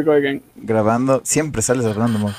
we 0.00 0.04
go 0.04 0.12
again. 0.12 0.42
Grabando, 0.56 1.20
siempre 1.24 1.62
sales 1.62 1.84
hablando, 1.84 2.18
mo. 2.18 2.32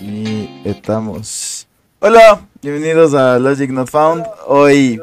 Y 0.00 0.48
estamos. 0.64 1.66
Hola, 2.00 2.40
bienvenidos 2.62 3.14
a 3.14 3.38
Logic 3.38 3.70
Not 3.70 3.90
Found. 3.90 4.24
Hoy 4.46 5.00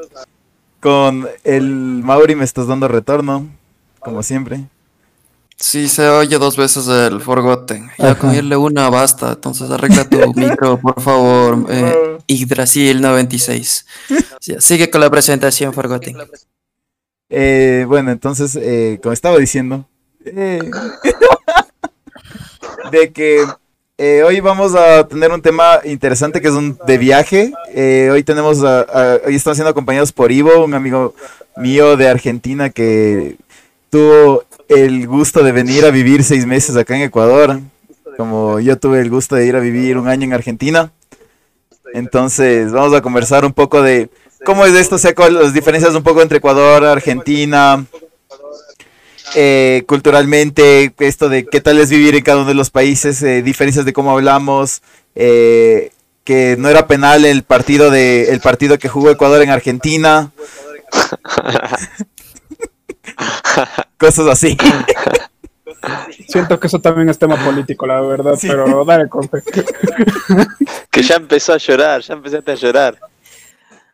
con 0.79 1.27
el 1.43 1.63
Mauri 2.03 2.35
me 2.35 2.43
estás 2.43 2.67
dando 2.67 2.87
retorno, 2.87 3.47
como 3.99 4.23
siempre. 4.23 4.65
Sí, 5.57 5.87
se 5.87 6.09
oye 6.09 6.37
dos 6.39 6.57
veces 6.57 6.87
el 6.87 7.21
Forgotten. 7.21 7.89
Ya 7.97 8.15
con 8.15 8.35
irle 8.35 8.57
una 8.57 8.89
basta. 8.89 9.31
Entonces 9.31 9.69
arregla 9.69 10.03
tu 10.09 10.17
micro, 10.35 10.77
por 10.77 10.99
favor. 10.99 11.65
Eh, 11.69 12.17
Yggdrasil 12.27 12.99
96. 12.99 13.85
Sigue 14.59 14.89
con 14.89 14.99
la 14.99 15.09
presentación, 15.09 15.73
Forgotten. 15.73 16.17
Eh, 17.29 17.85
bueno, 17.87 18.11
entonces, 18.11 18.57
eh, 18.61 18.99
como 19.01 19.13
estaba 19.13 19.37
diciendo, 19.37 19.87
eh, 20.25 20.59
de 22.91 23.11
que 23.13 23.45
hoy 24.23 24.39
vamos 24.41 24.75
a 24.75 25.07
tener 25.07 25.31
un 25.31 25.41
tema 25.41 25.79
interesante 25.85 26.41
que 26.41 26.49
es 26.49 26.53
un 26.53 26.77
de 26.85 26.97
viaje. 26.97 27.53
Hoy 28.11 28.23
tenemos, 28.23 28.61
a- 28.63 28.81
a- 28.81 29.19
hoy 29.25 29.35
estamos 29.35 29.55
siendo 29.55 29.69
acompañados 29.69 30.11
por 30.11 30.29
Ivo, 30.31 30.65
un 30.65 30.73
amigo 30.73 31.15
mío 31.55 31.95
de 31.95 32.09
Argentina 32.09 32.69
que 32.69 33.37
tuvo 33.89 34.43
el 34.67 35.07
gusto 35.07 35.41
de 35.43 35.53
venir 35.53 35.85
a 35.85 35.91
vivir 35.91 36.23
seis 36.23 36.45
meses 36.45 36.75
acá 36.75 36.97
en 36.97 37.03
Ecuador, 37.03 37.61
como 38.17 38.59
yo 38.59 38.77
tuve 38.77 38.99
el 38.99 39.09
gusto 39.09 39.35
de 39.35 39.45
ir 39.45 39.55
a 39.55 39.59
vivir 39.61 39.97
un 39.97 40.09
año 40.09 40.25
en 40.25 40.33
Argentina. 40.33 40.91
Entonces, 41.93 42.71
vamos 42.73 42.93
a 42.93 43.01
conversar 43.01 43.45
un 43.45 43.53
poco 43.53 43.81
de 43.81 44.09
cómo 44.45 44.65
es 44.65 44.73
esto, 44.73 44.95
o 44.95 44.97
sea, 44.97 45.13
las 45.29 45.53
diferencias 45.53 45.93
un 45.95 46.03
poco 46.03 46.21
entre 46.21 46.37
Ecuador, 46.39 46.83
Argentina, 46.85 47.85
eh, 49.35 49.83
culturalmente, 49.87 50.93
esto 50.99 51.29
de 51.29 51.45
qué 51.45 51.61
tal 51.61 51.79
es 51.79 51.89
vivir 51.89 52.15
en 52.15 52.23
cada 52.23 52.39
uno 52.39 52.47
de 52.47 52.53
los 52.53 52.69
países, 52.69 53.21
eh, 53.23 53.41
diferencias 53.41 53.85
de 53.85 53.93
cómo 53.93 54.11
hablamos, 54.11 54.81
eh, 55.15 55.91
que 56.23 56.55
no 56.57 56.69
era 56.69 56.87
penal 56.87 57.25
el 57.25 57.43
partido 57.43 57.89
de 57.91 58.31
el 58.31 58.39
partido 58.39 58.77
que 58.77 58.87
jugó 58.89 59.09
Ecuador 59.09 59.41
en 59.41 59.49
Argentina, 59.49 60.31
cosas 63.97 64.27
así. 64.27 64.57
Siento 66.29 66.59
que 66.59 66.67
eso 66.67 66.79
también 66.79 67.09
es 67.09 67.19
tema 67.19 67.35
político, 67.43 67.85
la 67.85 67.99
verdad, 68.01 68.35
Sí. 68.37 68.47
pero 68.47 68.85
dale 68.85 69.09
corte. 69.09 69.43
Que 70.89 71.03
ya 71.03 71.15
empezó 71.15 71.53
a 71.53 71.57
llorar, 71.57 72.01
ya 72.01 72.13
empezaste 72.13 72.51
a 72.51 72.55
llorar. 72.55 72.97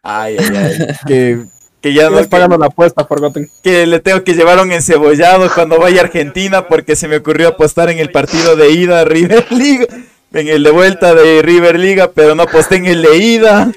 Ay, 0.03 0.37
ay, 0.39 0.55
ay. 0.55 0.87
Que, 1.07 1.45
que 1.81 1.93
ya 1.93 2.09
no, 2.09 2.21
pagando 2.29 2.57
la 2.57 2.65
apuesta, 2.67 3.05
Forgotten. 3.05 3.49
que 3.63 3.85
le 3.87 3.99
tengo 3.99 4.23
que 4.23 4.33
llevar 4.33 4.59
un 4.59 4.71
encebollado 4.71 5.49
cuando 5.53 5.79
vaya 5.79 6.01
a 6.01 6.03
Argentina 6.05 6.67
porque 6.67 6.95
se 6.95 7.07
me 7.07 7.17
ocurrió 7.17 7.49
apostar 7.49 7.89
en 7.89 7.99
el 7.99 8.11
partido 8.11 8.55
de 8.55 8.71
ida 8.71 9.01
a 9.01 9.05
River 9.05 9.45
Liga, 9.51 9.85
en 10.33 10.47
el 10.47 10.63
de 10.63 10.71
vuelta 10.71 11.13
de 11.15 11.41
River 11.41 11.79
Liga, 11.79 12.11
pero 12.13 12.35
no 12.35 12.43
aposté 12.43 12.75
en 12.77 12.85
el 12.87 13.01
de 13.01 13.17
ida. 13.17 13.71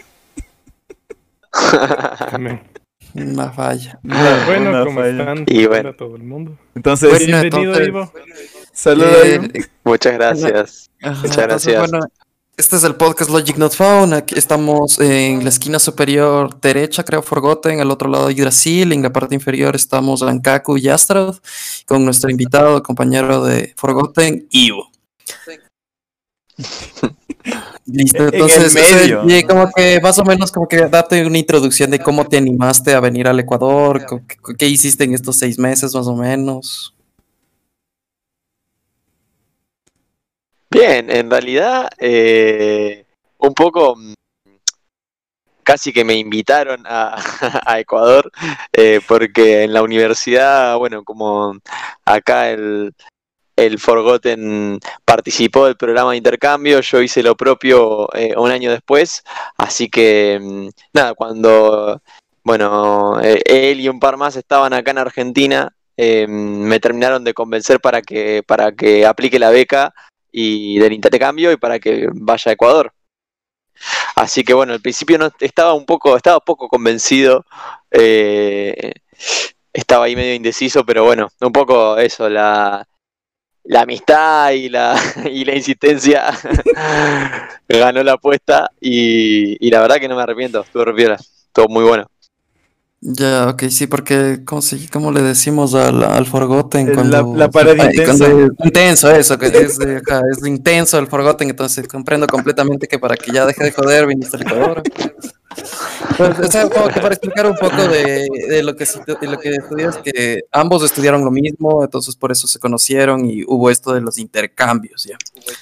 Una 3.15 3.51
falla. 3.53 3.99
Bueno, 4.03 4.71
Una 4.71 4.85
¿cómo 4.85 5.01
falla. 5.01 5.19
están? 5.21 5.45
Y 5.47 5.67
bueno. 5.67 5.81
Hola 5.89 5.91
a 5.91 5.97
todo 5.97 6.17
el 6.17 6.23
mundo. 6.23 6.59
Entonces, 6.75 7.11
Bueno, 7.11 7.27
Bienvenido, 7.27 7.75
entonces- 7.75 7.89
Ivo. 7.89 8.13
saludos. 8.73 9.17
Eh, 9.25 9.51
Muchas 9.85 10.13
gracias. 10.15 10.91
Ajá, 11.03 11.21
Muchas 11.21 11.39
entonces, 11.39 11.47
gracias. 11.75 11.91
bueno, 11.91 12.07
este 12.57 12.77
es 12.77 12.85
el 12.85 12.95
podcast 12.95 13.31
Logic 13.31 13.57
Not 13.57 13.75
Found. 13.75 14.15
Aquí 14.15 14.39
estamos 14.39 14.99
en 15.01 15.43
la 15.43 15.49
esquina 15.49 15.79
superior 15.79 16.61
derecha, 16.61 17.05
creo, 17.05 17.23
Forgotten. 17.23 17.81
Al 17.81 17.91
otro 17.91 18.09
lado, 18.09 18.31
Yggdrasil. 18.31 18.93
En 18.93 19.03
la 19.03 19.13
parte 19.13 19.35
inferior 19.35 19.75
estamos 19.75 20.23
Ankaku 20.23 20.77
y 20.77 20.89
Astraud. 20.89 21.37
Con 21.87 22.05
nuestro 22.05 22.31
invitado, 22.31 22.83
compañero 22.83 23.43
de 23.45 23.73
Forgotten, 23.77 24.47
Ivo. 24.51 24.91
Listo, 27.87 28.19
En 28.19 28.29
el 28.29 28.35
entonces, 28.35 28.77
ese- 28.77 29.19
y 29.27 29.43
como 29.43 29.69
que 29.73 30.01
más 30.01 30.17
o 30.19 30.25
menos 30.25 30.53
como 30.53 30.69
que 30.69 30.77
date 30.89 31.27
una 31.27 31.39
introducción 31.39 31.91
de 31.91 31.99
cómo 31.99 32.25
te 32.29 32.37
animaste 32.37 32.95
a 32.95 33.01
venir 33.01 33.27
al 33.27 33.41
Ecuador, 33.41 34.07
qué 34.57 34.69
hiciste 34.69 35.03
en 35.03 35.15
estos 35.15 35.37
seis 35.37 35.59
meses 35.59 35.93
más 35.93 36.07
o 36.07 36.15
menos. 36.15 36.92
Bien, 40.73 41.11
en 41.11 41.31
realidad, 41.31 41.91
eh, 41.99 43.05
un 43.37 43.53
poco 43.53 43.95
mm, 43.95 44.15
casi 45.63 45.93
que 45.93 46.03
me 46.03 46.15
invitaron 46.15 46.83
a, 46.87 47.79
Ecuador, 47.79 48.33
eh, 48.73 49.01
porque 49.07 49.65
en 49.65 49.75
la 49.75 49.83
universidad, 49.83 50.79
bueno, 50.79 51.05
como 51.05 51.59
acá 52.07 52.51
el, 52.51 52.95
el 53.55 53.79
Forgotten 53.79 54.81
participó 55.05 55.67
del 55.67 55.77
programa 55.77 56.13
de 56.13 56.17
intercambio, 56.17 56.81
yo 56.81 57.03
hice 57.03 57.23
lo 57.23 57.37
propio 57.37 58.09
eh, 58.15 58.35
un 58.39 58.51
año 58.51 58.71
después, 58.71 59.25
así 59.59 59.91
que 59.91 60.39
mm, 60.41 60.69
nada, 60.95 61.13
cuando, 61.13 62.01
bueno, 62.45 63.21
eh, 63.21 63.43
él 63.45 63.81
y 63.81 63.91
un 63.91 64.01
par 64.01 64.17
más 64.17 64.37
estaban 64.37 64.73
acá 64.73 64.93
en 64.93 64.99
Argentina, 64.99 65.75
me 65.99 66.81
terminaron 66.81 67.23
de 67.23 67.35
convencer 67.35 67.79
para 67.79 68.01
que, 68.03 68.43
para 68.43 68.73
que 68.73 69.07
aplique 69.07 69.39
la 69.39 69.51
beca 69.51 69.95
y 70.33 70.79
del 70.79 70.95
intercambio 70.95 71.53
y 71.53 71.57
para 71.57 71.79
que 71.79 72.09
vaya 72.13 72.51
a 72.51 72.53
Ecuador. 72.55 72.93
Así 74.17 74.45
que 74.45 74.55
bueno, 74.55 74.73
al 74.73 74.81
principio 74.81 75.19
no 75.19 75.31
estaba 75.41 75.75
un 75.75 75.87
poco, 75.87 76.17
estaba 76.17 76.41
poco 76.41 76.69
convencido, 76.69 77.45
eh, 77.91 78.93
estaba 79.73 80.07
ahí 80.07 80.17
medio 80.17 80.35
indeciso, 80.35 80.85
pero 80.85 81.05
bueno, 81.05 81.29
un 81.41 81.53
poco 81.53 81.99
eso, 81.99 82.29
la, 82.29 82.87
la 83.65 83.83
amistad 83.83 84.51
y 84.53 84.69
la, 84.69 84.97
y 85.31 85.45
la 85.45 85.55
insistencia 85.55 86.27
ganó 87.69 88.03
la 88.03 88.13
apuesta 88.15 88.71
y, 88.81 89.71
la 89.71 89.81
verdad 89.81 89.97
que 89.97 90.09
no 90.09 90.17
me 90.17 90.23
arrepiento, 90.23 90.61
estuvo 90.61 90.85
re 90.85 90.95
piola, 90.95 91.15
estuvo 91.15 91.69
muy 91.69 91.85
bueno. 91.85 92.07
Ya, 93.05 93.49
ok, 93.49 93.65
sí, 93.69 93.89
porque 93.89 94.43
¿cómo, 94.45 94.63
se- 94.63 94.89
cómo 94.89 95.11
le 95.11 95.23
decimos 95.23 95.75
al, 95.75 96.05
al 96.05 96.25
Forgotten 96.25 96.87
El- 96.91 96.95
cuando... 96.95 97.35
la- 97.35 97.37
la 97.47 97.51
pared 97.51 97.77
Ay, 97.81 97.89
intensa. 97.97 98.27
cuando- 98.31 98.55
intenso, 98.65 99.11
eso, 99.11 99.37
que 99.39 99.47
es, 99.47 99.77
de- 99.77 99.97
es 100.31 100.47
intenso 100.47 100.99
el 101.01 101.09
Forgotten, 101.09 101.51
entonces 101.51 101.89
comprendo 101.89 102.29
completamente 102.29 102.87
que 102.87 103.01
para 103.01 103.17
que 103.17 103.33
ya 103.33 103.45
deje 103.45 103.65
de 103.65 103.73
joder 103.73 104.07
viniste 104.07 104.37
al 104.37 104.43
Ecuador. 104.43 104.83
Pues, 106.17 106.39
o 106.39 106.51
sea, 106.51 106.69
como 106.69 106.89
que 106.89 107.01
para 107.01 107.15
explicar 107.15 107.47
un 107.47 107.57
poco 107.57 107.77
de, 107.89 108.27
de 108.49 108.63
lo 108.63 108.77
que 108.77 108.87
de 109.21 109.27
lo 109.27 109.39
que 109.39 109.51
estudias, 109.51 109.99
que 109.99 110.43
ambos 110.53 110.85
estudiaron 110.85 111.25
lo 111.25 111.31
mismo, 111.33 111.83
entonces 111.83 112.15
por 112.15 112.31
eso 112.31 112.47
se 112.47 112.61
conocieron 112.61 113.29
y 113.29 113.43
hubo 113.49 113.69
esto 113.69 113.93
de 113.93 114.01
los 114.01 114.17
intercambios, 114.19 115.05
ya. 115.05 115.17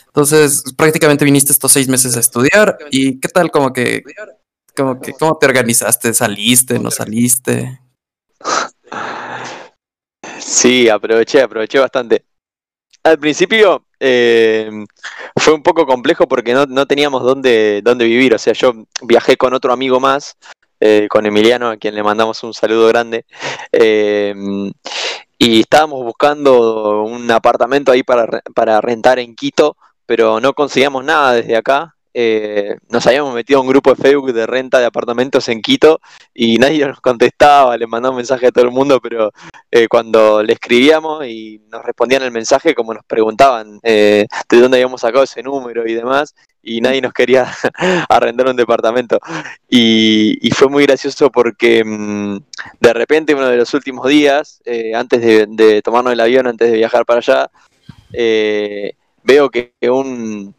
Entonces, 0.09 0.63
prácticamente 0.77 1.25
viniste 1.25 1.53
estos 1.53 1.73
seis 1.73 1.89
meses 1.89 2.17
a 2.19 2.21
estudiar 2.21 2.77
y 2.91 3.19
¿qué 3.19 3.29
tal 3.29 3.51
como 3.51 3.73
que, 3.73 4.03
que, 4.73 5.13
cómo 5.19 5.39
te 5.39 5.47
organizaste? 5.47 6.13
¿Saliste, 6.15 6.79
no 6.79 6.91
saliste? 6.91 7.81
Sí, 10.39 10.89
aproveché, 10.89 11.43
aproveché 11.43 11.79
bastante. 11.79 12.25
Al 13.03 13.19
principio 13.19 13.87
eh, 13.99 14.71
fue 15.37 15.55
un 15.55 15.63
poco 15.63 15.87
complejo 15.87 16.27
porque 16.29 16.53
no, 16.53 16.67
no 16.67 16.87
teníamos 16.87 17.23
dónde, 17.23 17.81
dónde 17.83 18.05
vivir. 18.05 18.35
O 18.35 18.39
sea, 18.39 18.53
yo 18.53 18.73
viajé 19.03 19.37
con 19.37 19.55
otro 19.55 19.73
amigo 19.73 20.01
más, 20.01 20.37
eh, 20.81 21.07
con 21.09 21.27
Emiliano, 21.27 21.69
a 21.69 21.77
quien 21.77 21.95
le 21.95 22.03
mandamos 22.03 22.43
un 22.43 22.55
saludo 22.55 22.89
grande. 22.89 23.25
eh, 23.73 24.35
y 25.43 25.61
estábamos 25.61 26.05
buscando 26.05 27.03
un 27.03 27.31
apartamento 27.31 27.91
ahí 27.91 28.03
para, 28.03 28.43
para 28.55 28.79
rentar 28.83 29.19
en 29.19 29.35
Quito, 29.35 29.75
pero 30.05 30.39
no 30.39 30.53
conseguíamos 30.53 31.03
nada 31.03 31.33
desde 31.33 31.57
acá. 31.57 31.97
Eh, 32.13 32.77
nos 32.89 33.07
habíamos 33.07 33.33
metido 33.35 33.61
a 33.61 33.63
un 33.63 33.69
grupo 33.69 33.95
de 33.95 34.03
Facebook 34.03 34.33
de 34.33 34.47
renta 34.47 34.81
de 34.81 34.87
apartamentos 34.87 35.49
en 35.49 35.63
Quito 35.63 36.01
y 36.35 36.59
nadie 36.59 36.85
nos 36.85 37.01
contestaba, 37.01 37.77
le 37.77 37.87
mandaba 37.87 38.11
un 38.11 38.17
mensaje 38.17 38.49
a 38.49 38.51
todo 38.51 38.65
el 38.65 38.73
mundo, 38.73 39.01
pero 39.01 39.33
eh, 39.71 39.87
cuando 39.87 40.43
le 40.43 40.55
escribíamos 40.55 41.25
y 41.27 41.63
nos 41.71 41.85
respondían 41.85 42.23
el 42.23 42.33
mensaje, 42.33 42.75
como 42.75 42.95
nos 42.95 43.05
preguntaban 43.05 43.79
eh, 43.85 44.27
de 44.49 44.61
dónde 44.61 44.79
habíamos 44.79 45.03
sacado 45.03 45.23
ese 45.23 45.43
número 45.43 45.87
y 45.87 45.95
demás, 45.95 46.35
y 46.63 46.81
nadie 46.81 47.01
nos 47.01 47.13
quería 47.13 47.47
arrendar 48.09 48.49
un 48.49 48.57
departamento. 48.57 49.21
Y, 49.69 50.51
fue 50.55 50.69
muy 50.69 50.85
gracioso 50.85 51.31
porque 51.31 51.83
mm, 51.85 52.39
de 52.81 52.93
repente, 52.93 53.35
uno 53.35 53.49
de 53.49 53.57
los 53.57 53.73
últimos 53.73 54.07
días, 54.09 54.61
antes 54.95 55.23
de, 55.23 55.81
tomarnos 55.83 56.13
el 56.13 56.21
avión, 56.21 56.47
antes 56.49 56.71
de 56.71 56.77
viajar 56.77 57.07
para 57.07 57.21
allá, 57.21 57.51
veo 59.23 59.49
que 59.49 59.73
un 59.89 60.55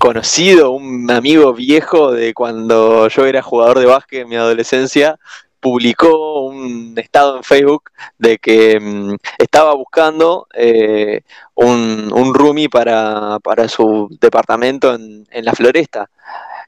conocido, 0.00 0.70
un 0.72 1.10
amigo 1.10 1.52
viejo 1.52 2.12
de 2.12 2.32
cuando 2.32 3.06
yo 3.08 3.26
era 3.26 3.42
jugador 3.42 3.78
de 3.78 3.86
básquet 3.86 4.22
en 4.22 4.30
mi 4.30 4.36
adolescencia, 4.36 5.18
publicó 5.60 6.44
un 6.46 6.94
estado 6.96 7.36
en 7.36 7.44
Facebook 7.44 7.90
de 8.18 8.38
que 8.38 8.80
mm, 8.80 9.16
estaba 9.38 9.74
buscando 9.74 10.46
eh, 10.54 11.20
un, 11.54 12.32
roomie 12.34 12.70
para, 12.70 13.38
su 13.68 14.08
departamento 14.20 14.94
en, 14.94 15.26
la 15.44 15.52
floresta. 15.52 16.08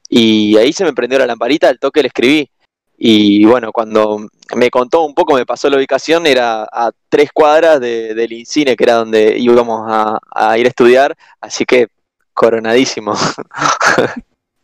Y 0.09 0.55
ahí 0.57 0.71
se 0.71 0.83
me 0.85 0.93
prendió 0.93 1.17
la 1.19 1.25
lamparita, 1.27 1.69
al 1.69 1.79
toque 1.79 2.03
le 2.03 2.09
escribí. 2.09 2.49
Y 2.97 3.45
bueno, 3.45 3.71
cuando 3.71 4.27
me 4.55 4.69
contó 4.69 5.01
un 5.03 5.15
poco, 5.15 5.33
me 5.33 5.45
pasó 5.47 5.69
la 5.71 5.77
ubicación, 5.77 6.27
era 6.27 6.63
a 6.71 6.91
tres 7.09 7.31
cuadras 7.33 7.79
de- 7.81 8.13
del 8.13 8.33
Incine, 8.33 8.75
que 8.75 8.83
era 8.83 8.95
donde 8.95 9.37
íbamos 9.39 9.81
a 9.89 10.57
ir 10.59 10.65
a 10.67 10.69
estudiar, 10.69 11.15
así 11.41 11.65
que 11.65 11.87
coronadísimo. 12.33 13.13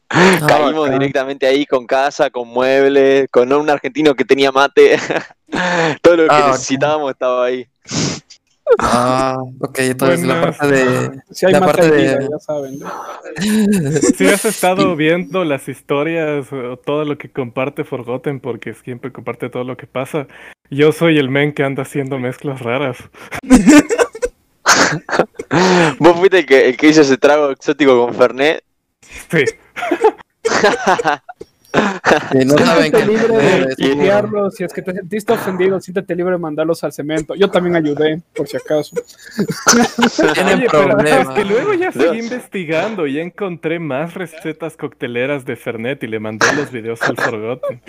Caímos 0.10 0.86
bacán. 0.88 1.00
directamente 1.00 1.46
ahí 1.46 1.66
con 1.68 1.86
casa, 1.86 2.30
con 2.32 2.48
muebles, 2.48 3.28
con 3.32 3.52
un 3.54 3.70
argentino 3.70 4.16
que 4.16 4.26
tenía 4.26 4.52
mate. 4.52 4.98
Todo 6.02 6.16
lo 6.18 6.24
que 6.24 6.30
Ah, 6.34 6.48
necesitábamos 6.52 7.12
estaba 7.12 7.46
ahí. 7.46 7.68
Ah, 8.80 9.38
ok, 9.62 9.80
entonces 9.80 10.22
la 10.28 10.36
Buenas. 10.40 10.58
parte 10.58 10.76
de... 10.76 11.22
Si 11.32 11.46
hay 11.46 11.54
La 11.54 11.60
parte 11.60 11.90
de- 11.90 12.28
ya 12.32 12.40
saben. 12.40 12.80
¿no? 12.80 12.92
Si 14.16 14.28
has 14.28 14.46
estado 14.46 14.96
viendo 14.96 15.44
las 15.44 15.68
historias 15.68 16.52
o 16.54 16.78
todo 16.78 17.04
lo 17.06 17.18
que 17.18 17.32
comparte 17.32 17.84
Forgotten, 17.84 18.40
porque 18.40 18.74
siempre 18.76 19.12
comparte 19.12 19.50
todo 19.50 19.64
lo 19.64 19.76
que 19.78 19.88
pasa, 19.88 20.28
yo 20.70 20.92
soy 20.92 21.18
el 21.18 21.30
men 21.30 21.54
que 21.54 21.64
anda 21.64 21.82
haciendo 21.84 22.20
mezclas 22.20 22.62
raras. 22.62 22.98
Vos 26.00 26.18
fuiste 26.18 26.40
el 26.40 26.46
que, 26.46 26.70
el 26.70 26.78
que 26.78 26.88
hizo 26.88 27.02
ese 27.02 27.18
trago 27.18 27.52
exótico 27.52 28.06
con 28.06 28.16
Fernet. 28.16 28.64
Sí. 29.02 29.44
que 32.32 32.46
no 32.46 32.58
saben 32.58 32.92
que... 32.92 33.06
Libre 33.06 33.38
de 33.38 33.76
enviarlos. 33.92 34.56
Si 34.56 34.64
es 34.64 34.74
que 34.74 34.82
te 34.82 34.94
sentiste 34.94 35.34
ofendido, 35.34 35.80
siéntete 35.80 36.16
libre 36.16 36.34
de 36.34 36.40
mandarlos 36.40 36.84
al 36.84 36.92
cemento. 36.92 37.36
Yo 37.36 37.50
también 37.50 37.76
ayudé, 37.76 38.22
por 38.36 38.48
si 38.48 38.58
acaso. 38.58 38.96
Tienen 40.34 40.60
Oye, 40.60 40.68
pero 40.72 40.88
problemas. 40.88 41.30
es 41.30 41.30
que 41.30 41.46
luego 41.46 41.74
ya 41.74 41.92
Dios. 41.92 42.06
seguí 42.06 42.20
investigando 42.20 43.08
y 43.08 43.14
ya 43.14 43.22
encontré 43.22 43.80
más 43.80 44.14
recetas 44.14 44.78
cocteleras 44.78 45.46
de 45.46 45.56
Fernet 45.56 46.04
y 46.04 46.08
le 46.08 46.20
mandé 46.20 46.48
los 46.56 46.72
videos 46.72 47.02
al 47.04 47.16
Forgotten. 47.16 47.82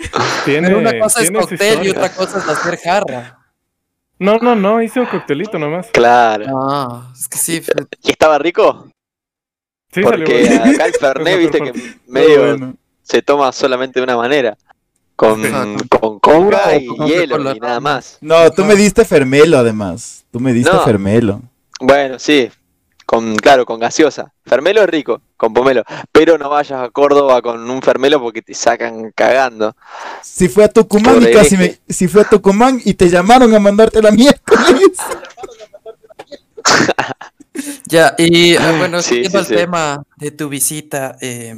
Tiene, 0.45 0.67
Pero 0.67 0.79
una 0.79 0.99
cosa 0.99 1.21
es 1.21 1.29
tiene 1.29 1.39
cóctel 1.39 1.85
y 1.85 1.89
otra 1.89 2.09
cosa 2.09 2.39
es 2.39 2.47
hacer 2.47 2.77
jarra. 2.77 3.40
No, 4.21 4.37
no, 4.37 4.55
no, 4.55 4.81
hice 4.83 4.99
un 4.99 5.07
coctelito 5.07 5.57
nomás. 5.57 5.87
Claro. 5.91 6.45
Ah, 6.55 7.11
es 7.17 7.27
que 7.27 7.37
sí, 7.39 7.59
¿Y 8.03 8.11
estaba 8.11 8.37
rico? 8.37 8.87
Sí, 9.91 10.01
Porque 10.01 10.47
acá 10.63 10.85
el 10.85 10.93
Fernet, 10.99 11.39
viste 11.39 11.59
que 11.59 11.73
medio 12.07 12.39
Bueno. 12.41 12.75
se 13.01 13.23
toma 13.23 13.51
solamente 13.51 13.99
de 13.99 14.03
una 14.03 14.15
manera. 14.17 14.55
Con, 15.15 15.41
con 15.89 16.19
coca 16.19 16.75
y 16.77 16.87
hielo 17.07 17.51
y 17.55 17.59
nada 17.59 17.79
más. 17.79 18.19
No, 18.21 18.51
tú 18.51 18.63
me 18.63 18.75
diste 18.75 19.05
fermelo 19.05 19.57
además. 19.57 20.23
Tú 20.31 20.39
me 20.39 20.53
diste 20.53 20.71
No. 20.71 20.83
fermelo. 20.83 21.41
Bueno, 21.79 22.19
sí. 22.19 22.49
Con, 23.11 23.35
claro, 23.35 23.65
con 23.65 23.77
gaseosa. 23.77 24.31
Fermelo 24.45 24.81
es 24.83 24.87
rico, 24.89 25.21
con 25.35 25.53
pomelo. 25.53 25.83
Pero 26.13 26.37
no 26.37 26.49
vayas 26.49 26.81
a 26.81 26.89
Córdoba 26.91 27.41
con 27.41 27.69
un 27.69 27.81
fermelo 27.81 28.21
porque 28.21 28.41
te 28.41 28.53
sacan 28.53 29.11
cagando. 29.13 29.75
Si 30.23 30.47
fue 30.47 30.63
a 30.63 30.69
Tucumán 30.69 31.15
Por 31.15 31.23
y 31.29 31.33
casi 31.33 31.57
me... 31.57 31.77
Si 31.89 32.07
fue 32.07 32.21
a 32.21 32.29
Tucumán 32.29 32.79
y 32.85 32.93
te 32.93 33.09
llamaron 33.09 33.53
a 33.53 33.59
mandarte 33.59 34.01
la 34.01 34.11
miércoles. 34.11 34.91
Ya, 37.85 38.15
y 38.17 38.53
eh, 38.53 38.59
bueno, 38.77 39.01
Sí, 39.01 39.15
siguiendo 39.15 39.39
sí, 39.43 39.53
el 39.53 39.59
sí. 39.59 39.65
tema 39.65 40.01
de 40.15 40.31
tu 40.31 40.47
visita, 40.47 41.17
eh, 41.19 41.53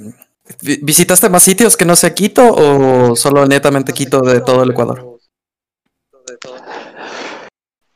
vi- 0.62 0.80
¿visitaste 0.82 1.30
más 1.30 1.44
sitios 1.44 1.78
que 1.78 1.86
no 1.86 1.96
sea 1.96 2.16
Quito 2.16 2.52
o 2.52 3.16
solo 3.16 3.46
netamente 3.46 3.94
Quito 3.94 4.22
de 4.22 4.42
todo 4.42 4.64
el 4.64 4.72
Ecuador? 4.72 5.13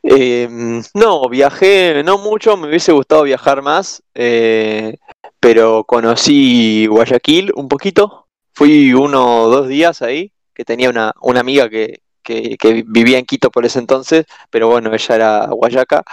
Eh, 0.09 0.47
no, 0.93 1.27
viajé, 1.27 2.01
no 2.03 2.17
mucho, 2.17 2.55
me 2.55 2.69
hubiese 2.69 2.93
gustado 2.93 3.23
viajar 3.23 3.61
más, 3.61 4.01
eh, 4.15 4.97
pero 5.37 5.83
conocí 5.83 6.87
Guayaquil 6.87 7.51
un 7.55 7.67
poquito. 7.67 8.27
Fui 8.53 8.93
uno 8.93 9.43
o 9.43 9.49
dos 9.49 9.67
días 9.67 10.01
ahí, 10.01 10.31
que 10.53 10.63
tenía 10.63 10.89
una, 10.89 11.13
una 11.21 11.41
amiga 11.41 11.69
que, 11.69 11.99
que, 12.23 12.57
que 12.57 12.83
vivía 12.87 13.19
en 13.19 13.25
Quito 13.25 13.51
por 13.51 13.65
ese 13.65 13.79
entonces, 13.79 14.25
pero 14.49 14.69
bueno, 14.69 14.93
ella 14.93 15.15
era 15.15 15.47
guayaca. 15.47 16.03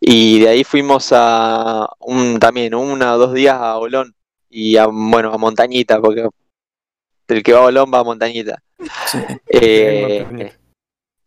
Y 0.00 0.38
de 0.38 0.48
ahí 0.48 0.64
fuimos 0.64 1.08
a 1.12 1.88
un, 1.98 2.38
también 2.38 2.74
uno 2.74 3.12
o 3.12 3.18
dos 3.18 3.34
días 3.34 3.56
a 3.56 3.76
Olón 3.76 4.14
y 4.50 4.76
a, 4.76 4.86
bueno, 4.86 5.32
a 5.32 5.38
Montañita, 5.38 6.00
porque 6.00 6.28
el 7.28 7.42
que 7.42 7.52
va 7.52 7.60
a 7.60 7.64
Olón 7.64 7.90
va 7.92 7.98
a 7.98 8.04
Montañita. 8.04 8.62
Sí. 9.06 9.18
Eh, 9.48 10.26
Montañita. 10.30 10.61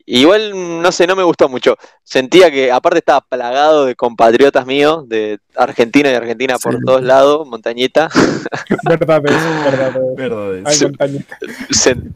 Igual, 0.06 0.82
no 0.82 0.92
sé, 0.92 1.08
no 1.08 1.16
me 1.16 1.24
gustó 1.24 1.50
mucho. 1.50 1.76
Sentía 2.04 2.52
que, 2.52 2.72
aparte, 2.72 3.00
estaba 3.00 3.22
plagado 3.22 3.86
de 3.86 3.96
compatriotas 3.96 4.66
míos, 4.66 5.08
de 5.10 5.40
Argentina 5.56 6.10
y 6.12 6.16
Argentina 6.16 6.58
por 6.58 6.76
Sí. 6.76 6.80
todos 6.86 7.04
lados, 7.04 7.48
montañita. 7.48 8.10
Verdad 8.84 9.22
verdad. 9.22 10.00
Verdad 10.16 10.56
es. 10.58 10.66
Ay, 10.66 10.76
Sí. 10.76 10.84
montañita. 10.86 11.38
Sen- 11.70 12.14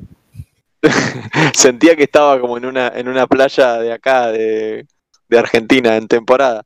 Sentía 1.54 1.96
que 1.96 2.04
estaba 2.04 2.40
como 2.40 2.58
en 2.58 2.66
una, 2.66 2.88
en 2.90 3.08
una 3.10 3.28
playa 3.28 3.80
de 3.80 3.92
acá, 3.92 4.28
de, 4.28 4.86
de 5.28 5.40
Argentina, 5.40 5.98
en 5.98 6.08
temporada. 6.08 6.64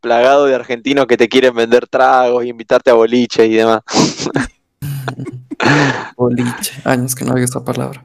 Plagado 0.00 0.44
de 0.44 0.54
argentinos 0.54 1.06
que 1.06 1.16
te 1.16 1.30
quieren 1.30 1.54
vender 1.54 1.86
tragos 1.88 2.44
y 2.44 2.48
invitarte 2.48 2.90
a 2.90 2.94
boliche 2.94 3.46
y 3.46 3.54
demás. 3.54 3.80
Boliche, 6.16 6.74
años 6.84 7.14
que 7.14 7.24
no 7.24 7.32
oigo 7.34 7.44
esa 7.46 7.64
palabra. 7.64 8.04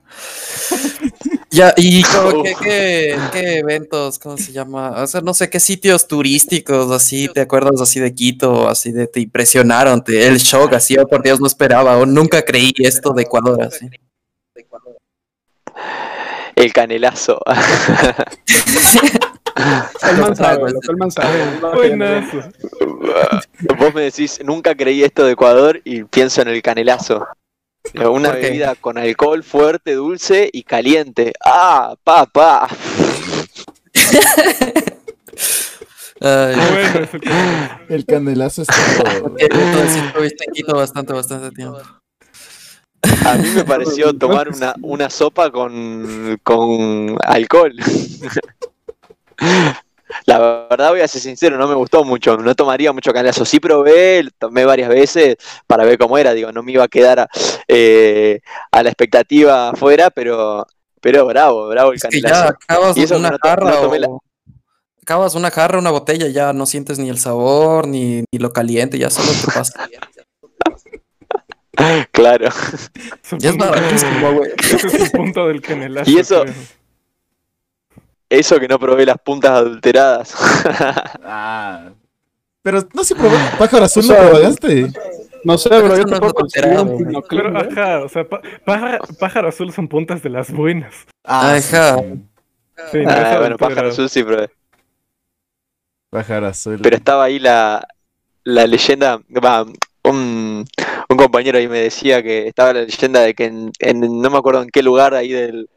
Ya, 1.51 1.73
y 1.77 2.03
como 2.15 2.43
que- 2.43 2.55
qué, 2.61 3.17
qué 3.31 3.57
eventos, 3.59 4.19
¿cómo 4.19 4.37
se 4.37 4.51
llama? 4.51 4.91
O 5.01 5.07
sea, 5.07 5.21
no 5.21 5.33
sé 5.33 5.49
qué 5.49 5.59
sitios 5.59 6.07
turísticos 6.07 6.91
así, 6.91 7.27
¿te 7.27 7.41
acuerdas 7.41 7.81
así 7.81 7.99
de 7.99 8.13
Quito, 8.13 8.67
así 8.69 8.91
de 8.91 9.07
te 9.07 9.19
impresionaron, 9.19 10.03
te, 10.03 10.27
el 10.27 10.37
shock, 10.37 10.73
así, 10.73 10.97
oh, 10.97 11.07
por 11.07 11.23
Dios, 11.23 11.39
no 11.39 11.47
esperaba, 11.47 11.97
o 11.97 12.05
nunca 12.05 12.43
creí 12.43 12.73
esto 12.77 13.13
de 13.13 13.23
Ecuador, 13.23 13.63
así. 13.63 13.89
El 16.55 16.73
canelazo. 16.73 17.39
El 19.55 20.35
sabe, 20.35 20.71
el 20.89 20.97
man 20.97 21.11
sabe. 21.11 21.59
No, 21.61 21.71
Buenazo. 21.71 22.37
Vos 23.77 23.93
me 23.93 24.01
decís, 24.01 24.39
nunca 24.43 24.75
creí 24.75 25.03
esto 25.03 25.25
de 25.25 25.33
Ecuador 25.33 25.81
y 25.83 26.03
pienso 26.03 26.41
en 26.41 26.49
el 26.49 26.61
canelazo. 26.61 27.25
Una 27.93 28.31
bebida 28.31 28.75
con 28.75 28.97
alcohol 28.97 29.43
fuerte, 29.43 29.93
dulce 29.93 30.49
y 30.51 30.63
caliente. 30.63 31.33
¡Ah, 31.43 31.95
papá! 32.03 32.67
El 37.89 38.05
canelazo 38.05 38.63
es 38.63 38.67
todo. 38.67 39.35
entonces 39.37 39.91
sí 39.91 39.99
estuviste 39.99 40.45
en 40.47 40.53
Quito 40.53 40.75
bastante, 40.75 41.13
bastante 41.13 41.51
tiempo. 41.51 41.79
A 43.25 43.35
mí 43.35 43.49
me 43.49 43.63
pareció 43.63 44.13
tomar 44.17 44.49
una, 44.49 44.75
una 44.81 45.09
sopa 45.09 45.51
con, 45.51 46.37
con 46.43 47.17
alcohol. 47.23 47.73
La 50.29 50.67
verdad 50.69 50.91
voy 50.91 51.01
a 51.01 51.07
ser 51.07 51.21
sincero, 51.21 51.57
no 51.57 51.67
me 51.67 51.73
gustó 51.73 52.03
mucho, 52.03 52.37
no 52.37 52.53
tomaría 52.53 52.93
mucho 52.93 53.11
canelazo. 53.11 53.45
Sí 53.45 53.59
probé, 53.59 54.27
tomé 54.37 54.63
varias 54.63 54.87
veces 54.89 55.37
para 55.65 55.85
ver 55.85 55.97
cómo 55.97 56.19
era, 56.19 56.33
digo, 56.33 56.51
no 56.51 56.61
me 56.61 56.71
iba 56.73 56.83
a 56.83 56.87
quedar 56.87 57.19
a, 57.21 57.27
eh, 57.67 58.39
a 58.71 58.83
la 58.83 58.89
expectativa 58.89 59.69
afuera, 59.69 60.11
pero, 60.11 60.67
pero 61.01 61.25
bravo, 61.25 61.67
bravo 61.67 61.91
el 61.91 61.95
Es 61.97 62.03
que 62.03 62.21
canelazo. 62.21 62.43
ya 62.43 62.49
acabas 62.49 62.97
Y 62.97 63.03
eso 63.03 63.15
que 63.15 63.19
una 63.21 63.29
no 63.31 63.37
jarra 63.41 63.71
no 63.71 63.77
tomé 63.81 63.99
la- 63.99 64.07
o- 64.07 64.23
acabas 65.01 65.33
una 65.33 65.49
jarra, 65.49 65.79
una 65.79 65.89
botella, 65.89 66.27
ya 66.27 66.53
no 66.53 66.67
sientes 66.67 66.99
ni 66.99 67.09
el 67.09 67.17
sabor, 67.17 67.87
ni, 67.87 68.23
ni 68.31 68.37
lo 68.39 68.53
caliente, 68.53 68.99
ya 68.99 69.09
solo 69.09 69.31
te 69.31 69.51
pasa. 69.51 69.89
Claro. 72.11 72.49
Ya 73.37 73.51
es 73.51 73.57
baratísimo, 73.57 74.33
güey. 74.33 74.51
Ese 74.57 74.87
es 74.87 74.93
el 74.95 75.11
punto 75.11 75.47
del 75.47 75.61
canelazo. 75.61 76.11
Y 76.11 76.19
eso- 76.19 76.41
creo. 76.43 76.53
Eso 78.29 78.59
que 78.59 78.67
no 78.67 78.77
probé 78.79 79.05
las 79.05 79.17
puntas 79.17 79.51
adulteradas. 79.51 80.35
Ah. 81.23 81.89
Pero 82.61 82.81
no 82.93 83.03
se 83.03 83.15
probó. 83.15 83.35
Pájaro 83.57 83.85
azul 83.85 84.03
O 84.03 84.07
sea, 84.07 84.21
no 84.23 84.29
probaste. 84.31 84.87
No 85.45 85.57
sé, 85.57 85.69
Pero 85.69 85.95
yo 85.97 86.03
no 86.03 86.19
güey. 86.85 86.97
pinoclín, 87.05 87.41
Pero 87.43 87.59
¿eh? 87.61 87.69
ajá, 87.71 88.03
o 88.03 88.09
sea, 88.09 88.25
pájaro, 88.65 88.99
pájaro 89.19 89.47
azul 89.47 89.71
son 89.71 89.87
puntas 89.87 90.21
de 90.21 90.29
las 90.29 90.51
buenas. 90.51 90.93
Ah, 91.23 91.53
Ajá. 91.55 91.97
sí, 92.91 92.97
no 92.99 93.09
Ah, 93.09 93.37
bueno, 93.37 93.55
adulterado. 93.55 93.57
pájaro 93.57 93.89
azul 93.89 94.09
sí 94.09 94.23
probé. 94.23 94.49
Pájaro 96.09 96.47
azul. 96.47 96.79
Pero 96.81 96.95
estaba 96.97 97.23
ahí 97.25 97.39
la, 97.39 97.87
la 98.43 98.67
leyenda, 98.67 99.19
va, 99.43 99.63
un, 100.03 100.65
un 101.09 101.17
compañero 101.17 101.57
ahí 101.57 101.67
me 101.67 101.79
decía 101.79 102.21
que 102.23 102.47
estaba 102.47 102.73
la 102.73 102.81
leyenda 102.81 103.21
de 103.21 103.33
que 103.33 103.45
en, 103.45 103.71
en- 103.79 104.21
no 104.21 104.29
me 104.29 104.37
acuerdo 104.37 104.63
en 104.63 104.69
qué 104.69 104.81
lugar 104.83 105.13
ahí 105.13 105.31
del, 105.31 105.69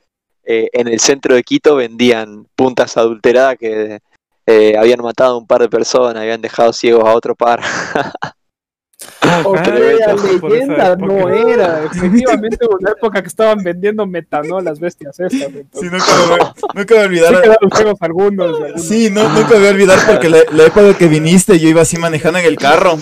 eh, 0.45 0.69
en 0.73 0.89
el 0.89 1.01
centro 1.01 1.35
de 1.35 1.43
Quito 1.43 1.77
vendían 1.77 2.47
puntas 2.57 2.97
adulteradas 2.97 3.57
que 3.59 4.01
eh, 4.47 4.77
habían 4.77 5.01
matado 5.01 5.35
a 5.35 5.39
un 5.39 5.47
par 5.47 5.61
de 5.63 5.69
personas, 5.69 6.17
habían 6.23 6.41
dejado 6.43 6.73
ciegos 6.73 7.05
a 7.05 7.15
otro 7.15 7.35
par. 7.35 7.61
Ok, 9.45 9.59
Ah, 9.59 9.79
esa 9.99 10.15
leyenda 10.15 10.97
no 10.97 11.29
era. 11.29 11.85
Efectivamente, 11.93 12.59
una 12.69 12.91
época 12.93 13.21
que 13.21 13.29
estaban 13.29 13.59
vendiendo 13.63 14.07
metanol 14.07 14.65
las 14.65 14.79
bestias 14.79 15.19
estas. 15.19 15.51
Sí, 15.73 15.87
nunca 15.91 16.05
me, 16.19 16.27
voy- 16.37 16.53
nunca 16.75 16.95
me 16.95 17.01
sí 17.01 17.05
olvidar. 17.07 17.35
algunos. 18.01 18.01
algunos. 18.01 18.83
Sí, 18.83 19.11
no, 19.11 19.29
nunca 19.31 19.51
me 19.55 19.59
voy 19.59 19.67
a 19.69 19.71
olvidar 19.71 19.99
porque 20.07 20.29
la, 20.29 20.39
la 20.53 20.65
época 20.67 20.97
que 20.97 21.09
viniste 21.09 21.59
yo 21.59 21.69
iba 21.69 21.83
así 21.83 21.97
manejando 21.97 22.39
en 22.39 22.47
el 22.47 22.57
carro 22.57 22.97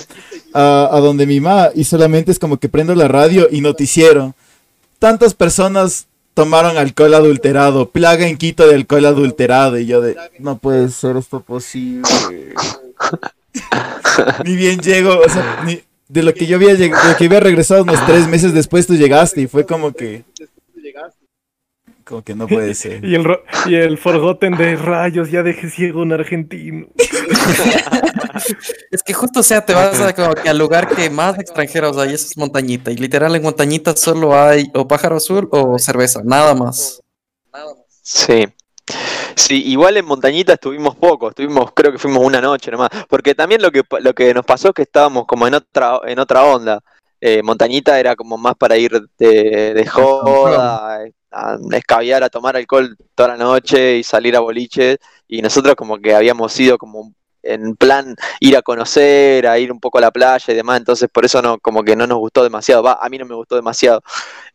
a, 0.55 0.89
a 0.91 1.01
donde 1.01 1.27
mi 1.27 1.39
mamá 1.41 1.69
y 1.75 1.85
solamente 1.85 2.31
es 2.33 2.39
como 2.39 2.57
que 2.59 2.69
prendo 2.71 2.95
la 2.95 3.09
radio 3.09 3.49
y 3.51 3.61
noticiero. 3.61 4.35
Tantas 4.99 5.35
personas 5.35 6.07
tomaron 6.41 6.79
alcohol 6.79 7.13
adulterado, 7.13 7.91
plaga 7.91 8.27
en 8.27 8.39
Quito 8.39 8.67
de 8.67 8.75
alcohol 8.77 9.05
adulterado. 9.05 9.79
Y 9.79 9.85
yo 9.87 10.01
de, 10.01 10.17
no 10.39 10.57
puede 10.57 10.89
ser 10.89 11.17
esto 11.19 11.41
posible. 11.41 12.05
ni 14.45 14.57
bien 14.57 14.81
llego, 14.81 15.19
o 15.19 15.29
sea, 15.29 15.63
ni- 15.67 15.83
de 16.09 16.23
lo 16.23 16.33
que 16.35 16.47
yo 16.47 16.57
había, 16.57 16.75
de 16.75 16.89
lo 16.89 17.17
que 17.17 17.27
había 17.27 17.41
regresado 17.41 17.83
unos 17.83 18.05
tres 18.07 18.27
meses 18.27 18.53
después, 18.55 18.87
tú 18.87 18.97
llegaste 18.97 19.43
y 19.43 19.47
fue 19.47 19.65
como 19.67 19.93
que, 19.93 20.25
como 22.11 22.23
que 22.23 22.35
no 22.35 22.49
puede 22.49 22.75
ser. 22.75 23.05
Y 23.05 23.14
el, 23.14 23.25
y 23.67 23.76
el 23.76 23.97
Forgotten 23.97 24.57
de 24.57 24.75
rayos, 24.75 25.31
ya 25.31 25.45
dejé 25.45 25.71
ciego 25.71 26.02
un 26.02 26.12
argentino. 26.12 26.88
Es 28.90 29.02
que 29.05 29.14
justo, 29.14 29.40
o 29.40 29.43
sea, 29.43 29.64
te 29.64 29.73
vas 29.75 30.00
a, 30.00 30.12
como 30.12 30.35
que 30.35 30.49
al 30.49 30.59
lugar 30.59 30.88
que 30.88 31.09
más 31.09 31.38
extranjeros 31.38 31.97
hay, 31.97 32.14
eso 32.14 32.26
es 32.26 32.37
montañita. 32.37 32.90
Y 32.90 32.97
literal 32.97 33.35
en 33.37 33.43
montañita 33.43 33.95
solo 33.97 34.37
hay 34.37 34.71
o 34.75 34.88
pájaro 34.88 35.17
azul 35.17 35.49
o 35.52 35.79
cerveza, 35.79 36.21
nada 36.25 36.55
más. 36.55 37.00
Sí. 38.02 38.47
Sí, 39.37 39.62
igual 39.67 39.97
en 39.97 40.05
Montañita 40.05 40.55
estuvimos 40.55 40.97
poco, 40.97 41.29
estuvimos, 41.29 41.71
creo 41.73 41.93
que 41.93 41.99
fuimos 41.99 42.25
una 42.25 42.40
noche 42.40 42.73
nomás, 42.73 42.88
porque 43.09 43.37
también 43.37 43.62
lo 43.62 43.71
que 43.71 43.85
lo 44.00 44.12
que 44.14 44.35
nos 44.35 44.45
pasó 44.45 44.69
es 44.69 44.75
que 44.75 44.83
estábamos 44.83 45.26
como 45.26 45.47
en 45.47 45.55
otra 45.55 46.00
en 46.05 46.19
otra 46.19 46.43
onda. 46.43 46.81
Eh, 47.21 47.40
Montañita 47.45 48.00
era 48.00 48.17
como 48.17 48.37
más 48.37 48.57
para 48.57 48.76
ir 48.76 49.00
de, 49.17 49.75
de 49.75 49.87
joda, 49.87 51.05
a 51.31 51.59
escabiar, 51.73 52.23
a 52.23 52.31
tomar 52.31 52.57
alcohol 52.57 52.97
toda 53.15 53.31
la 53.31 53.37
noche 53.37 53.99
y 53.99 54.03
salir 54.03 54.37
a 54.37 54.41
boliches, 54.41 54.99
y 55.29 55.43
nosotros 55.43 55.75
como 55.77 55.99
que 55.99 56.15
habíamos 56.15 56.59
ido 56.59 56.79
como 56.79 57.15
en 57.43 57.75
plan 57.77 58.17
ir 58.41 58.57
a 58.57 58.63
conocer, 58.63 59.47
a 59.47 59.59
ir 59.59 59.73
un 59.73 59.81
poco 59.81 59.99
a 59.99 60.03
la 60.03 60.11
playa 60.11 60.53
y 60.53 60.55
demás, 60.55 60.79
entonces 60.79 61.09
por 61.13 61.25
eso 61.25 61.41
no, 61.43 61.59
como 61.59 61.83
que 61.83 61.97
no 61.97 62.07
nos 62.07 62.19
gustó 62.19 62.43
demasiado, 62.43 62.83
va, 62.83 62.99
a 63.01 63.09
mí 63.09 63.19
no 63.19 63.27
me 63.27 63.35
gustó 63.35 63.57
demasiado. 63.57 64.03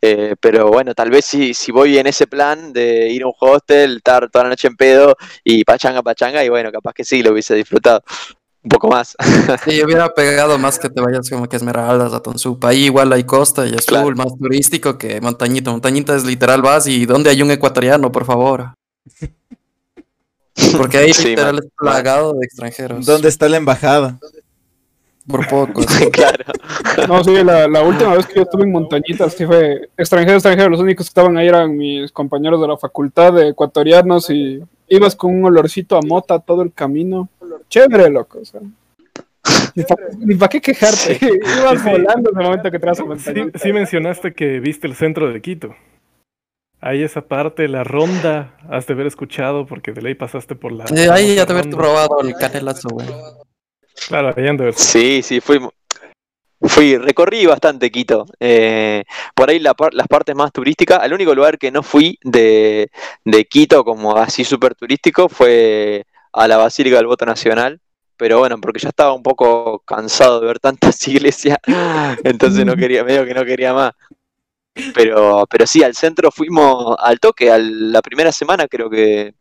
Eh, 0.01 0.35
pero 0.39 0.67
bueno, 0.69 0.93
tal 0.93 1.09
vez 1.09 1.25
si, 1.25 1.53
si 1.53 1.71
voy 1.71 1.97
en 1.97 2.07
ese 2.07 2.27
plan 2.27 2.73
de 2.73 3.09
ir 3.09 3.23
a 3.23 3.27
un 3.27 3.33
hostel, 3.39 3.97
estar 3.97 4.29
toda 4.29 4.43
la 4.45 4.49
noche 4.51 4.67
en 4.67 4.75
pedo 4.75 5.15
y 5.43 5.63
pachanga, 5.63 6.03
pachanga, 6.03 6.43
y 6.43 6.49
bueno, 6.49 6.71
capaz 6.71 6.93
que 6.93 7.03
sí, 7.03 7.23
lo 7.23 7.31
hubiese 7.31 7.55
disfrutado 7.55 8.03
un 8.65 8.69
poco 8.69 8.87
más. 8.89 9.15
Sí, 9.63 9.77
yo 9.77 9.85
hubiera 9.85 10.13
pegado 10.13 10.57
más 10.57 10.79
que 10.79 10.89
te 10.89 10.99
vayas 10.99 11.29
como 11.29 11.47
que 11.47 11.55
Esmeraldas, 11.55 12.11
a 12.13 12.19
Tonsupa. 12.21 12.69
Ahí 12.69 12.85
igual 12.85 13.13
hay 13.13 13.23
costa 13.23 13.65
y 13.67 13.71
Claro. 13.73 14.05
full, 14.07 14.15
más 14.15 14.35
turístico 14.37 14.97
que 14.97 15.21
Montañita. 15.21 15.69
Montañita 15.71 16.15
es 16.15 16.25
literal 16.25 16.61
vas 16.63 16.87
y 16.87 17.05
¿dónde 17.05 17.29
hay 17.29 17.41
un 17.43 17.51
ecuatoriano, 17.51 18.11
por 18.11 18.25
favor? 18.25 18.71
Porque 20.77 20.97
ahí 20.97 21.13
Sí, 21.13 21.29
literal 21.29 21.55
man. 21.55 21.63
es 21.63 21.69
plagado 21.77 22.33
de 22.33 22.45
extranjeros. 22.45 23.05
¿Dónde 23.05 23.29
está 23.29 23.47
la 23.47 23.57
embajada? 23.57 24.17
Por 25.27 25.47
poco. 25.47 25.81
claro. 26.11 26.43
No, 27.07 27.23
sí, 27.23 27.33
la, 27.43 27.67
la 27.67 27.81
última 27.83 28.15
vez 28.15 28.25
que 28.27 28.35
yo 28.35 28.41
estuve 28.43 28.63
en 28.63 28.71
Montañitas, 28.71 29.33
sí 29.33 29.45
fue 29.45 29.89
extranjero, 29.97 30.35
extranjero. 30.37 30.69
Los 30.69 30.79
únicos 30.79 31.05
que 31.05 31.09
estaban 31.09 31.37
ahí 31.37 31.47
eran 31.47 31.75
mis 31.77 32.11
compañeros 32.11 32.61
de 32.61 32.67
la 32.67 32.77
facultad 32.77 33.33
de 33.33 33.49
ecuatorianos 33.49 34.29
y 34.29 34.61
ibas 34.87 35.15
con 35.15 35.33
un 35.35 35.45
olorcito 35.45 35.97
a 35.97 36.01
mota 36.01 36.39
todo 36.39 36.61
el 36.61 36.71
camino. 36.73 37.27
Chévere, 37.69 38.09
loco. 38.09 38.39
O 38.39 38.45
sea. 38.45 38.61
Ni 40.19 40.35
para 40.35 40.49
qué 40.49 40.61
quejarte. 40.61 41.19
Ibas 41.59 41.81
Sí. 41.81 41.89
volando 41.89 42.31
en 42.31 42.37
el 42.39 42.43
momento 42.43 42.71
que 42.71 42.79
te 42.79 42.85
vas 42.85 42.99
a 42.99 43.03
Sí, 43.17 43.33
sí 43.55 43.73
mencionaste 43.73 44.33
que 44.33 44.59
viste 44.59 44.87
el 44.87 44.95
centro 44.95 45.31
de 45.31 45.41
Quito. 45.41 45.75
Ahí 46.81 47.03
esa 47.03 47.21
parte, 47.21 47.67
la 47.67 47.83
ronda, 47.83 48.57
has 48.69 48.85
de 48.85 48.93
haber 48.93 49.07
escuchado 49.07 49.65
porque 49.65 49.91
de 49.91 50.01
ley 50.01 50.13
pasaste 50.13 50.55
por 50.55 50.71
la... 50.71 50.85
Sí, 50.85 50.97
ahí 51.09 51.35
ya 51.35 51.45
te 51.45 51.53
ronda. 51.53 51.77
probado 51.77 52.21
el 52.21 52.33
canelazo, 52.35 52.89
güey. 52.89 53.07
Claro, 54.07 54.33
ahí 54.35 54.47
han 54.47 54.57
de 54.57 54.63
haber 54.65 54.73
Sí, 54.75 55.21
sí, 55.23 55.39
fui, 55.41 55.59
fui, 56.61 56.97
recorrí 56.97 57.45
bastante 57.47 57.89
Quito. 57.89 58.25
Eh, 58.39 59.03
por 59.33 59.49
ahí 59.49 59.59
la 59.59 59.73
par- 59.73 59.93
las 59.95 60.07
partes 60.07 60.35
más 60.35 60.51
turísticas, 60.51 61.03
el 61.03 61.13
único 61.13 61.33
lugar 61.33 61.57
que 61.57 61.71
no 61.71 61.81
fui 61.81 62.19
de, 62.23 62.89
de 63.23 63.45
Quito 63.45 63.83
como 63.83 64.15
así 64.17 64.43
súper 64.43 64.75
turístico 64.75 65.27
fue 65.27 66.03
a 66.35 66.47
la 66.47 66.57
Basílica 66.57 66.97
del 66.97 67.07
Voto 67.07 67.25
Nacional. 67.25 67.79
Pero 68.17 68.39
bueno, 68.39 68.57
porque 68.61 68.79
ya 68.79 68.89
estaba 68.89 69.13
un 69.13 69.23
poco 69.23 69.79
cansado 69.79 70.39
de 70.39 70.47
ver 70.47 70.59
tantas 70.59 71.05
iglesias, 71.07 71.57
entonces 72.23 72.65
no 72.65 72.75
quería, 72.75 73.03
medio 73.03 73.25
que 73.25 73.33
no 73.33 73.43
quería 73.43 73.73
más. 73.73 73.93
Pero, 74.93 75.45
pero 75.49 75.65
sí, 75.65 75.83
al 75.83 75.95
centro 75.95 76.31
fuimos 76.31 76.95
al 76.99 77.19
toque, 77.19 77.51
a 77.51 77.57
la 77.57 78.01
primera 78.01 78.31
semana 78.31 78.67
creo 78.67 78.89
que, 78.89 79.33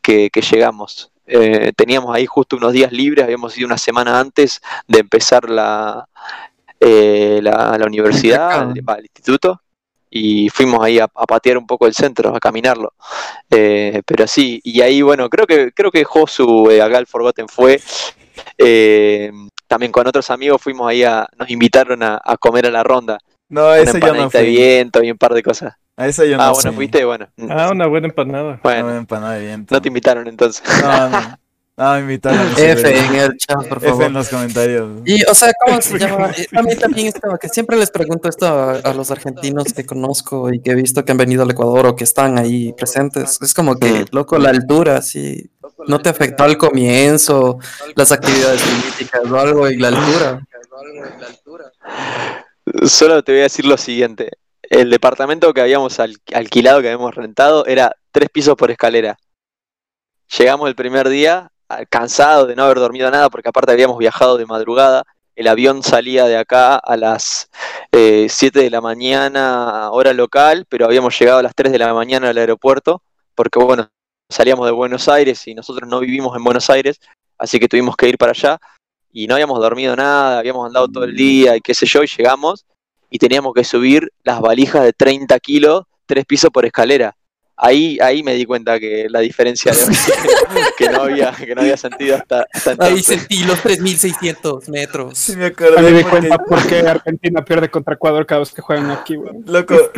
que, 0.00 0.30
que 0.30 0.40
llegamos. 0.40 1.12
Eh, 1.26 1.72
teníamos 1.76 2.14
ahí 2.14 2.26
justo 2.26 2.56
unos 2.56 2.72
días 2.72 2.92
libres, 2.92 3.24
habíamos 3.24 3.56
ido 3.58 3.66
una 3.66 3.78
semana 3.78 4.20
antes 4.20 4.60
de 4.86 5.00
empezar 5.00 5.50
la, 5.50 6.08
eh, 6.78 7.40
la, 7.42 7.76
la 7.78 7.86
universidad, 7.86 8.70
el, 8.70 8.88
va, 8.88 8.94
el 8.94 9.06
instituto, 9.06 9.60
y 10.16 10.48
fuimos 10.48 10.82
ahí 10.84 10.98
a, 10.98 11.04
a 11.04 11.26
patear 11.26 11.58
un 11.58 11.66
poco 11.66 11.86
el 11.86 11.94
centro, 11.94 12.34
a 12.34 12.40
caminarlo. 12.40 12.94
Eh, 13.50 14.02
pero 14.06 14.26
sí, 14.26 14.60
y 14.64 14.80
ahí 14.80 15.02
bueno, 15.02 15.28
creo 15.30 15.46
que 15.46 15.72
creo 15.72 15.90
que 15.90 16.04
Josu 16.04 16.70
eh, 16.70 16.80
acá 16.82 16.98
el 16.98 17.06
Forgotten 17.06 17.48
fue. 17.48 17.80
eh, 18.58 19.30
también 19.66 19.90
con 19.92 20.06
otros 20.06 20.30
amigos 20.30 20.60
fuimos 20.62 20.88
ahí 20.88 21.02
a, 21.02 21.26
nos 21.38 21.50
invitaron 21.50 22.02
a, 22.02 22.20
a 22.24 22.36
comer 22.36 22.66
a 22.66 22.70
la 22.70 22.82
ronda. 22.84 23.18
No, 23.48 23.66
Una 23.66 23.76
ese 23.76 24.00
yo 24.00 24.14
no 24.14 24.22
empanadita 24.22 24.38
de 24.38 24.44
fui. 24.44 24.56
viento 24.56 25.02
y 25.02 25.10
un 25.10 25.18
par 25.18 25.32
de 25.34 25.42
cosas. 25.42 25.74
A 25.96 26.06
esa 26.08 26.24
yo 26.24 26.36
no 26.36 26.42
ah, 26.42 26.50
bueno, 26.52 26.70
fui. 26.70 26.76
fuiste, 26.88 27.04
bueno. 27.04 27.28
Ah, 27.48 27.70
una 27.72 27.86
buena 27.86 28.08
empanada. 28.08 28.60
Bueno, 28.62 28.90
No, 28.90 28.96
empanada 28.96 29.34
de 29.34 29.46
viento. 29.46 29.74
no 29.74 29.80
te 29.80 29.88
invitaron 29.88 30.26
entonces. 30.28 30.62
No, 30.82 31.08
no. 31.08 31.38
Invitaron. 31.78 32.50
no 32.50 32.56
sé, 32.56 32.72
F 32.72 32.98
en 32.98 33.14
el 33.16 33.36
chat, 33.36 33.68
por 33.68 33.78
F 33.78 33.88
favor. 33.88 34.04
en 34.04 34.12
los 34.14 34.28
comentarios. 34.30 34.88
Y, 35.04 35.22
o 35.24 35.34
sea, 35.34 35.52
¿cómo 35.64 35.80
se 35.82 35.98
llama? 35.98 36.30
Eh, 36.30 36.46
A 36.56 36.62
mí 36.62 36.74
también 36.76 37.08
es 37.08 37.14
como 37.20 37.36
que 37.38 37.48
siempre 37.50 37.76
les 37.76 37.90
pregunto 37.90 38.28
esto 38.28 38.46
a, 38.46 38.72
a 38.78 38.94
los 38.94 39.10
argentinos 39.10 39.72
que 39.74 39.84
conozco 39.84 40.50
y 40.52 40.60
que 40.62 40.70
he 40.70 40.74
visto 40.74 41.04
que 41.04 41.12
han 41.12 41.18
venido 41.18 41.42
al 41.42 41.50
Ecuador 41.50 41.86
o 41.86 41.94
que 41.96 42.04
están 42.04 42.38
ahí 42.38 42.72
presentes. 42.72 43.38
Es 43.42 43.52
como 43.52 43.76
que, 43.76 43.90
Mm. 43.90 44.04
loco, 44.12 44.38
la 44.38 44.50
altura, 44.50 45.02
sí. 45.02 45.50
¿No 45.86 45.98
te 46.00 46.08
afectó 46.08 46.44
al 46.44 46.56
comienzo 46.56 47.58
las 47.94 48.10
actividades 48.10 48.62
políticas 48.62 49.20
o 49.30 49.36
algo 49.38 49.68
y 49.70 49.76
la 49.76 49.88
altura? 49.88 50.40
Solo 52.86 53.22
te 53.22 53.32
voy 53.32 53.40
a 53.40 53.44
decir 53.44 53.64
lo 53.66 53.76
siguiente. 53.76 54.30
El 54.62 54.90
departamento 54.90 55.52
que 55.54 55.60
habíamos 55.60 56.00
al- 56.00 56.16
alquilado, 56.34 56.80
que 56.80 56.88
habíamos 56.88 57.14
rentado, 57.14 57.66
era 57.66 57.94
tres 58.10 58.28
pisos 58.30 58.56
por 58.56 58.70
escalera. 58.70 59.16
Llegamos 60.38 60.68
el 60.68 60.74
primer 60.74 61.08
día, 61.08 61.50
ah, 61.68 61.84
cansados 61.86 62.48
de 62.48 62.56
no 62.56 62.64
haber 62.64 62.78
dormido 62.78 63.10
nada, 63.10 63.30
porque 63.30 63.48
aparte 63.48 63.72
habíamos 63.72 63.98
viajado 63.98 64.36
de 64.36 64.46
madrugada. 64.46 65.04
El 65.34 65.48
avión 65.48 65.82
salía 65.82 66.24
de 66.24 66.36
acá 66.38 66.76
a 66.76 66.96
las 66.96 67.50
eh, 67.92 68.26
7 68.28 68.60
de 68.60 68.70
la 68.70 68.80
mañana, 68.80 69.90
hora 69.90 70.12
local, 70.12 70.64
pero 70.68 70.86
habíamos 70.86 71.18
llegado 71.18 71.38
a 71.38 71.42
las 71.42 71.54
3 71.54 71.72
de 71.72 71.78
la 71.78 71.92
mañana 71.92 72.30
al 72.30 72.38
aeropuerto, 72.38 73.02
porque 73.34 73.58
bueno, 73.58 73.88
salíamos 74.30 74.66
de 74.66 74.72
Buenos 74.72 75.08
Aires 75.08 75.46
y 75.46 75.54
nosotros 75.54 75.88
no 75.88 76.00
vivimos 76.00 76.36
en 76.36 76.44
Buenos 76.44 76.70
Aires, 76.70 77.00
así 77.38 77.60
que 77.60 77.68
tuvimos 77.68 77.96
que 77.96 78.08
ir 78.08 78.18
para 78.18 78.32
allá 78.32 78.58
y 79.12 79.26
no 79.26 79.34
habíamos 79.34 79.60
dormido 79.60 79.94
nada, 79.94 80.38
habíamos 80.38 80.66
andado 80.66 80.88
todo 80.88 81.04
el 81.04 81.14
día 81.14 81.56
y 81.56 81.60
qué 81.60 81.74
sé 81.74 81.86
yo, 81.86 82.02
y 82.02 82.06
llegamos 82.06 82.64
y 83.10 83.18
teníamos 83.18 83.54
que 83.54 83.64
subir 83.64 84.12
las 84.24 84.40
valijas 84.40 84.82
de 84.82 84.92
30 84.92 85.38
kilos, 85.40 85.84
tres 86.06 86.24
pisos 86.24 86.50
por 86.50 86.66
escalera. 86.66 87.16
Ahí, 87.58 87.98
ahí 88.02 88.22
me 88.22 88.34
di 88.34 88.44
cuenta 88.44 88.78
que 88.78 89.06
la 89.08 89.20
diferencia 89.20 89.72
de 89.72 89.78
que 90.76 90.90
no 90.90 91.04
había, 91.04 91.32
que 91.32 91.54
no 91.54 91.62
había 91.62 91.78
sentido 91.78 92.16
hasta, 92.16 92.46
hasta 92.52 92.70
Ahí 92.72 92.76
entonces. 92.98 93.06
sentí 93.06 93.44
los 93.44 93.62
3600 93.62 94.68
metros. 94.68 95.16
Sí, 95.16 95.36
me 95.36 95.46
A 95.46 95.48
mí 95.48 95.54
me 95.58 95.66
acordé 95.78 95.92
di 95.94 96.02
cuenta 96.04 96.36
por 96.38 96.66
qué 96.66 96.80
Argentina 96.80 97.42
pierde 97.42 97.70
contra 97.70 97.94
Ecuador 97.94 98.26
cada 98.26 98.40
vez 98.40 98.52
que 98.52 98.60
juegan 98.60 98.90
aquí, 98.90 99.16
güey. 99.16 99.32
loco, 99.46 99.74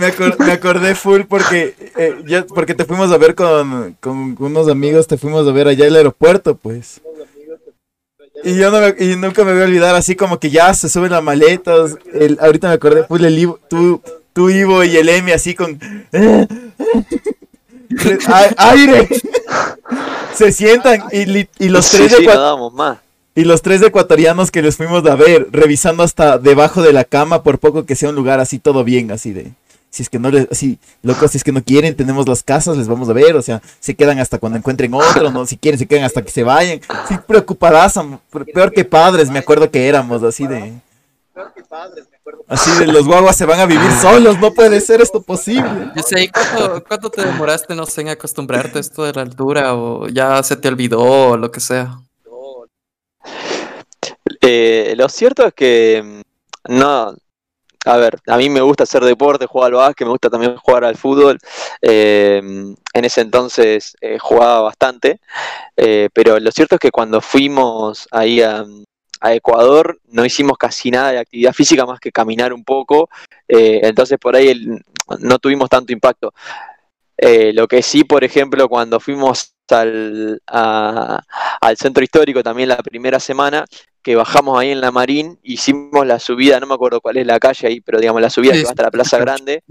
me, 0.00 0.06
acor- 0.12 0.38
me 0.38 0.52
acordé 0.52 0.94
full 0.94 1.22
porque, 1.22 1.74
eh, 1.96 2.22
ya- 2.26 2.44
porque 2.46 2.74
te 2.74 2.84
fuimos 2.84 3.10
a 3.10 3.16
ver 3.16 3.34
con, 3.34 3.94
con 4.00 4.36
unos 4.38 4.68
amigos, 4.68 5.06
te 5.06 5.16
fuimos 5.16 5.48
a 5.48 5.52
ver 5.52 5.68
allá 5.68 5.86
el 5.86 5.96
aeropuerto, 5.96 6.56
pues. 6.56 7.00
Y 8.44 8.56
yo 8.56 8.70
no 8.70 8.80
me- 8.80 8.94
y 9.02 9.16
nunca 9.16 9.44
me 9.44 9.52
voy 9.52 9.62
a 9.62 9.64
olvidar, 9.64 9.94
así 9.94 10.14
como 10.16 10.38
que 10.40 10.50
ya 10.50 10.74
se 10.74 10.88
suben 10.88 11.12
las 11.12 11.22
maletas. 11.22 11.96
El, 12.12 12.38
ahorita 12.40 12.68
me 12.68 12.74
acordé 12.74 13.04
full 13.04 13.24
el 13.24 13.38
Ivo, 13.38 13.60
tú, 13.70 14.02
tú 14.32 14.50
Ivo 14.50 14.82
y 14.84 14.96
el 14.96 15.08
Emi 15.08 15.32
así 15.32 15.54
con 15.54 15.78
A- 18.28 18.70
aire. 18.70 19.08
Se 20.34 20.52
sientan 20.52 21.02
y, 21.12 21.68
los 21.68 21.86
Sí, 21.86 21.96
tres 21.98 22.14
sí, 22.16 22.26
no 22.26 22.70
más. 22.70 22.98
y 23.34 23.44
los 23.44 23.60
tres 23.62 23.82
ecuatorianos 23.82 24.50
que 24.50 24.62
les 24.62 24.76
fuimos 24.76 25.04
a 25.06 25.14
ver, 25.14 25.48
revisando 25.52 26.02
hasta 26.02 26.38
debajo 26.38 26.80
de 26.82 26.92
la 26.92 27.04
cama, 27.04 27.42
por 27.42 27.58
poco 27.58 27.84
que 27.84 27.94
sea 27.96 28.08
un 28.08 28.14
lugar 28.14 28.40
así 28.40 28.58
todo 28.58 28.82
bien, 28.84 29.10
así 29.10 29.32
de. 29.32 29.52
Si 29.90 30.02
es 30.02 30.08
que 30.08 30.18
no 30.18 30.30
les, 30.30 30.48
así, 30.50 30.78
locos, 31.02 31.32
si 31.32 31.36
es 31.36 31.44
que 31.44 31.52
no 31.52 31.62
quieren, 31.62 31.94
tenemos 31.94 32.26
las 32.26 32.42
casas, 32.42 32.78
les 32.78 32.88
vamos 32.88 33.10
a 33.10 33.12
ver, 33.12 33.36
o 33.36 33.42
sea, 33.42 33.60
se 33.78 33.94
quedan 33.94 34.18
hasta 34.20 34.38
cuando 34.38 34.56
encuentren 34.56 34.94
otro, 34.94 35.30
no, 35.30 35.44
si 35.44 35.58
quieren, 35.58 35.78
se 35.78 35.84
quedan 35.86 36.04
hasta 36.04 36.22
que 36.22 36.30
se 36.30 36.42
vayan. 36.42 36.80
Sí, 37.08 37.14
preocupadas, 37.26 38.00
peor 38.54 38.72
que 38.72 38.86
padres, 38.86 39.28
me 39.28 39.38
acuerdo 39.38 39.70
que 39.70 39.86
éramos, 39.86 40.22
así 40.22 40.46
de. 40.46 40.72
Así 42.48 42.70
de 42.78 42.92
los 42.92 43.06
guaguas 43.06 43.36
se 43.36 43.46
van 43.46 43.60
a 43.60 43.66
vivir 43.66 43.90
solos, 44.00 44.38
no 44.38 44.52
puede 44.52 44.80
ser 44.80 45.00
esto 45.00 45.22
posible. 45.22 45.90
Yo 45.96 46.02
sé, 46.02 46.24
¿y 46.24 46.28
cuánto, 46.28 46.84
cuánto 46.84 47.10
te 47.10 47.24
demoraste, 47.24 47.74
no 47.74 47.86
sé, 47.86 48.02
en 48.02 48.08
acostumbrarte 48.10 48.78
a 48.78 48.80
esto 48.80 49.04
de 49.04 49.12
la 49.12 49.22
altura 49.22 49.74
o 49.74 50.08
ya 50.08 50.42
se 50.42 50.56
te 50.56 50.68
olvidó 50.68 51.00
o 51.00 51.36
lo 51.36 51.50
que 51.50 51.60
sea? 51.60 52.00
Eh, 54.40 54.94
lo 54.96 55.08
cierto 55.08 55.46
es 55.46 55.54
que 55.54 56.02
mm, 56.04 56.74
no, 56.74 57.14
a 57.84 57.96
ver, 57.96 58.18
a 58.26 58.36
mí 58.36 58.48
me 58.48 58.60
gusta 58.60 58.84
hacer 58.84 59.04
deporte, 59.04 59.46
jugar 59.46 59.72
al 59.72 59.78
básquet, 59.78 60.06
me 60.06 60.12
gusta 60.12 60.30
también 60.30 60.56
jugar 60.56 60.84
al 60.84 60.96
fútbol. 60.96 61.38
Eh, 61.80 62.38
en 62.94 63.04
ese 63.04 63.22
entonces 63.22 63.96
eh, 64.00 64.18
jugaba 64.18 64.62
bastante, 64.62 65.20
eh, 65.76 66.08
pero 66.12 66.38
lo 66.38 66.50
cierto 66.52 66.76
es 66.76 66.80
que 66.80 66.90
cuando 66.90 67.20
fuimos 67.20 68.06
ahí 68.10 68.40
a, 68.42 68.64
a 69.22 69.32
Ecuador 69.34 69.98
no 70.08 70.24
hicimos 70.24 70.58
casi 70.58 70.90
nada 70.90 71.12
de 71.12 71.18
actividad 71.18 71.52
física 71.52 71.86
más 71.86 72.00
que 72.00 72.10
caminar 72.12 72.52
un 72.52 72.64
poco, 72.64 73.08
eh, 73.48 73.80
entonces 73.84 74.18
por 74.18 74.34
ahí 74.36 74.48
el- 74.48 74.84
no 75.20 75.38
tuvimos 75.38 75.68
tanto 75.70 75.92
impacto. 75.92 76.32
Eh, 77.16 77.52
lo 77.52 77.68
que 77.68 77.82
sí, 77.82 78.04
por 78.04 78.24
ejemplo, 78.24 78.68
cuando 78.68 78.98
fuimos 78.98 79.54
al, 79.70 80.40
a- 80.46 81.22
al 81.60 81.76
centro 81.76 82.02
histórico 82.02 82.42
también 82.42 82.68
la 82.68 82.78
primera 82.78 83.20
semana, 83.20 83.64
que 84.02 84.16
bajamos 84.16 84.58
ahí 84.58 84.70
en 84.70 84.80
la 84.80 84.90
Marín, 84.90 85.38
hicimos 85.44 86.04
la 86.06 86.18
subida, 86.18 86.58
no 86.58 86.66
me 86.66 86.74
acuerdo 86.74 87.00
cuál 87.00 87.18
es 87.18 87.26
la 87.26 87.38
calle 87.38 87.68
ahí, 87.68 87.80
pero 87.80 88.00
digamos 88.00 88.20
la 88.20 88.30
subida 88.30 88.52
Sí, 88.54 88.58
que 88.60 88.64
va 88.64 88.70
hasta 88.70 88.82
la 88.82 88.90
Plaza. 88.90 89.18
Grande, 89.18 89.62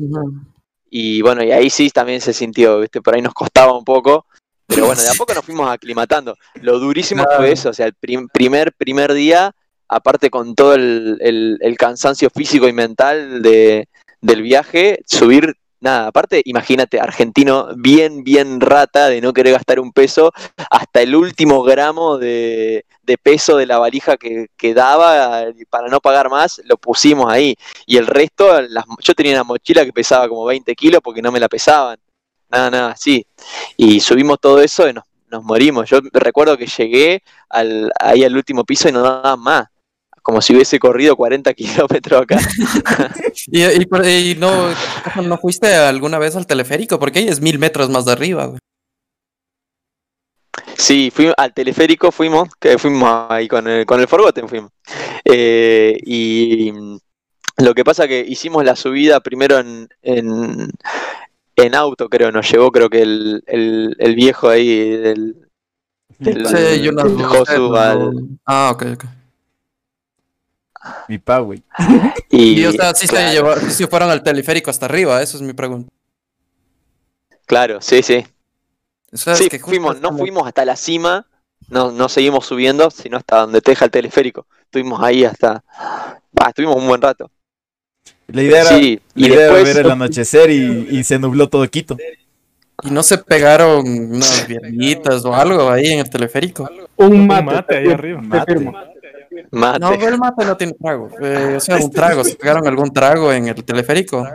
y 0.90 1.22
bueno, 1.22 1.44
y 1.44 1.52
ahí 1.52 1.70
sí 1.70 1.90
también 1.90 2.22
se 2.22 2.34
sintió, 2.34 2.80
¿viste? 2.80 3.02
Por 3.02 3.16
ahí 3.16 3.22
nos 3.22 3.34
costaba 3.34 3.78
un 3.78 3.84
poco, 3.84 4.26
pero 4.76 4.86
bueno, 4.88 5.02
de 5.02 5.08
a 5.10 5.14
poco 5.18 5.34
nos 5.34 5.46
fuimos 5.46 5.70
aclimatando. 5.70 6.36
Lo 6.62 6.80
durísimo 6.80 7.24
fue 7.38 7.52
eso, 7.54 7.70
o 7.70 7.74
sea, 7.74 7.86
el 7.88 7.94
prim- 7.94 8.28
primer, 8.32 8.74
primer 8.74 9.14
día, 9.14 9.52
aparte 9.88 10.30
con 10.30 10.56
todo 10.56 10.74
el, 10.76 11.18
el- 11.22 11.58
el 11.62 11.78
cansancio 11.78 12.30
físico 12.30 12.68
y 12.68 12.74
mental 12.74 13.42
de, 13.42 13.88
del 14.22 14.42
viaje, 14.42 15.00
subir, 15.06 15.56
nada, 15.80 16.08
aparte, 16.08 16.42
imagínate, 16.46 17.00
argentino 17.00 17.70
bien, 17.76 18.24
bien 18.24 18.62
rata 18.62 19.08
de 19.10 19.20
no 19.20 19.34
querer 19.34 19.54
gastar 19.54 19.80
un 19.80 19.92
peso, 19.92 20.32
hasta 20.70 21.02
el 21.02 21.16
último 21.16 21.64
gramo 21.64 22.18
de, 22.20 22.86
de 23.04 23.18
peso 23.18 23.58
de 23.58 23.66
la 23.66 23.80
valija 23.80 24.16
que, 24.16 24.48
que 24.56 24.74
daba, 24.76 25.46
para 25.70 25.88
no 25.90 26.00
pagar 26.00 26.30
más, 26.30 26.62
lo 26.66 26.78
pusimos 26.78 27.32
ahí. 27.32 27.56
Y 27.88 27.98
el 27.98 28.06
resto, 28.08 28.62
las- 28.62 28.86
yo 29.02 29.14
tenía 29.16 29.34
una 29.34 29.44
mochila 29.44 29.84
que 29.84 29.92
pesaba 29.92 30.30
como 30.30 30.46
20 30.46 30.74
kilos 30.76 31.02
porque 31.04 31.22
no 31.22 31.32
me 31.32 31.40
la 31.40 31.50
pesaban. 31.50 31.98
Nada, 32.52 32.70
nada, 32.70 32.96
sí. 32.96 33.26
Y 33.78 34.00
subimos 34.00 34.40
todo 34.40 34.62
eso 34.62 34.88
y 34.90 34.94
nos, 34.94 35.06
nos 35.30 35.44
morimos. 35.44 35.90
Yo 35.90 36.00
recuerdo 36.14 36.58
que 36.58 36.68
llegué 36.68 37.24
al, 37.50 37.92
ahí 38.00 38.24
al 38.24 38.36
último 38.36 38.64
piso 38.66 38.90
y 38.90 38.92
no 38.92 39.02
daba 39.02 39.36
más. 39.38 39.68
Como 40.24 40.40
si 40.42 40.54
hubiese 40.54 40.78
corrido 40.80 41.16
40 41.16 41.54
kilómetros 41.56 42.22
acá. 42.24 42.38
¿Y, 43.48 43.64
y 43.64 43.86
por- 43.86 44.06
y 44.06 44.36
no, 44.36 44.52
no 45.24 45.38
fuiste 45.38 45.74
alguna 45.74 46.20
vez 46.20 46.36
al 46.36 46.46
teleférico? 46.46 47.00
Porque 47.00 47.20
ahí 47.20 47.28
es 47.28 47.42
mil 47.42 47.58
metros 47.58 47.90
más 47.90 48.06
de 48.06 48.12
arriba, 48.12 48.46
güey. 48.46 48.60
Sí, 50.78 51.12
fuimos 51.14 51.36
al 51.38 51.54
teleférico, 51.54 52.12
fuimos, 52.12 52.50
que 52.60 52.78
fuimos 52.78 53.28
ahí 53.30 53.48
con 53.48 53.68
el, 53.68 53.86
con 53.86 54.00
el 54.02 54.08
Forgotten 54.08 54.50
fuimos. 54.50 54.72
Eh, 55.24 55.98
y 56.04 56.72
lo 57.58 57.74
que 57.74 57.84
pasa 57.84 58.08
que 58.08 58.20
hicimos 58.28 58.66
la 58.66 58.76
subida 58.76 59.20
primero 59.20 59.60
en, 59.60 59.88
en, 60.02 60.72
en 61.56 61.76
auto, 61.76 62.10
creo, 62.10 62.32
nos 62.32 62.50
llevó 62.52 62.72
creo 62.72 62.90
que 62.90 63.02
el, 63.02 63.44
el, 63.48 63.96
el 64.00 64.16
viejo 64.16 64.50
ahí 64.50 64.90
del, 64.98 65.48
del, 66.20 66.46
Sí, 66.48 66.82
yo 66.82 66.92
no- 66.92 67.04
del 67.04 67.24
Josu 67.24 67.76
al- 67.76 68.28
Ah, 68.46 68.72
ok, 68.74 68.86
ok. 68.94 69.06
Mi 71.08 71.18
pa, 71.20 71.40
güey. 71.40 71.62
y, 72.32 72.62
Y, 72.62 72.66
o 72.66 72.72
sea, 72.72 72.94
sí 72.96 73.08
claro, 73.08 73.28
se 73.28 73.34
llevó, 73.36 73.56
sí 73.70 73.86
fueron 73.88 74.10
al 74.10 74.24
teleférico 74.24 74.72
hasta 74.72 74.86
arriba, 74.88 75.22
eso 75.22 75.38
es 75.38 75.44
mi 75.44 75.54
pregunta. 75.54 75.92
claro, 77.46 77.82
sí, 77.82 78.02
sí. 78.02 78.26
O 79.14 79.18
sea, 79.18 79.34
es 79.34 79.40
Sí, 79.40 79.50
que 79.50 79.60
fuimos, 79.60 80.00
no 80.00 80.08
como- 80.10 80.20
fuimos 80.20 80.48
hasta 80.48 80.66
la 80.66 80.76
cima, 80.76 81.28
no, 81.70 81.92
no 81.92 82.10
seguimos 82.10 82.46
subiendo, 82.46 82.90
sino 82.90 83.18
hasta 83.18 83.42
donde 83.42 83.62
te 83.62 83.72
deja 83.72 83.86
el 83.86 83.92
teleférico. 83.92 84.48
Estuvimos 84.64 85.02
ahí 85.04 85.24
hasta. 85.26 85.64
Ah, 85.78 86.48
estuvimos 86.48 86.78
un 86.78 86.88
buen 86.88 87.02
rato. 87.02 87.30
La 88.34 88.42
idea 88.44 88.62
era, 88.62 88.70
Sí, 88.70 89.02
la 89.16 89.28
y 89.28 89.30
idea 89.30 89.46
era 89.46 89.54
después. 89.56 89.76
ver 89.76 89.86
el 89.86 89.92
anochecer 89.92 90.50
y, 90.50 90.88
y 90.92 91.04
se 91.04 91.20
nubló 91.20 91.50
todo 91.50 91.68
Quito. 91.70 91.98
Y 92.84 92.90
no 92.92 93.04
se 93.04 93.18
pegaron 93.20 93.86
unas 93.88 94.48
viejitas 94.48 95.24
o 95.26 95.36
algo 95.36 95.70
ahí 95.70 95.88
en 95.92 96.00
el 96.00 96.10
teleférico. 96.10 96.70
Un 96.96 97.28
mate. 97.28 97.44
mate 97.46 97.78
ahí 97.78 97.88
arriba. 97.92 98.22
te 98.22 98.28
Mate. 98.28 98.72
Mate. 99.52 99.80
No, 99.80 99.94
el 99.94 100.18
mate 100.18 100.46
no 100.46 100.58
tiene 100.58 100.74
trago. 100.74 101.10
Eh, 101.22 101.54
o 101.58 101.60
sea, 101.60 101.78
un 101.78 101.92
trago. 101.92 102.24
¿Se 102.24 102.36
pegaron 102.36 102.68
algún 102.68 102.92
trago 102.92 103.32
en 103.32 103.48
el 103.50 103.64
teleférico? 103.64 104.28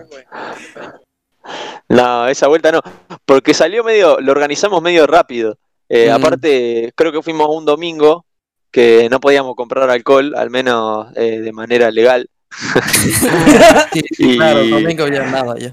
No, 1.89 2.29
esa 2.29 2.49
vuelta 2.49 2.73
no. 2.73 2.81
Porque 3.25 3.55
salió 3.55 3.85
medio, 3.85 4.21
lo 4.21 4.33
organizamos 4.33 4.83
medio 4.83 5.07
rápido. 5.07 5.59
Eh, 5.89 6.09
Mm. 6.11 6.15
Aparte, 6.15 6.93
creo 6.97 7.13
que 7.13 7.23
fuimos 7.23 7.49
un 7.51 7.65
domingo 7.65 8.25
que 8.71 9.09
no 9.11 9.21
podíamos 9.21 9.55
comprar 9.55 9.89
alcohol, 9.89 10.35
al 10.37 10.51
menos 10.51 11.09
eh, 11.17 11.41
de 11.41 11.53
manera 11.53 11.91
legal. 11.91 12.29
Sí, 13.93 14.03
Y- 14.19 14.37
claro, 14.37 14.65
domingo 14.67 15.07
ya 15.09 15.25
nada, 15.25 15.55
ya. 15.59 15.73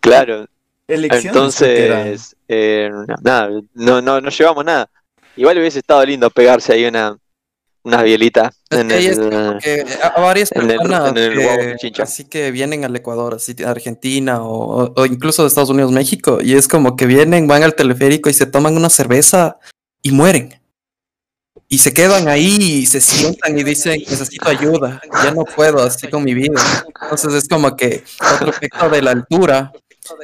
Claro, 0.00 0.46
Elecciones, 0.88 1.24
entonces, 1.26 2.36
eh, 2.48 2.90
nada, 3.22 3.48
no, 3.74 4.02
no, 4.02 4.20
no 4.20 4.28
llevamos 4.30 4.64
nada. 4.64 4.90
Igual 5.36 5.58
hubiese 5.58 5.78
estado 5.78 6.04
lindo 6.04 6.28
pegarse 6.30 6.72
ahí 6.72 6.84
una, 6.84 7.16
unas 7.84 8.02
bielitas 8.02 8.60
Es 8.68 8.78
en 8.80 8.90
el, 8.90 9.58
que 9.62 9.84
a 10.02 10.20
varias 10.20 10.50
en 10.52 10.62
el- 10.62 10.76
personas 10.78 11.10
en 11.10 11.16
el 11.18 11.38
que- 11.38 11.44
Guau 11.44 11.58
Pichincha. 11.74 12.02
así 12.02 12.24
que 12.24 12.50
vienen 12.50 12.84
al 12.84 12.96
Ecuador, 12.96 13.34
así 13.34 13.54
de 13.54 13.66
Argentina 13.66 14.42
o, 14.42 14.84
o- 14.86 14.92
o 15.00 15.06
incluso 15.06 15.42
de 15.42 15.48
Estados 15.48 15.70
Unidos, 15.70 15.92
México, 15.92 16.40
y 16.42 16.54
es 16.54 16.66
como 16.66 16.96
que 16.96 17.06
vienen, 17.06 17.46
van 17.46 17.62
al 17.62 17.74
teleférico 17.76 18.28
y 18.28 18.34
se 18.34 18.46
toman 18.46 18.76
una 18.76 18.90
cerveza 18.90 19.58
y 20.02 20.10
mueren. 20.10 20.59
Y 21.72 21.78
se 21.78 21.94
quedan 21.94 22.26
ahí 22.28 22.56
y 22.82 22.86
se 22.86 23.00
sientan 23.00 23.56
y 23.56 23.62
dicen, 23.62 24.02
necesito 24.08 24.48
ayuda, 24.50 25.00
ya 25.22 25.30
no 25.32 25.44
puedo 25.44 25.80
así 25.82 26.08
con 26.08 26.24
mi 26.24 26.34
vida. 26.34 26.60
Entonces 27.00 27.32
es 27.34 27.48
como 27.48 27.76
que 27.76 28.02
otro 28.34 28.50
efecto 28.50 28.90
de 28.90 29.00
la 29.02 29.12
altura 29.12 29.72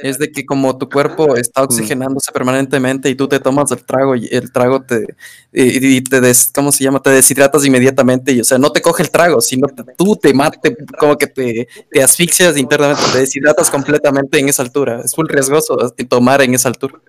es 0.03 0.19
de 0.19 0.33
que 0.33 0.45
como 0.45 0.77
tu 0.77 0.89
cuerpo 0.91 1.37
está 1.37 1.63
oxigenándose 1.63 2.33
permanentemente 2.33 3.09
y 3.11 3.15
tú 3.15 3.29
te 3.29 3.39
tomas 3.39 3.71
el 3.71 3.85
trago 3.85 4.17
y 4.17 4.27
el 4.33 4.51
trago 4.51 4.83
te, 4.83 5.07
y, 5.53 5.97
y 5.99 6.01
te 6.03 6.21
des, 6.21 6.51
¿cómo 6.53 6.73
se 6.73 6.83
llama? 6.83 7.01
Te 7.01 7.11
deshidratas 7.11 7.65
inmediatamente 7.65 8.33
y 8.33 8.41
o 8.41 8.45
sea, 8.45 8.59
no 8.59 8.73
te 8.73 8.83
coge 8.83 9.05
el 9.05 9.11
trago, 9.13 9.41
sino 9.41 9.69
te- 9.69 9.85
tú 9.97 10.17
te 10.17 10.35
mates, 10.35 10.73
como 10.99 11.17
que 11.17 11.29
te, 11.29 11.69
te 11.93 12.03
asfixias 12.03 12.57
internamente, 12.57 13.05
te 13.13 13.19
deshidratas 13.21 13.71
completamente 13.71 14.41
en 14.41 14.49
esa 14.49 14.63
altura. 14.63 15.03
Es 15.05 15.17
muy 15.17 15.29
riesgoso 15.29 15.77
tomar 16.11 16.43
en 16.43 16.55
esa 16.55 16.69
altura. 16.69 17.01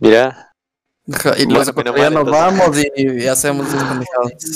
Mirá, 0.00 0.26
Ajá, 0.28 0.51
Y 1.36 1.44
Bueno, 1.44 1.58
los 1.60 1.68
ecuatorianos 1.68 2.20
entonces. 2.26 2.40
vamos 2.42 2.78
y, 2.96 3.22
y 3.24 3.26
hacemos. 3.28 3.66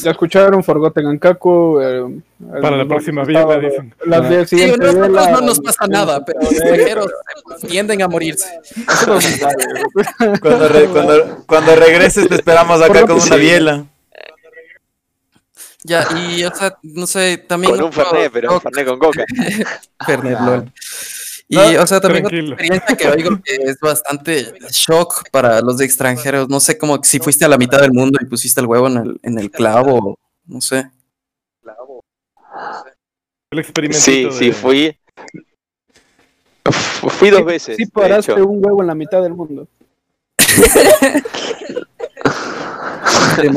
Ya 0.03 0.11
escucharon 0.11 0.63
Forgotten 0.65 1.07
Ankaku. 1.07 1.81
eh, 1.81 2.21
Para 2.63 2.77
la 2.77 2.87
próxima 2.87 3.25
biela, 3.25 3.59
dicen. 3.59 3.95
Las 4.05 4.21
Ah. 4.23 4.45
Sí, 4.47 4.63
a 4.63 4.67
nosotros 4.69 4.95
biela, 5.09 5.31
no 5.33 5.41
nos 5.43 5.61
pasa 5.61 5.87
nada, 5.87 6.25
pero 6.25 6.41
los 6.43 6.53
extranjeros 6.53 7.11
tienden 7.69 8.03
a 8.03 8.09
morirse. 8.09 8.49
Cuando, 10.41 10.69
re- 10.69 10.87
cuando, 10.89 11.45
cuando 11.47 11.77
regreses 11.77 12.29
te 12.29 12.35
esperamos 12.35 12.81
acá 12.83 13.03
con 13.07 13.13
una 13.17 13.23
sí. 13.23 13.37
biela. 13.39 13.85
Ya, 15.85 16.05
y 16.17 16.43
o 16.45 16.53
sea, 16.53 16.77
no 16.83 17.07
sé, 17.07 17.39
también. 17.47 17.77
con 17.77 17.85
un 17.85 17.93
Fernet, 17.93 18.33
pero 18.33 18.55
un 18.55 18.61
Fernet 18.61 18.87
con 18.87 18.99
coca. 18.99 19.25
Fernet, 20.07 20.41
lol. 20.41 20.73
Y, 21.49 21.55
No, 21.57 21.63
o 21.83 21.87
sea, 21.87 22.01
también 22.01 22.25
otra 22.27 22.37
tranquilo. 22.39 22.55
experiencia 22.57 22.97
que 22.97 23.09
oigo 23.09 23.41
que 23.45 23.55
es 23.71 23.79
bastante 23.81 24.53
shock 24.71 25.31
para 25.31 25.61
los 25.61 25.81
extranjeros. 25.81 26.49
No 26.49 26.59
sé, 26.61 26.77
como 26.77 27.03
si 27.05 27.19
fuiste 27.21 27.45
a 27.45 27.49
la 27.49 27.57
mitad 27.59 27.81
del 27.81 27.93
mundo 27.93 28.19
y 28.21 28.25
pusiste 28.27 28.61
el 28.61 28.67
huevo 28.67 28.89
en 28.89 28.97
el, 28.97 29.21
en 29.23 29.39
el 29.39 29.51
clavo, 29.51 30.19
no 30.47 30.61
sé. 30.61 30.91
El 33.53 33.61
experimento. 33.61 34.01
Sí, 34.03 34.29
sí, 34.33 34.51
fui. 34.53 34.99
Fu- 36.65 37.09
Fui 37.11 37.31
dos 37.31 37.45
veces. 37.45 37.77
Sí 37.77 37.85
de 37.85 37.91
paraste 37.93 38.33
hecho. 38.33 38.45
un 38.45 38.65
huevo 38.65 38.81
en 38.83 38.89
la 38.89 38.95
mitad 38.97 39.23
del 39.23 39.35
mundo. 39.35 39.69
Sí, 43.37 43.49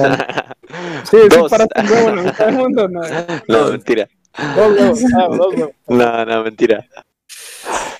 sí 1.09 1.17
Dos. 1.29 1.49
paraste 1.49 1.81
un 1.81 1.89
huevo 1.89 2.09
en 2.09 2.15
la 2.17 2.21
mitad 2.23 2.45
del 2.45 2.55
mundo. 2.57 2.87
No, 2.87 3.01
No, 3.47 3.71
mentira. 3.71 4.07
dos 4.55 4.77
huevos. 4.79 4.99
Ah, 5.17 5.27
dos 5.35 5.55
huevos. 5.55 5.71
No, 5.87 6.25
no, 6.25 6.43
mentira. 6.43 6.85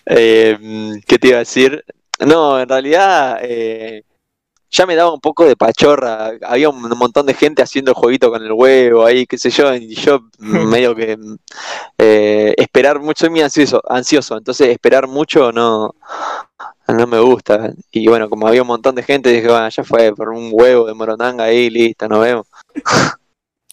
Eh, 0.09 0.57
¿Qué 1.07 1.19
te 1.19 1.27
iba 1.29 1.37
a 1.37 1.39
decir? 1.39 1.83
No, 2.25 2.59
en 2.59 2.67
realidad 2.67 3.39
eh, 3.43 4.03
ya 4.71 4.85
me 4.85 4.95
daba 4.95 5.13
un 5.13 5.19
poco 5.19 5.45
de 5.45 5.55
pachorra. 5.55 6.31
Había 6.43 6.69
un 6.69 6.81
montón 6.97 7.25
de 7.27 7.33
gente 7.35 7.61
haciendo 7.61 7.91
el 7.91 7.95
jueguito 7.95 8.31
con 8.31 8.43
el 8.43 8.51
huevo 8.51 9.05
ahí, 9.05 9.25
qué 9.27 9.37
sé 9.37 9.49
yo, 9.51 9.73
y 9.75 9.95
yo 9.95 10.21
medio 10.39 10.95
que 10.95 11.17
eh, 11.97 12.53
esperar 12.57 12.99
mucho, 12.99 13.21
soy 13.25 13.29
muy 13.29 13.41
ansioso, 13.41 13.81
ansioso, 13.87 14.37
entonces 14.37 14.69
esperar 14.69 15.07
mucho 15.07 15.51
no, 15.51 15.95
no 16.87 17.07
me 17.07 17.19
gusta. 17.19 17.71
Y 17.91 18.07
bueno, 18.07 18.29
como 18.29 18.47
había 18.47 18.63
un 18.63 18.67
montón 18.69 18.95
de 18.95 19.03
gente, 19.03 19.29
dije, 19.29 19.47
bueno, 19.47 19.69
ya 19.69 19.83
fue 19.83 20.13
por 20.15 20.29
un 20.29 20.49
huevo 20.51 20.87
de 20.87 20.93
moronanga 20.95 21.45
ahí, 21.45 21.69
listo, 21.69 22.07
nos 22.07 22.21
vemos. 22.21 22.47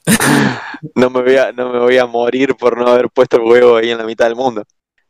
no 0.94 1.11
me 1.11 1.22
voy 1.22 1.37
a, 1.37 1.53
no 1.53 1.72
me 1.72 1.79
voy 1.81 1.99
a 1.99 2.07
morir 2.07 2.55
por 2.57 2.77
no 2.79 2.87
haber 2.88 3.11
puesto 3.11 3.37
el 3.37 3.42
huevo 3.42 3.77
ahí 3.77 3.90
en 3.90 3.99
la 3.99 4.05
mitad 4.05 4.27
del 4.27 4.37
mundo. 4.37 4.62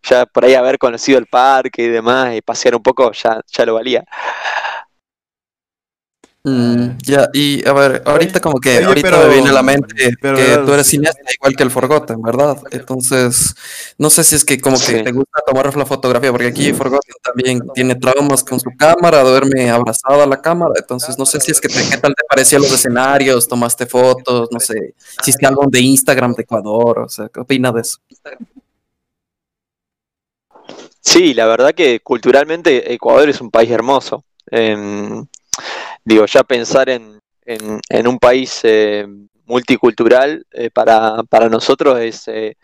Ya 0.09 0.25
por 0.27 0.45
ahí 0.45 0.55
haber 0.55 0.79
conocido 0.79 1.19
el 1.19 1.27
parque 1.27 1.83
y 1.83 1.89
demás 1.89 2.35
y 2.37 2.41
pasear 2.43 2.77
un 2.77 2.83
poco, 2.83 3.11
ya, 3.13 3.41
ya 3.47 3.67
lo 3.67 3.75
valía. 3.75 4.05
Mm, 6.49 6.99
ya, 7.03 7.29
y 7.33 7.67
a 7.67 7.73
ver, 7.73 8.03
ahorita 8.07 8.39
como 8.39 8.61
que 8.61 8.77
oye, 8.79 8.85
ahorita 8.87 9.11
pero- 9.11 9.27
me 9.27 9.35
viene 9.35 9.49
a 9.49 9.53
la 9.53 9.65
mente 9.65 10.13
pero 10.21 10.37
que 10.37 10.59
tú 10.65 10.73
eres 10.75 10.87
cineasta 10.87 11.21
igual 11.35 11.57
que 11.57 11.65
el 11.65 11.73
Forgotten, 11.73 12.23
¿verdad? 12.23 12.57
Entonces, 12.71 13.53
no 13.99 14.11
sé 14.11 14.23
si 14.23 14.37
es 14.37 14.45
que 14.45 14.61
como 14.61 14.79
que 14.79 15.03
te 15.03 15.11
gusta 15.11 15.43
tomar 15.45 15.77
la 15.77 15.85
fotografía, 15.85 16.31
porque 16.31 16.47
aquí 16.47 16.73
Forgotten 16.73 17.15
también 17.21 17.61
tiene 17.75 17.97
traumas 17.97 18.45
con 18.45 18.61
su 18.61 18.71
cámara, 18.79 19.23
duerme 19.23 19.69
abrazada 19.71 20.23
a 20.23 20.27
la 20.29 20.41
cámara, 20.41 20.75
entonces 20.77 21.19
no 21.19 21.27
sé 21.27 21.41
si 21.41 21.51
es 21.51 21.61
que 21.61 21.67
te, 21.67 21.81
qué 21.91 21.99
tal 21.99 22.15
te 22.15 22.23
parecían 22.29 22.63
los 22.63 22.71
escenarios, 22.71 23.49
tomaste 23.49 23.85
fotos, 23.85 24.49
no 24.53 24.61
sé, 24.61 24.95
hiciste 25.21 25.47
algo 25.47 25.65
de 25.69 25.81
Instagram 25.81 26.33
de 26.35 26.43
Ecuador, 26.45 27.01
o 27.01 27.09
sea, 27.09 27.29
¿qué 27.29 27.41
opinas 27.41 27.75
de 27.75 27.81
eso? 27.81 27.99
Sí, 31.07 31.35
la 31.35 31.47
verdad 31.47 31.73
que 31.73 32.01
culturalmente 32.01 32.93
Ecuador 32.93 33.29
es 33.29 33.41
un 33.41 33.51
país 33.51 33.71
hermoso. 33.71 34.25
Em, 34.51 35.25
digo, 36.05 36.27
ya 36.27 36.43
pensar 36.45 36.89
en, 36.91 37.19
en- 37.45 38.07
un 38.09 38.19
país 38.19 38.61
eh, 38.65 39.07
multicultural 39.47 40.45
eh, 40.53 40.71
para, 40.71 41.23
para 41.25 41.49
nosotros 41.49 42.01
es, 42.01 42.27
eh, 42.29 42.57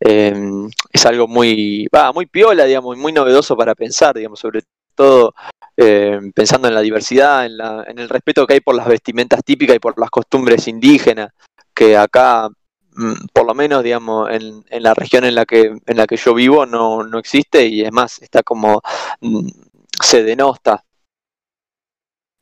em, 0.00 0.70
es 0.92 1.06
algo 1.06 1.28
muy, 1.28 1.88
va, 1.94 2.12
muy 2.12 2.26
piola, 2.26 2.64
digamos, 2.64 2.96
muy 2.98 3.12
novedoso 3.12 3.56
para 3.56 3.74
pensar, 3.74 4.14
digamos, 4.16 4.40
sobre 4.40 4.62
todo 4.94 5.34
pensando 6.34 6.68
en 6.68 6.74
la 6.74 6.82
diversidad, 6.82 7.46
en, 7.46 7.56
la, 7.56 7.84
en 7.88 7.98
el 7.98 8.08
respeto 8.08 8.46
que 8.46 8.54
hay 8.54 8.60
por 8.60 8.76
las 8.76 8.86
vestimentas 8.86 9.40
típicas 9.44 9.76
y 9.76 9.80
por 9.80 9.98
las 9.98 10.10
costumbres 10.10 10.68
indígenas, 10.68 11.30
que 11.74 11.96
acá 11.96 12.48
por 13.32 13.46
lo 13.46 13.54
menos, 13.54 13.82
digamos, 13.82 14.30
en, 14.30 14.64
en 14.68 14.82
la 14.82 14.94
región 14.94 15.24
en 15.24 15.34
la 15.34 15.44
que 15.46 15.72
en 15.86 15.96
la 15.96 16.06
que 16.06 16.16
yo 16.16 16.34
vivo 16.34 16.66
no, 16.66 17.02
no 17.04 17.18
existe 17.18 17.66
y 17.66 17.82
es 17.82 17.92
más, 17.92 18.20
está 18.22 18.42
como 18.42 18.80
mm, 19.20 19.48
se 20.02 20.22
denosta, 20.22 20.84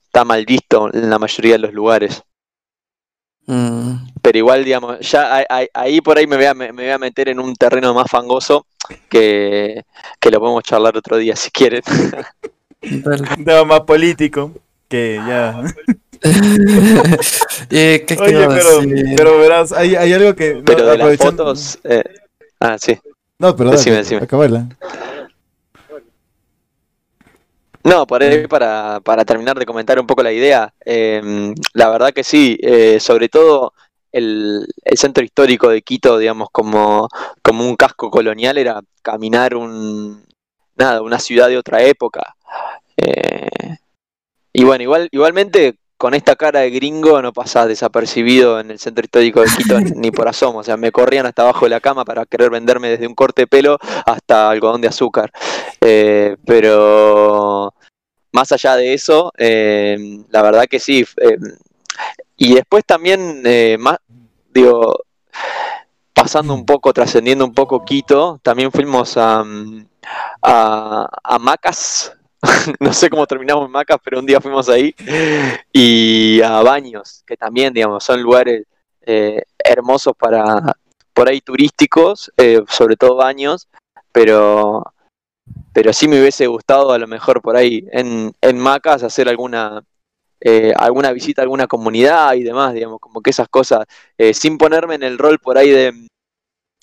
está 0.05 0.25
mal 0.25 0.45
visto 0.45 0.93
en 0.93 1.09
la 1.11 1.19
mayoría 1.19 1.53
de 1.53 1.59
los 1.59 1.73
lugares. 1.73 2.23
Mm, 3.47 3.95
Pero 4.23 4.38
igual, 4.38 4.65
digamos, 4.65 5.01
ya 5.01 5.35
ahí- 5.37 5.45
ahí, 5.49 5.67
ahí 5.75 6.01
por 6.01 6.17
ahí 6.17 6.27
me 6.27 6.37
voy, 6.37 6.45
a, 6.47 6.55
me 6.55 6.73
me 6.73 6.85
voy 6.85 6.93
a 6.93 6.99
meter 6.99 7.29
en 7.29 7.41
un 7.41 7.55
terreno 7.57 7.93
más 7.93 8.09
fangoso 8.11 8.67
que, 9.09 9.83
que 10.21 10.31
lo 10.31 10.38
podemos 10.38 10.62
charlar 10.62 10.97
otro 10.97 11.17
día 11.17 11.35
si 11.35 11.51
quieren. 11.51 11.83
dale. 12.83 13.23
Un 13.37 13.45
tema 13.45 13.65
más 13.65 13.81
político. 13.81 14.53
Que 14.88 15.17
ya. 15.27 15.62
Eh, 17.71 18.05
¿qué 18.07 18.17
te 18.17 18.23
Oye, 18.23 19.15
pero, 19.17 19.39
verás, 19.39 19.73
hay, 19.73 19.97
hay 19.97 20.13
algo 20.13 20.35
que. 20.35 20.55
no, 20.55 20.63
Pero 20.65 20.87
de 20.87 20.99
las 20.99 21.17
fotos... 21.17 21.79
eh, 21.85 22.05
ah, 22.61 22.77
sí. 22.79 22.99
No, 23.39 23.57
pero 23.57 23.71
Decime, 23.71 23.97
dale, 23.97 24.05
decime. 24.05 24.23
acabarla. 24.23 24.69
No, 27.85 28.07
por 28.07 28.23
ahí 28.23 28.47
para, 28.47 29.01
para 29.01 29.25
terminar 29.25 29.59
de 29.59 29.67
comentar 29.67 29.99
un 29.99 30.07
poco 30.07 30.23
la 30.23 30.33
idea, 30.33 30.73
eh, 30.85 31.21
la 31.73 31.89
verdad 31.89 32.13
que 32.13 32.23
sí, 32.23 32.57
eh, 32.63 33.01
sobre 33.01 33.29
todo 33.29 33.73
el, 34.13 34.65
el 34.85 34.99
centro 34.99 35.25
histórico 35.25 35.69
de 35.69 35.83
Quito, 35.83 36.19
digamos, 36.19 36.49
como, 36.53 37.09
como 37.43 37.67
un 37.69 37.75
casco 37.75 38.11
colonial, 38.11 38.59
era 38.59 38.81
caminar 39.03 39.57
un, 39.57 40.25
nada, 40.77 41.03
una 41.03 41.19
ciudad 41.19 41.49
de 41.49 41.59
otra 41.59 41.83
época. 41.83 42.37
Eh, 42.97 43.77
y 44.53 44.65
bueno, 44.65 44.83
igual, 44.85 45.09
igualmente 45.11 45.75
con 46.03 46.15
esta 46.15 46.35
cara 46.35 46.59
de 46.59 46.71
gringo 46.71 47.23
no 47.23 47.33
pasás 47.33 47.69
desapercibido 47.69 48.59
en 48.59 48.73
el 48.73 48.81
centro 48.81 49.05
histórico 49.05 49.41
de 49.41 49.47
Quito 49.57 49.79
ni 49.95 50.11
por 50.11 50.27
asomo, 50.27 50.59
o 50.59 50.65
sea, 50.65 50.77
me 50.77 50.91
corrían 50.91 51.27
hasta 51.27 51.43
abajo 51.43 51.65
de 51.65 51.71
la 51.71 51.79
cama 51.79 52.05
para 52.05 52.27
querer 52.27 52.51
venderme 52.51 52.88
desde 52.88 53.07
un 53.07 53.15
corte 53.15 53.43
de 53.43 53.47
pelo 53.47 53.79
hasta 54.05 54.51
algodón 54.51 54.81
de 54.81 54.88
azúcar. 54.88 55.31
Eh, 55.81 56.37
pero 56.45 57.73
más 58.33 58.51
allá 58.51 58.75
de 58.75 58.95
eso, 58.95 59.33
eh, 59.38 59.97
la 60.31 60.43
verdad 60.43 60.65
que 60.69 60.81
sí. 60.81 61.07
eh, 61.19 61.38
y 62.37 62.55
después 62.57 62.85
también, 62.85 63.45
más, 63.79 63.99
digo, 64.53 65.05
pasando 66.12 66.53
un 66.53 66.67
poco, 66.67 66.93
trascendiendo 66.93 67.45
un 67.45 67.55
poco 67.55 67.85
Quito, 67.85 68.41
también 68.43 68.73
fuimos 68.73 69.17
a, 69.17 69.45
a, 70.43 71.09
a 71.23 71.38
Macas. 71.38 72.12
no 72.81 72.92
sé 72.92 73.09
cómo 73.09 73.26
terminamos 73.26 73.66
en 73.66 73.72
Macas, 73.72 73.98
pero 74.02 74.18
un 74.18 74.26
día 74.26 74.40
fuimos 74.40 74.68
ahí. 74.68 74.94
Y 75.72 76.40
a 76.42 76.62
Baños, 76.62 77.22
que 77.26 77.37
también, 77.37 77.72
digamos, 77.72 78.05
son 78.05 78.22
lugares 78.22 78.64
eh, 79.02 79.42
hermosos 79.59 80.14
para, 80.16 80.76
por 81.12 81.28
ahí 81.28 81.40
turísticos, 81.40 82.33
eh, 82.37 82.62
sobre 82.68 82.96
todo 82.96 83.16
Baños, 83.16 83.68
pero 84.12 84.85
pero 85.72 85.92
sí 85.92 86.07
me 86.07 86.20
hubiese 86.20 86.46
gustado 86.46 86.92
a 86.92 86.98
lo 86.98 87.07
mejor 87.07 87.42
por 87.42 87.57
ahí 87.57 87.87
en, 87.92 88.33
en 88.40 88.59
Macas 88.59 89.02
hacer 89.02 89.28
alguna 89.28 89.83
eh, 90.44 90.72
alguna 90.76 91.12
visita 91.12 91.40
a 91.40 91.44
alguna 91.44 91.68
comunidad 91.68 92.35
y 92.35 92.42
demás, 92.42 92.74
digamos, 92.74 92.98
como 92.98 93.20
que 93.20 93.31
esas 93.31 93.48
cosas, 93.48 93.87
eh, 94.18 94.35
sin 94.35 94.59
ponerme 94.59 94.96
en 94.96 95.05
el 95.05 95.16
rol 95.16 95.38
por 95.38 95.57
ahí 95.57 95.70
de, 95.70 96.09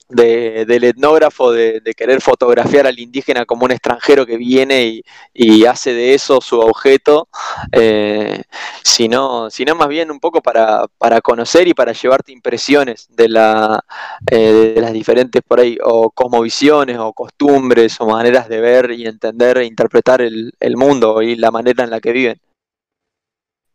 de- 0.09 0.65
del 0.65 0.83
etnógrafo, 0.85 1.51
de, 1.51 1.81
querer 1.95 2.21
fotografiar 2.21 2.87
al 2.87 2.99
indígena 2.99 3.45
como 3.45 3.65
un 3.65 3.71
extranjero 3.71 4.25
que 4.25 4.37
viene 4.37 4.85
y, 4.87 5.03
y 5.33 5.65
hace 5.65 5.93
de 5.93 6.13
eso 6.13 6.41
su 6.41 6.59
objeto, 6.59 7.27
eh, 7.71 8.43
sino, 8.83 9.49
sino 9.49 9.75
más 9.75 9.87
bien 9.87 10.11
un 10.11 10.19
poco 10.19 10.41
para, 10.41 10.87
para 10.97 11.21
conocer 11.21 11.67
y 11.67 11.73
para 11.73 11.93
llevarte 11.93 12.31
impresiones 12.31 13.07
de, 13.09 13.29
la, 13.29 13.83
eh, 14.31 14.73
de 14.75 14.81
las 14.81 14.93
diferentes 14.93 15.41
por 15.47 15.59
ahí, 15.59 15.77
o 15.83 16.09
cosmovisiones, 16.11 16.97
o 16.99 17.13
costumbres, 17.13 17.99
o 18.01 18.07
maneras 18.07 18.47
de 18.49 18.59
ver 18.61 18.91
y 18.91 19.05
entender 19.05 19.57
e 19.59 19.65
interpretar 19.65 20.21
el, 20.21 20.53
el 20.59 20.77
mundo 20.77 21.21
y 21.21 21.35
la 21.35 21.51
manera 21.51 21.83
en 21.83 21.89
la 21.91 21.99
que 21.99 22.11
viven. 22.11 22.39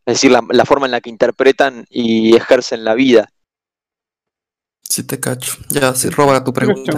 Es 0.06 0.14
decir, 0.14 0.30
la, 0.30 0.42
la 0.50 0.64
forma 0.64 0.86
en 0.86 0.92
la 0.92 1.00
que 1.02 1.10
interpretan 1.10 1.84
y 1.90 2.36
ejercen 2.36 2.84
la 2.84 2.94
vida. 2.94 3.30
Sí 4.94 5.02
te 5.02 5.18
cacho. 5.18 5.54
Ya, 5.70 5.92
sí, 5.92 6.09
roba 6.09 6.44
tu 6.44 6.52
pregunta. 6.52 6.92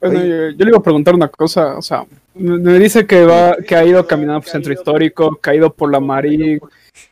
Bueno, 0.00 0.24
yo, 0.24 0.50
yo 0.50 0.64
le 0.64 0.68
iba 0.68 0.78
a 0.78 0.82
preguntar 0.82 1.16
una 1.16 1.26
cosa, 1.28 1.76
o 1.76 1.82
sea, 1.82 2.06
me 2.34 2.58
me 2.58 2.78
dice 2.78 3.08
que 3.08 3.24
va, 3.24 3.56
que 3.56 3.74
ha 3.74 3.84
ido 3.84 4.06
caminando 4.06 4.38
por 4.42 4.46
el 4.46 4.52
centro 4.52 4.72
histórico, 4.72 5.34
que 5.42 5.50
ha 5.50 5.54
ido 5.56 5.72
por 5.74 5.90
la 5.90 5.98
Marín, 5.98 6.60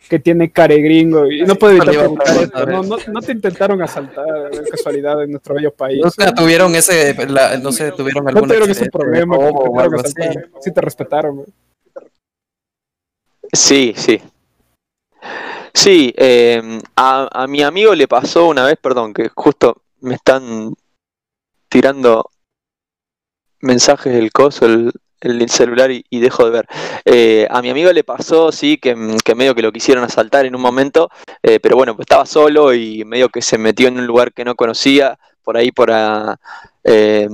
que 0.08 0.20
tiene 0.20 0.52
care 0.52 0.76
gringo, 0.80 1.26
y 1.26 1.42
no 1.42 1.56
puedo 1.56 1.72
evitar 1.72 1.92
preguntar 1.92 2.36
esto, 2.36 2.66
¿no? 2.66 2.82
No, 2.84 2.96
no 3.12 3.20
te 3.20 3.32
intentaron 3.32 3.82
asaltar 3.82 4.24
de 4.52 4.68
casualidad 4.70 5.20
en 5.24 5.32
nuestro 5.32 5.56
bello 5.56 5.72
país. 5.72 6.04
O 6.04 6.10
sea, 6.10 6.32
tuvieron 6.32 6.72
ese, 6.76 7.16
la- 7.28 7.56
no 7.58 7.72
sé, 7.72 7.90
tuvieron 7.90 8.22
No 8.22 8.28
algún 8.30 8.44
tuvieron 8.44 8.70
ese 8.70 8.88
problema, 8.88 9.36
o 9.36 9.80
algo 9.80 10.00
así. 10.00 10.14
sí 10.60 10.72
te 10.72 10.80
respetaron. 10.80 11.34
güey. 11.38 11.48
Sí, 13.52 13.92
sí. 13.96 14.22
Sí, 15.74 16.14
eh, 16.16 16.62
a, 16.94 17.42
a 17.42 17.46
mi 17.48 17.60
amigo 17.62 17.92
le 17.92 18.06
pasó 18.06 18.46
una 18.46 18.64
vez, 18.64 18.78
perdón, 18.80 19.12
que 19.12 19.28
justo 19.34 19.82
me 20.00 20.14
están 20.14 20.74
tirando 21.68 22.30
mensajes 23.60 24.12
del 24.12 24.30
coso, 24.32 24.66
el, 24.66 24.92
el 25.20 25.48
celular 25.50 25.90
y, 25.90 26.04
dejo 26.10 26.44
de 26.44 26.50
ver. 26.50 26.66
Eh, 27.04 27.46
a 27.50 27.60
mi 27.62 27.70
amigo 27.70 27.92
le 27.92 28.04
pasó, 28.04 28.52
sí, 28.52 28.78
que, 28.78 28.94
que 29.24 29.34
medio 29.34 29.54
que 29.54 29.62
lo 29.62 29.72
quisieron 29.72 30.04
asaltar 30.04 30.46
en 30.46 30.54
un 30.54 30.62
momento, 30.62 31.10
eh, 31.42 31.58
pero 31.60 31.76
bueno, 31.76 31.94
pues 31.96 32.04
estaba 32.04 32.26
solo 32.26 32.72
y 32.74 33.04
medio 33.04 33.28
que 33.28 33.42
se 33.42 33.58
metió 33.58 33.88
en 33.88 33.98
un 33.98 34.06
lugar 34.06 34.32
que 34.32 34.44
no 34.44 34.54
conocía, 34.54 35.18
por 35.42 35.56
ahí 35.56 35.72
por, 35.72 35.90
a- 35.90 36.38
eh, 36.84 37.28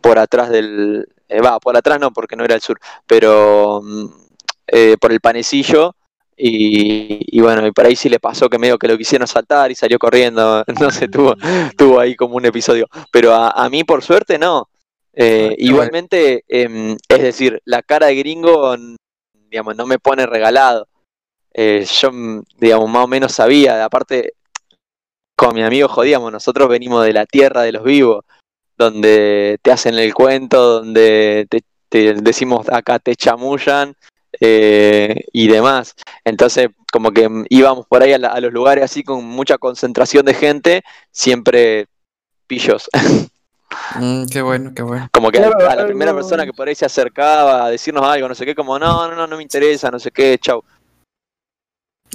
por 0.00 0.18
atrás 0.18 0.50
del... 0.50 1.06
eh, 1.28 1.40
Va, 1.40 1.58
por 1.58 1.76
atrás 1.76 1.98
no, 2.00 2.12
porque 2.12 2.36
no 2.36 2.44
era 2.44 2.54
el 2.54 2.60
sur, 2.60 2.78
pero 3.06 3.80
mm, 3.82 4.06
por 5.00 5.12
el 5.12 5.20
panecillo. 5.20 5.94
Y, 6.42 7.18
y 7.36 7.40
bueno, 7.40 7.66
y 7.66 7.72
por 7.72 7.84
ahí 7.84 7.94
sí 7.94 8.08
le 8.08 8.18
pasó 8.18 8.48
que 8.48 8.58
medio 8.58 8.78
que 8.78 8.88
lo 8.88 8.96
quisieron 8.96 9.24
asaltar 9.24 9.70
y 9.70 9.74
salió 9.74 9.98
corriendo, 9.98 10.64
no 10.80 10.90
sé, 10.90 11.08
tuvo, 11.08 11.34
tuvo 11.76 12.00
ahí 12.00 12.16
como 12.16 12.36
un 12.36 12.46
episodio. 12.46 12.86
Pero 13.12 13.34
a, 13.34 13.50
a 13.50 13.68
mí, 13.68 13.84
por 13.84 14.02
suerte, 14.02 14.38
no. 14.38 14.68
Eh, 15.12 15.54
igualmente, 15.58 16.44
em, 16.48 16.96
es 17.08 17.22
decir, 17.22 17.60
la 17.64 17.82
cara 17.82 18.06
de 18.06 18.14
gringo, 18.16 18.74
digamos, 19.50 19.76
no 19.76 19.86
me 19.86 19.98
pone 19.98 20.24
regalado. 20.24 20.88
Eh, 21.52 21.84
yo, 22.00 22.10
mm, 22.12 22.42
digamos, 22.58 22.88
más 22.88 23.04
o 23.04 23.08
menos 23.08 23.32
sabía, 23.32 23.84
aparte, 23.84 24.34
con 25.36 25.54
mi 25.54 25.62
amigo 25.62 25.88
jodíamos, 25.88 26.32
nosotros 26.32 26.68
venimos 26.68 27.04
de 27.04 27.12
la 27.12 27.26
tierra 27.26 27.62
de 27.62 27.72
los 27.72 27.84
vivos, 27.84 28.24
donde 28.78 29.58
te 29.62 29.72
hacen 29.72 29.94
el 29.98 30.14
cuento, 30.14 30.80
donde 30.80 31.46
te, 31.50 31.62
te 31.90 32.14
decimos 32.14 32.68
acá 32.70 32.98
te 32.98 33.16
chamullan 33.16 33.94
eh, 34.40 35.24
y 35.32 35.48
demás. 35.48 35.94
Entonces, 36.24 36.68
como 36.92 37.10
que 37.12 37.28
íbamos 37.50 37.86
por 37.86 38.02
ahí 38.02 38.12
a, 38.14 38.18
la- 38.18 38.28
a 38.28 38.40
los 38.40 38.52
lugares 38.52 38.82
así 38.84 39.02
con 39.04 39.24
mucha 39.24 39.58
concentración 39.58 40.24
de 40.24 40.34
gente, 40.34 40.82
siempre 41.10 41.86
pillos. 42.46 42.88
Mm, 44.00 44.24
qué 44.26 44.42
bueno, 44.42 44.72
qué 44.74 44.82
bueno. 44.82 45.08
Como 45.12 45.30
que 45.30 45.38
Claro, 45.38 45.56
a 45.68 45.76
la 45.76 45.86
primera 45.86 46.10
algo- 46.10 46.20
persona 46.22 46.44
que 46.44 46.52
por 46.52 46.66
ahí 46.66 46.74
se 46.74 46.84
acercaba 46.86 47.66
a 47.66 47.70
decirnos 47.70 48.04
algo, 48.04 48.26
no 48.28 48.34
sé 48.34 48.44
qué, 48.44 48.52
como 48.54 48.76
no, 48.80 49.08
no, 49.08 49.14
no, 49.14 49.26
no 49.28 49.36
me 49.36 49.44
interesa, 49.44 49.90
no 49.92 50.00
sé 50.00 50.10
qué, 50.10 50.36
chau. 50.40 50.64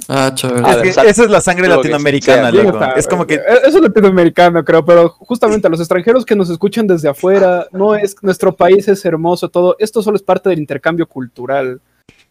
Ah, 0.08 0.32
Es 0.36 0.82
que 0.82 0.88
esa 0.90 1.02
es 1.24 1.30
la 1.30 1.40
sangre 1.40 1.66
latinoamericana, 1.66 2.50
Sí, 2.50 2.58
loco. 2.58 2.78
Es 2.96 3.08
como 3.08 3.26
que 3.26 3.34
eh, 3.36 3.42
Eso 3.64 3.78
es 3.78 3.82
latinoamericano, 3.82 4.62
creo, 4.64 4.84
pero 4.84 5.08
justamente 5.08 5.66
a 5.66 5.70
los 5.70 5.80
extranjeros 5.80 6.24
que 6.26 6.36
nos 6.36 6.50
escuchan 6.50 6.86
desde 6.86 7.08
afuera, 7.08 7.66
no 7.72 7.94
es 7.94 8.14
nuestro 8.22 8.54
país 8.54 8.86
es 8.88 9.02
hermoso, 9.04 9.48
todo. 9.48 9.76
Esto 9.78 10.02
solo 10.02 10.16
es 10.16 10.22
parte 10.22 10.50
del 10.50 10.58
intercambio 10.58 11.06
cultural. 11.06 11.80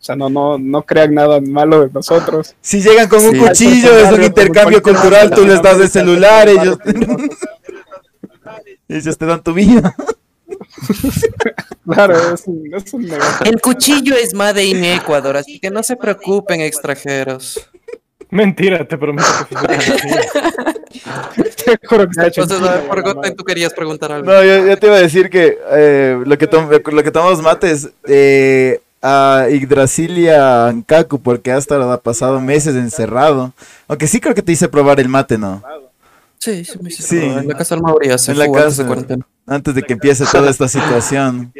Sea, 0.05 0.15
no, 0.15 0.29
no, 0.29 0.57
no 0.57 0.83
crean 0.83 1.13
nada 1.13 1.41
malo 1.41 1.81
de 1.81 1.89
nosotros. 1.91 2.55
Si 2.61 2.81
llegan 2.81 3.09
con 3.09 3.23
un 3.25 3.31
Sí. 3.33 3.39
cuchillo, 3.39 3.97
es 3.97 4.11
un 4.11 4.23
intercambio 4.23 4.81
cultural, 4.81 5.31
tú 5.31 5.45
les 5.45 5.61
das 5.61 5.79
el 5.79 5.89
celular, 5.89 6.47
ellos... 6.47 6.77
ellos 8.87 9.17
te 9.17 9.25
dan 9.25 9.43
tu 9.43 9.53
vida. 9.53 9.95
Claro, 11.91 12.33
es 12.33 12.43
un, 12.45 12.73
es 12.73 12.93
un 12.93 13.01
negocio. 13.03 13.45
El 13.45 13.61
cuchillo 13.61 14.15
es 14.15 14.33
Made 14.33 14.63
in 14.63 14.83
Ecuador, 14.83 15.37
así 15.37 15.59
que 15.59 15.69
no 15.69 15.83
se 15.83 15.95
preocupen, 15.95 16.61
extranjeros. 16.61 17.67
Mentira, 18.29 18.85
te 18.87 18.97
prometo 18.97 19.27
que. 19.49 19.55
Te 21.65 21.87
juro 21.87 22.05
que 22.05 22.11
está 22.11 22.27
hecho 22.27 22.43
Entonces, 22.43 22.67
en 22.67 22.73
a 22.73 22.77
ver, 22.77 22.87
por 22.87 23.03
tú 23.35 23.43
querías 23.43 23.73
preguntar 23.73 24.11
algo. 24.11 24.31
No, 24.31 24.43
yo, 24.43 24.67
yo 24.67 24.77
te 24.77 24.87
iba 24.87 24.95
a 24.95 24.99
decir 24.99 25.29
que 25.29 25.57
eh, 25.71 26.17
lo, 26.25 26.37
que 26.37 26.47
tom- 26.47 26.69
lo 26.69 27.03
que 27.03 27.11
tomamos 27.11 27.41
mates 27.41 27.89
eh, 28.07 28.81
a 29.07 29.47
Yggdrasilia 29.49 30.67
Ankaku, 30.67 31.19
porque 31.21 31.51
hasta 31.51 31.77
ha 31.93 32.01
pasado 32.01 32.41
meses 32.41 32.75
encerrado. 32.75 33.53
Aunque 33.87 34.07
sí 34.07 34.19
creo 34.19 34.33
que 34.33 34.41
te 34.41 34.51
hice 34.51 34.67
probar 34.67 34.99
el 34.99 35.09
mate, 35.09 35.37
¿no? 35.37 35.61
Sí, 36.39 36.65
sí, 36.65 36.79
me 36.81 36.89
hiciste 36.89 37.09
Sí. 37.09 37.19
probar. 37.25 37.43
En 37.43 37.47
la 37.49 37.57
casa 37.57 37.75
del 37.75 37.83
Mauricio, 37.83 38.17
se 38.17 38.31
En 38.31 38.39
la 38.39 38.45
fue 38.45 38.57
antes 38.59 38.77
de 38.77 38.83
casa. 38.83 38.87
cuarentena. 38.87 39.27
Antes 39.47 39.75
de 39.75 39.83
que 39.83 39.93
empiece 39.93 40.25
toda 40.31 40.49
esta 40.49 40.67
situación. 40.67 41.53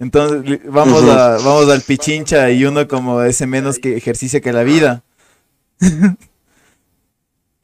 Entonces, 0.00 0.60
vamos, 0.64 1.02
a, 1.04 1.36
vamos 1.38 1.68
al 1.70 1.80
pichincha 1.82 2.50
y 2.50 2.64
uno 2.64 2.88
como 2.88 3.22
ese 3.22 3.46
menos 3.46 3.78
que 3.78 3.96
ejercicio 3.96 4.40
que 4.40 4.52
la 4.52 4.64
vida. 4.64 5.02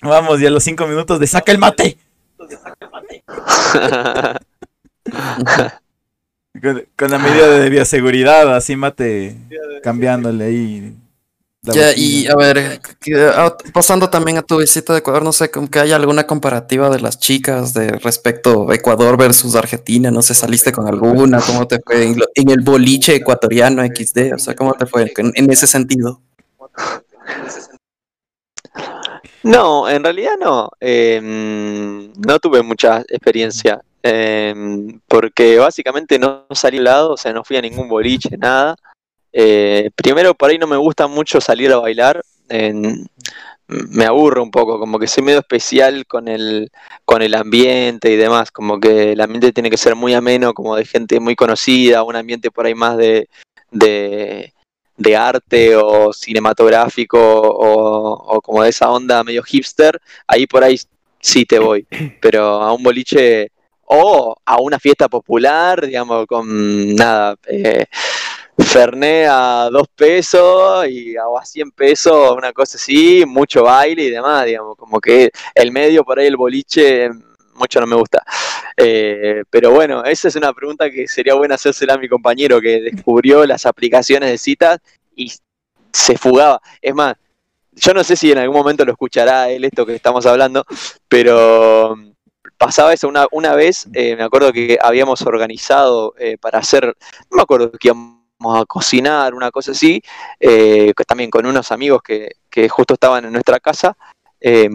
vamos, 0.02 0.40
y 0.40 0.46
a 0.46 0.50
los 0.50 0.62
cinco 0.62 0.86
minutos 0.86 1.18
de 1.18 1.26
saca 1.26 1.50
el 1.52 1.58
mate. 1.58 1.98
Con, 6.62 6.84
con 6.96 7.10
la 7.10 7.18
medida 7.18 7.58
de 7.58 7.70
bioseguridad, 7.70 8.54
así 8.54 8.76
mate 8.76 9.36
cambiándole 9.82 10.44
ahí. 10.44 10.96
Ya, 11.62 11.92
y 11.94 12.26
a 12.26 12.34
ver, 12.36 12.80
ah, 13.34 13.54
pasando 13.74 14.08
también 14.08 14.38
a 14.38 14.42
tu 14.42 14.56
visita 14.58 14.94
de 14.94 15.00
Ecuador, 15.00 15.22
no 15.22 15.30
sé, 15.32 15.50
como 15.50 15.68
que 15.70 15.78
hay 15.78 15.92
alguna 15.92 16.26
comparativa 16.26 16.88
de 16.88 17.00
las 17.00 17.18
chicas 17.18 17.74
de 17.74 17.90
respecto 17.98 18.70
a 18.70 18.74
Ecuador 18.74 19.18
versus 19.18 19.54
Argentina, 19.56 20.10
no 20.10 20.22
sé, 20.22 20.32
saliste 20.34 20.72
con 20.72 20.88
alguna, 20.88 21.40
cómo 21.42 21.66
te 21.68 21.78
fue 21.84 22.04
en, 22.04 22.18
lo- 22.18 22.26
en 22.34 22.48
el 22.50 22.60
boliche 22.62 23.14
ecuatoriano 23.16 23.82
XD, 23.84 24.32
o 24.34 24.38
sea, 24.38 24.56
cómo 24.56 24.72
te 24.72 24.86
fue 24.86 25.12
en, 25.18 25.32
en 25.34 25.50
ese 25.52 25.66
sentido. 25.66 26.22
No, 29.42 29.88
en 29.88 30.02
realidad 30.04 30.32
no. 30.38 30.70
Em, 30.80 32.12
no 32.14 32.38
tuve 32.38 32.62
mucha 32.62 33.00
experiencia. 33.08 33.80
Em, 34.02 35.00
porque 35.08 35.58
básicamente 35.58 36.18
no 36.18 36.46
salí 36.52 36.78
al 36.78 36.84
lado, 36.84 37.12
o 37.12 37.16
sea, 37.16 37.32
no 37.32 37.44
fui 37.44 37.56
a 37.56 37.62
ningún 37.62 37.88
boliche, 37.88 38.36
nada. 38.38 38.76
Eh, 39.32 39.90
primero, 39.94 40.34
por 40.34 40.50
ahí 40.50 40.58
no 40.58 40.66
me 40.66 40.76
gusta 40.76 41.06
mucho 41.06 41.40
salir 41.40 41.72
a 41.72 41.78
bailar. 41.78 42.22
me 43.68 44.04
aburro 44.04 44.42
un 44.42 44.50
poco, 44.50 44.78
como 44.80 44.98
que 44.98 45.06
soy 45.06 45.22
medio 45.22 45.38
especial 45.38 46.04
con 46.06 46.26
el, 46.28 46.70
con 47.04 47.22
el 47.22 47.34
ambiente 47.34 48.10
y 48.12 48.16
demás. 48.16 48.50
Como 48.50 48.80
que 48.80 49.12
el 49.12 49.20
ambiente 49.20 49.52
tiene 49.52 49.70
que 49.70 49.76
ser 49.76 49.94
muy 49.94 50.14
ameno, 50.14 50.54
como 50.54 50.76
de 50.76 50.84
gente 50.84 51.20
muy 51.20 51.36
conocida, 51.36 52.02
un 52.02 52.16
ambiente 52.16 52.50
por 52.50 52.66
ahí 52.66 52.74
más 52.74 52.96
de, 52.96 53.28
de, 53.70 55.16
arte 55.16 55.76
o 55.76 56.12
cinematográfico 56.12 57.18
o 57.20 58.40
como 58.42 58.62
de 58.62 58.70
esa 58.70 58.90
onda 58.90 59.24
medio 59.24 59.42
hipster, 59.42 60.00
ahí 60.26 60.46
por 60.46 60.64
ahí 60.64 60.80
sí 61.20 61.44
te 61.44 61.58
voy. 61.58 61.86
Pero 62.20 62.44
a 62.62 62.72
un 62.72 62.82
boliche 62.82 63.52
o 63.92 64.36
a 64.44 64.60
una 64.60 64.78
fiesta 64.78 65.08
popular, 65.08 65.84
digamos, 65.84 66.24
con 66.26 66.94
nada, 66.94 67.34
eh, 67.48 67.86
Ferné 68.56 69.26
a 69.26 69.68
dos 69.72 69.88
pesos 69.96 70.86
y 70.86 71.16
a, 71.16 71.22
a 71.22 71.44
100 71.44 71.72
pesos, 71.72 72.36
una 72.36 72.52
cosa 72.52 72.76
así, 72.76 73.24
mucho 73.26 73.64
baile 73.64 74.04
y 74.04 74.10
demás, 74.10 74.44
digamos, 74.46 74.76
como 74.76 75.00
que 75.00 75.30
el 75.54 75.72
medio 75.72 76.04
por 76.04 76.18
ahí, 76.20 76.26
el 76.26 76.36
boliche, 76.36 77.10
mucho 77.54 77.80
no 77.80 77.86
me 77.86 77.96
gusta. 77.96 78.22
Eh, 78.76 79.42
pero 79.50 79.72
bueno, 79.72 80.04
esa 80.04 80.28
es 80.28 80.36
una 80.36 80.52
pregunta 80.52 80.88
que 80.88 81.08
sería 81.08 81.34
buena 81.34 81.56
hacérsela 81.56 81.94
a 81.94 81.98
mi 81.98 82.08
compañero 82.08 82.60
que 82.60 82.80
descubrió 82.80 83.44
las 83.44 83.66
aplicaciones 83.66 84.30
de 84.30 84.38
citas 84.38 84.78
y 85.16 85.32
se 85.92 86.16
fugaba. 86.16 86.60
Es 86.80 86.94
más, 86.94 87.16
yo 87.72 87.92
no 87.92 88.04
sé 88.04 88.14
si 88.14 88.30
en 88.30 88.38
algún 88.38 88.56
momento 88.56 88.84
lo 88.84 88.92
escuchará 88.92 89.50
él 89.50 89.64
esto 89.64 89.84
que 89.84 89.96
estamos 89.96 90.26
hablando, 90.26 90.64
pero 91.08 91.96
pasaba 92.60 92.92
eso 92.92 93.08
una, 93.08 93.26
una 93.32 93.54
vez, 93.54 93.88
eh, 93.94 94.14
me 94.16 94.22
acuerdo 94.22 94.52
que 94.52 94.76
habíamos 94.82 95.22
organizado 95.22 96.12
eh, 96.18 96.36
para 96.36 96.58
hacer, 96.58 96.94
no 97.30 97.36
me 97.36 97.42
acuerdo 97.42 97.72
que 97.72 97.88
íbamos 97.88 98.20
a 98.54 98.66
cocinar, 98.66 99.32
una 99.34 99.50
cosa 99.50 99.72
así, 99.72 100.02
eh, 100.38 100.92
también 101.06 101.30
con 101.30 101.46
unos 101.46 101.72
amigos 101.72 102.02
que, 102.02 102.32
que 102.50 102.68
justo 102.68 102.92
estaban 102.94 103.24
en 103.24 103.32
nuestra 103.32 103.60
casa. 103.60 103.96
eh, 104.42 104.68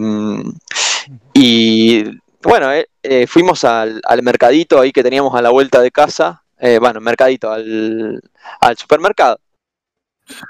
y 1.32 2.02
bueno, 2.42 2.70
fuimos 3.28 3.62
al, 3.62 4.00
al 4.04 4.22
mercadito 4.22 4.80
ahí 4.80 4.90
que 4.90 5.04
teníamos 5.04 5.32
a 5.36 5.42
la 5.42 5.50
vuelta 5.50 5.80
de 5.80 5.92
casa, 5.92 6.42
bueno, 6.80 7.00
mercadito, 7.00 7.52
al, 7.52 8.20
al 8.60 8.76
supermercado, 8.76 9.38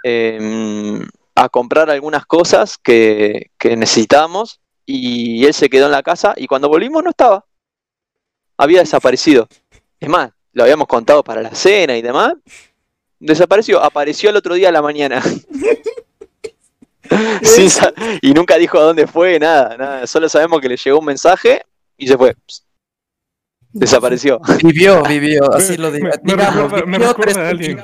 eh, 0.03 1.01
a 1.35 1.49
comprar 1.51 1.91
algunas 1.91 2.25
cosas 2.25 2.79
que, 2.79 3.51
que 3.59 3.77
necesitábamos 3.77 4.61
y 4.87 5.45
él 5.45 5.53
se 5.53 5.69
quedó 5.69 5.87
en 5.87 5.93
la 5.93 6.03
casa 6.03 6.35
y 6.37 6.47
cuando 6.47 6.69
volvimos 6.69 7.03
no 7.03 7.11
estaba. 7.11 7.45
Había 8.57 8.81
desaparecido. 8.81 9.49
Es 10.01 10.09
más, 10.09 10.31
lo 10.53 10.63
habíamos 10.63 10.89
contado 10.89 11.23
para 11.23 11.43
la 11.43 11.55
cena 11.55 11.97
y 11.97 12.03
demás. 12.03 12.35
Desapareció, 13.19 13.83
apareció 13.83 14.31
el 14.31 14.37
otro 14.37 14.55
día 14.55 14.69
a 14.69 14.73
la 14.73 14.83
mañana. 14.83 15.23
Sin 17.43 17.71
y 18.21 18.33
nunca 18.33 18.57
dijo 18.57 18.79
a 18.79 18.83
dónde 18.83 19.07
fue, 19.07 19.39
nada, 19.39 19.77
nada. 19.77 20.07
Solo 20.07 20.29
sabemos 20.29 20.61
que 20.61 20.69
le 20.69 20.77
llegó 20.77 20.99
un 20.99 21.05
mensaje 21.05 21.63
y 21.97 22.09
se 22.09 22.17
fue. 22.17 22.35
Desapareció. 23.73 24.41
Vivió, 24.63 25.03
vivió, 25.03 25.53
así 25.53 25.77
lo 25.77 25.93
digo. 25.93 26.09
Me- 26.23 26.35
recuerda- 26.35 26.87
me 26.87 27.47
a 27.47 27.49
alguien. 27.49 27.83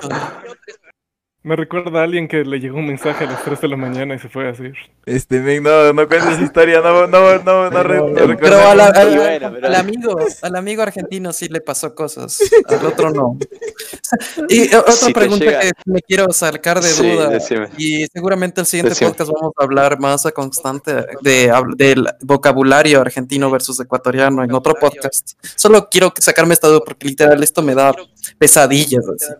Me 1.45 1.57
recuerda 1.57 2.01
a 2.01 2.05
alguien 2.05 2.29
que 2.29 2.45
le 2.45 2.61
llegó 2.61 2.79
un 2.79 2.87
mensaje 2.87 3.25
a 3.25 3.27
las 3.27 3.43
3 3.43 3.61
de 3.63 3.67
la 3.69 3.77
mañana 3.77 4.15
y 4.15 4.19
se 4.21 4.29
fue 4.29 4.49
así. 4.49 4.63
Este, 5.07 5.61
no, 5.61 5.93
no 5.93 6.07
cuentes 6.07 6.41
historia, 6.41 6.81
no, 6.81 7.09
no, 7.09 7.39
no, 7.41 7.65
no, 7.65 7.71
Pero 7.71 8.27
recuerdo. 8.29 8.59
a 8.69 8.75
la- 8.77 8.87
al, 8.87 9.75
amigo, 9.75 10.17
al 10.43 10.55
amigo 10.55 10.83
argentino 10.83 11.33
sí 11.33 11.49
le 11.49 11.61
pasó 11.61 11.97
cosas, 11.97 12.39
al 12.69 12.87
otro 12.87 13.11
no. 13.11 13.39
Y 14.49 14.73
otra 14.73 15.09
pregunta 15.13 15.45
llega- 15.45 15.61
que 15.63 15.71
me 15.87 16.01
quiero 16.03 16.33
sacar 16.33 16.81
de 16.81 16.89
Sí, 16.89 17.11
duda, 17.11 17.29
decime. 17.29 17.69
y 17.77 18.07
seguramente 18.07 18.61
el 18.61 18.67
siguiente 18.69 18.91
Decime. 18.91 19.11
podcast 19.11 19.31
vamos 19.33 19.53
a 19.59 19.65
hablar 19.65 19.99
más 19.99 20.25
a 20.27 20.31
constante 20.31 20.95
de, 21.23 21.53
del 21.77 22.07
vocabulario 22.21 23.01
argentino 23.01 23.51
versus 23.51 23.81
ecuatoriano 23.81 24.45
en 24.45 24.53
otro 24.53 24.75
podcast. 24.75 25.33
Solo 25.57 25.89
quiero 25.91 26.13
sacarme 26.21 26.55
esta 26.55 26.69
duda 26.69 26.83
porque 26.87 27.09
literal 27.09 27.43
esto 27.43 27.63
me 27.63 27.75
da 27.75 27.93
pesadillas. 28.39 29.05
así. 29.09 29.33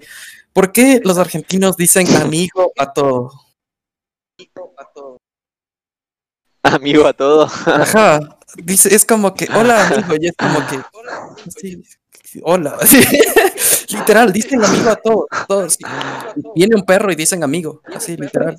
¿Por 0.53 0.73
qué 0.73 1.01
los 1.03 1.19
argentinos 1.19 1.77
dicen 1.77 2.07
amigo 2.17 2.73
a 2.77 2.93
todo? 2.93 3.31
Amigo 6.63 7.07
a 7.07 7.13
todos. 7.13 7.53
Ajá, 7.67 8.21
dice, 8.57 8.95
es 8.95 9.05
como 9.05 9.35
que, 9.35 9.49
hola 9.55 9.87
amigo, 9.89 10.15
y 10.21 10.29
es 10.29 10.37
como 10.37 10.59
que, 10.67 10.81
sí, 11.51 11.83
hola, 12.43 12.79
sí. 12.87 13.01
literal, 13.97 14.33
dicen 14.33 14.63
amigo 14.65 14.91
a 14.91 14.97
todos, 14.97 15.27
todos. 15.49 15.79
Viene 16.55 16.77
un 16.77 16.85
perro 16.85 17.11
y 17.11 17.17
dicen 17.17 17.43
amigo, 17.43 17.81
así, 17.95 18.17
literal. 18.17 18.57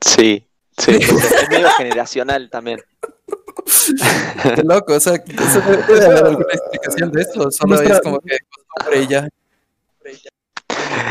Sí, 0.00 0.46
sí. 0.76 0.92
Es 1.00 1.48
medio 1.50 1.70
generacional 1.70 2.50
también. 2.50 2.82
Qué 4.54 4.62
loco, 4.62 4.94
o 4.94 5.00
sea, 5.00 5.14
debe 5.14 6.04
haber 6.04 6.26
alguna 6.26 6.52
explicación 6.52 7.10
de 7.12 7.22
eso, 7.22 7.50
solo 7.50 7.80
es 7.80 8.00
como 8.00 8.20
que 8.20 8.36
costumbre 8.48 9.02
y 9.02 9.06
ya. 9.08 9.28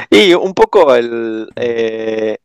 Y 0.10 0.34
un 0.34 0.54
poco 0.54 0.93
el, 0.95 1.49
eh, 1.56 2.38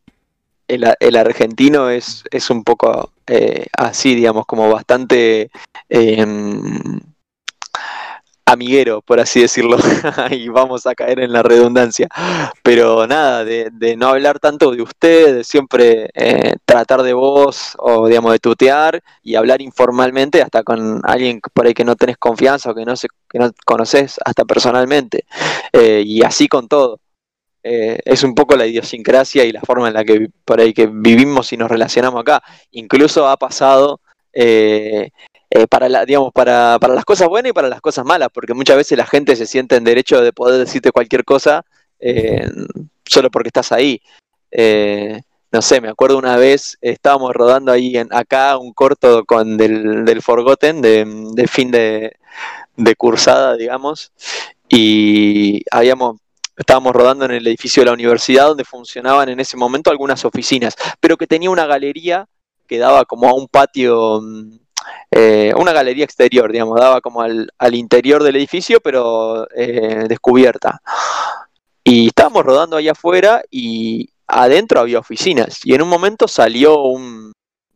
el, 0.68 0.84
el 1.00 1.16
argentino 1.16 1.90
es, 1.90 2.24
es 2.30 2.50
un 2.50 2.64
poco 2.64 3.12
eh, 3.26 3.66
así, 3.76 4.14
digamos, 4.14 4.46
como 4.46 4.70
bastante 4.70 5.50
eh, 5.88 6.24
amiguero, 8.46 9.02
por 9.02 9.18
así 9.18 9.40
decirlo, 9.40 9.76
y 10.30 10.48
vamos 10.48 10.86
a 10.86 10.94
caer 10.94 11.20
en 11.20 11.32
la 11.32 11.42
redundancia. 11.42 12.08
Pero 12.62 13.06
nada, 13.06 13.44
de, 13.44 13.96
no 13.96 14.08
hablar 14.08 14.38
tanto 14.38 14.70
de 14.70 14.82
usted, 14.82 15.36
de 15.36 15.44
siempre 15.44 16.10
eh, 16.14 16.54
tratar 16.64 17.02
de 17.02 17.12
vos 17.12 17.76
o, 17.78 18.06
digamos, 18.06 18.32
de 18.32 18.38
tutear 18.38 19.02
y 19.22 19.34
hablar 19.34 19.60
informalmente 19.60 20.42
hasta 20.42 20.62
con 20.62 21.00
alguien 21.04 21.40
por 21.52 21.66
ahí 21.66 21.74
que 21.74 21.84
no 21.84 21.96
tenés 21.96 22.16
confianza 22.18 22.70
o 22.70 22.74
que 22.74 22.84
no, 22.84 22.94
no 23.34 23.50
conoces 23.64 24.18
hasta 24.24 24.44
personalmente. 24.44 25.24
Eh, 25.72 26.02
y 26.06 26.22
así 26.22 26.48
con 26.48 26.68
todo. 26.68 27.00
Eh, 27.64 27.98
es 28.04 28.22
un 28.22 28.36
poco 28.36 28.54
la 28.54 28.64
idiosincrasia 28.66 29.44
y 29.44 29.50
la 29.50 29.60
forma 29.60 29.88
en 29.88 29.94
la 29.94 30.04
que 30.04 30.28
por 30.44 30.60
ahí 30.60 30.72
que 30.72 30.86
vivimos 30.86 31.52
y 31.52 31.56
nos 31.56 31.68
relacionamos 31.68 32.20
acá. 32.20 32.40
Incluso 32.70 33.28
ha 33.28 33.36
pasado 33.36 34.00
eh, 35.56 35.66
para, 35.66 35.88
la, 35.88 36.04
digamos, 36.04 36.32
para, 36.32 36.78
para 36.80 36.94
las 36.94 37.04
cosas 37.04 37.28
buenas 37.28 37.50
y 37.50 37.52
para 37.52 37.68
las 37.68 37.80
cosas 37.80 38.04
malas, 38.04 38.28
porque 38.32 38.54
muchas 38.54 38.76
veces 38.76 38.98
la 38.98 39.06
gente 39.06 39.36
se 39.36 39.46
siente 39.46 39.76
en 39.76 39.84
derecho 39.84 40.20
de 40.20 40.32
poder 40.32 40.58
decirte 40.58 40.92
cualquier 40.92 41.24
cosa 41.24 41.64
eh, 42.00 42.48
solo 43.04 43.30
porque 43.30 43.48
estás 43.48 43.72
ahí. 43.72 44.00
Eh, 44.50 45.20
no 45.52 45.62
sé, 45.62 45.80
me 45.80 45.88
acuerdo 45.88 46.18
una 46.18 46.36
vez, 46.36 46.76
estábamos 46.80 47.32
rodando 47.32 47.72
ahí 47.72 47.96
en, 47.96 48.08
acá 48.12 48.58
un 48.58 48.72
corto 48.72 49.24
con 49.24 49.56
del, 49.56 50.04
del 50.04 50.22
Forgotten, 50.22 50.82
de, 50.82 51.04
de 51.32 51.46
fin 51.46 51.70
de, 51.70 52.16
de 52.76 52.96
cursada, 52.96 53.56
digamos, 53.56 54.12
y 54.68 55.62
habíamos 55.70 56.16
estábamos 56.56 56.94
rodando 56.94 57.26
en 57.26 57.32
el 57.32 57.46
edificio 57.46 57.82
de 57.82 57.86
la 57.86 57.92
universidad 57.92 58.48
donde 58.48 58.64
funcionaban 58.64 59.28
en 59.28 59.40
ese 59.40 59.56
momento 59.56 59.90
algunas 59.90 60.24
oficinas, 60.24 60.74
pero 61.00 61.16
que 61.16 61.26
tenía 61.26 61.50
una 61.50 61.66
galería 61.66 62.26
que 62.66 62.78
daba 62.78 63.04
como 63.04 63.28
a 63.28 63.34
un 63.34 63.46
patio, 63.46 64.20
mm, 64.22 64.58
eh, 65.10 65.52
una 65.56 65.72
galería 65.72 66.04
exterior, 66.04 66.50
digamos, 66.52 66.78
daba 66.78 67.00
como 67.00 67.22
al, 67.22 67.50
interior 67.72 68.22
del 68.22 68.36
edificio, 68.36 68.80
pero 68.80 69.46
eh, 69.54 70.04
descubierta. 70.08 70.80
Y 71.84 72.08
estábamos 72.08 72.44
rodando 72.44 72.76
allá 72.76 72.92
afuera 72.92 73.42
y 73.50 74.10
adentro 74.26 74.80
había 74.80 74.98
oficinas. 74.98 75.60
Y 75.64 75.74
en 75.74 75.82
un 75.82 75.88
momento 75.88 76.26
salió 76.26 76.82
un- 76.82 77.32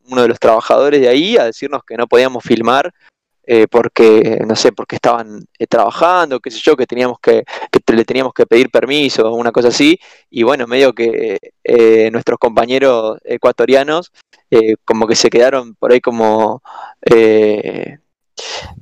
uno 0.06 0.22
de 0.22 0.28
los 0.28 0.40
trabajadores 0.40 1.00
de 1.00 1.08
ahí 1.08 1.36
a 1.36 1.44
decirnos 1.44 1.82
que 1.86 1.96
no 1.96 2.08
podíamos 2.08 2.42
filmar 2.42 2.92
eh, 3.52 3.66
porque, 3.68 4.38
no 4.46 4.54
sé, 4.54 4.70
porque 4.70 4.94
estaban 4.94 5.40
eh, 5.58 5.66
trabajando, 5.66 6.38
qué 6.38 6.52
sé 6.52 6.60
yo, 6.62 6.76
que 6.76 6.86
teníamos 6.86 7.18
que, 7.20 7.42
que 7.72 7.94
le 7.94 8.04
teníamos 8.04 8.32
que 8.32 8.46
pedir 8.46 8.70
permiso 8.70 9.28
o 9.28 9.34
una 9.34 9.50
cosa 9.50 9.68
así. 9.68 9.98
Y 10.30 10.44
bueno, 10.44 10.68
medio 10.68 10.92
que 10.92 11.38
eh, 11.64 12.10
nuestros 12.12 12.38
compañeros 12.38 13.18
ecuatorianos 13.24 14.12
eh, 14.52 14.76
como 14.84 15.08
que 15.08 15.16
se 15.16 15.30
quedaron 15.30 15.74
por 15.74 15.90
ahí 15.90 16.00
como 16.00 16.62
eh, 17.04 17.98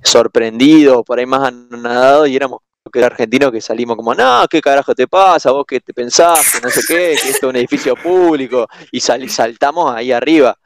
sorprendidos, 0.03 1.03
por 1.05 1.19
ahí 1.19 1.27
más 1.27 1.49
anonadados 1.49 2.29
y 2.29 2.37
éramos 2.37 2.61
que 2.93 3.05
argentinos 3.05 3.53
que 3.53 3.61
salimos 3.61 3.97
como, 3.97 4.15
no, 4.15 4.45
¿qué 4.51 4.61
carajo 4.61 4.95
te 4.95 5.07
pasa? 5.07 5.51
¿Vos 5.51 5.65
qué 5.67 5.81
te 5.81 5.95
pensás? 5.95 6.61
No 6.63 6.69
sé 6.71 6.81
qué, 6.87 7.17
que 7.23 7.31
esto 7.31 7.47
es 7.47 7.51
un 7.51 7.57
edificio 7.57 7.95
público 7.97 8.67
y 8.93 9.01
sal- 9.01 9.29
saltamos 9.31 9.95
ahí 9.95 10.13
arriba. 10.13 10.57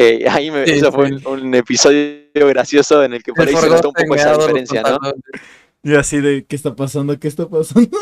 Eh, 0.00 0.24
ahí 0.30 0.50
me- 0.50 0.64
Sí, 0.64 0.72
eso 0.74 0.92
fue 0.92 1.06
un, 1.06 1.26
un 1.26 1.54
episodio 1.56 2.22
gracioso 2.34 3.02
en 3.02 3.14
el 3.14 3.22
que 3.22 3.32
por 3.32 3.42
El 3.42 3.48
ahí 3.48 3.60
se 3.60 3.68
notó 3.68 3.88
un 3.88 3.94
poco 3.94 4.14
esa 4.14 4.36
diferencia, 4.36 4.82
¿no? 4.82 4.98
Y 5.82 5.94
así 5.96 6.20
de, 6.20 6.44
¿qué 6.46 6.54
está 6.54 6.76
pasando? 6.76 7.18
¿Qué 7.18 7.26
está 7.26 7.48
pasando? 7.48 7.98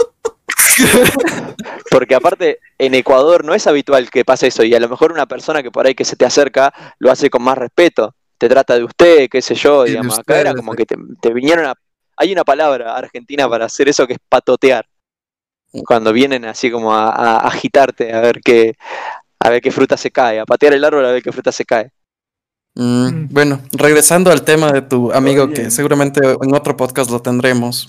Porque 1.90 2.14
aparte, 2.14 2.58
en 2.78 2.94
Ecuador 2.94 3.44
no 3.44 3.54
es 3.54 3.66
habitual 3.66 4.10
que 4.10 4.24
pase 4.24 4.48
eso, 4.48 4.62
y 4.62 4.74
a 4.74 4.80
lo 4.80 4.88
mejor 4.88 5.12
una 5.12 5.26
persona 5.26 5.62
que 5.62 5.70
por 5.70 5.86
ahí 5.86 5.94
que 5.94 6.04
se 6.04 6.16
te 6.16 6.26
acerca 6.26 6.72
lo 6.98 7.10
hace 7.10 7.30
con 7.30 7.42
más 7.42 7.56
respeto, 7.56 8.14
te 8.38 8.48
trata 8.48 8.76
de 8.76 8.84
usted, 8.84 9.28
qué 9.30 9.40
sé 9.40 9.54
yo, 9.54 9.84
digamos, 9.84 10.18
acá 10.18 10.40
era 10.40 10.54
como 10.54 10.74
que 10.74 10.84
te, 10.84 10.96
te 11.20 11.32
vinieron 11.32 11.64
a... 11.66 11.74
Hay 12.18 12.32
una 12.32 12.44
palabra 12.44 12.94
argentina 12.94 13.48
para 13.48 13.66
hacer 13.66 13.88
eso 13.88 14.06
que 14.06 14.14
es 14.14 14.18
patotear, 14.28 14.86
cuando 15.86 16.12
vienen 16.12 16.44
así 16.44 16.70
como 16.70 16.94
a, 16.94 17.08
a 17.10 17.36
agitarte, 17.48 18.12
a 18.12 18.20
ver 18.20 18.40
qué, 18.42 18.74
a 19.46 19.50
ver 19.50 19.60
qué 19.60 19.70
fruta 19.70 19.96
se 19.96 20.10
cae, 20.10 20.40
a 20.40 20.44
patear 20.44 20.74
el 20.74 20.82
árbol 20.82 21.06
a 21.06 21.12
ver 21.12 21.22
qué 21.22 21.30
fruta 21.30 21.52
se 21.52 21.64
cae. 21.64 21.92
Mm, 22.74 23.28
bueno, 23.30 23.60
regresando 23.70 24.32
al 24.32 24.42
tema 24.42 24.72
de 24.72 24.82
tu 24.82 25.12
amigo, 25.12 25.48
que 25.50 25.70
seguramente 25.70 26.20
en 26.20 26.54
otro 26.54 26.76
podcast 26.76 27.10
lo 27.10 27.22
tendremos. 27.22 27.88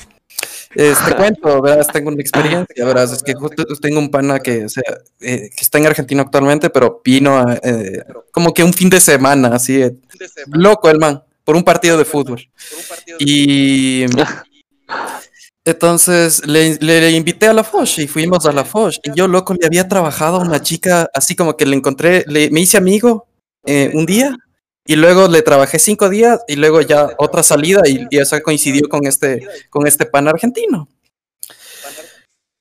Este 0.76 1.16
cuento, 1.16 1.60
verás, 1.62 1.88
tengo 1.88 2.10
una 2.10 2.22
experiencia, 2.22 2.86
verás, 2.86 3.12
es 3.12 3.24
que 3.24 3.34
justo 3.34 3.66
tengo 3.82 3.98
un 3.98 4.12
pana 4.12 4.40
que, 4.40 4.66
o 4.66 4.70
sea, 4.70 4.84
eh, 5.20 5.50
que 5.50 5.62
está 5.62 5.80
en 5.80 5.88
Argentina 5.88 6.22
actualmente, 6.22 6.70
pero 6.70 7.02
vino 7.04 7.40
a, 7.40 7.60
eh, 7.64 8.04
como 8.32 8.54
que 8.54 8.64
un 8.64 8.74
fin 8.74 8.92
de 8.92 9.00
semana, 9.00 9.48
así, 9.56 9.82
eh, 9.82 9.96
loco 10.52 10.92
el 10.92 11.00
man, 11.00 11.24
por 11.44 11.56
un 11.56 11.64
partido 11.64 11.98
de 11.98 12.06
fútbol. 12.06 12.48
Y 13.18 14.06
entonces 15.68 16.46
le, 16.48 16.76
le- 16.80 17.12
invité 17.12 17.48
a 17.48 17.54
la 17.54 17.64
Foch 17.64 18.00
y 18.00 18.08
fuimos 18.08 18.46
a 18.46 18.52
la 18.52 18.64
Foch. 18.66 18.96
Y 19.04 19.12
yo, 19.16 19.28
loco, 19.28 19.54
le 19.54 19.66
había 19.68 19.88
trabajado 19.88 20.38
a 20.38 20.40
una 20.42 20.62
chica, 20.62 21.10
así 21.14 21.36
como 21.36 21.56
que 21.58 21.66
le 21.66 21.76
encontré, 21.76 22.24
le, 22.28 22.50
me 22.50 22.62
hice 22.62 22.78
amigo 22.78 23.28
eh, 23.66 23.92
un 23.94 24.06
día 24.06 24.36
y 24.86 24.96
luego 24.96 25.28
le 25.28 25.42
trabajé 25.42 25.80
cinco 25.80 26.10
días 26.10 26.40
y 26.48 26.56
luego 26.56 26.82
ya 26.82 27.10
otra 27.18 27.44
salida 27.44 27.82
y, 27.86 28.08
y 28.10 28.18
esa 28.20 28.42
coincidió 28.42 28.88
con 28.90 29.06
este, 29.06 29.46
con 29.70 29.86
este 29.86 30.06
pan 30.06 30.28
argentino. 30.28 30.88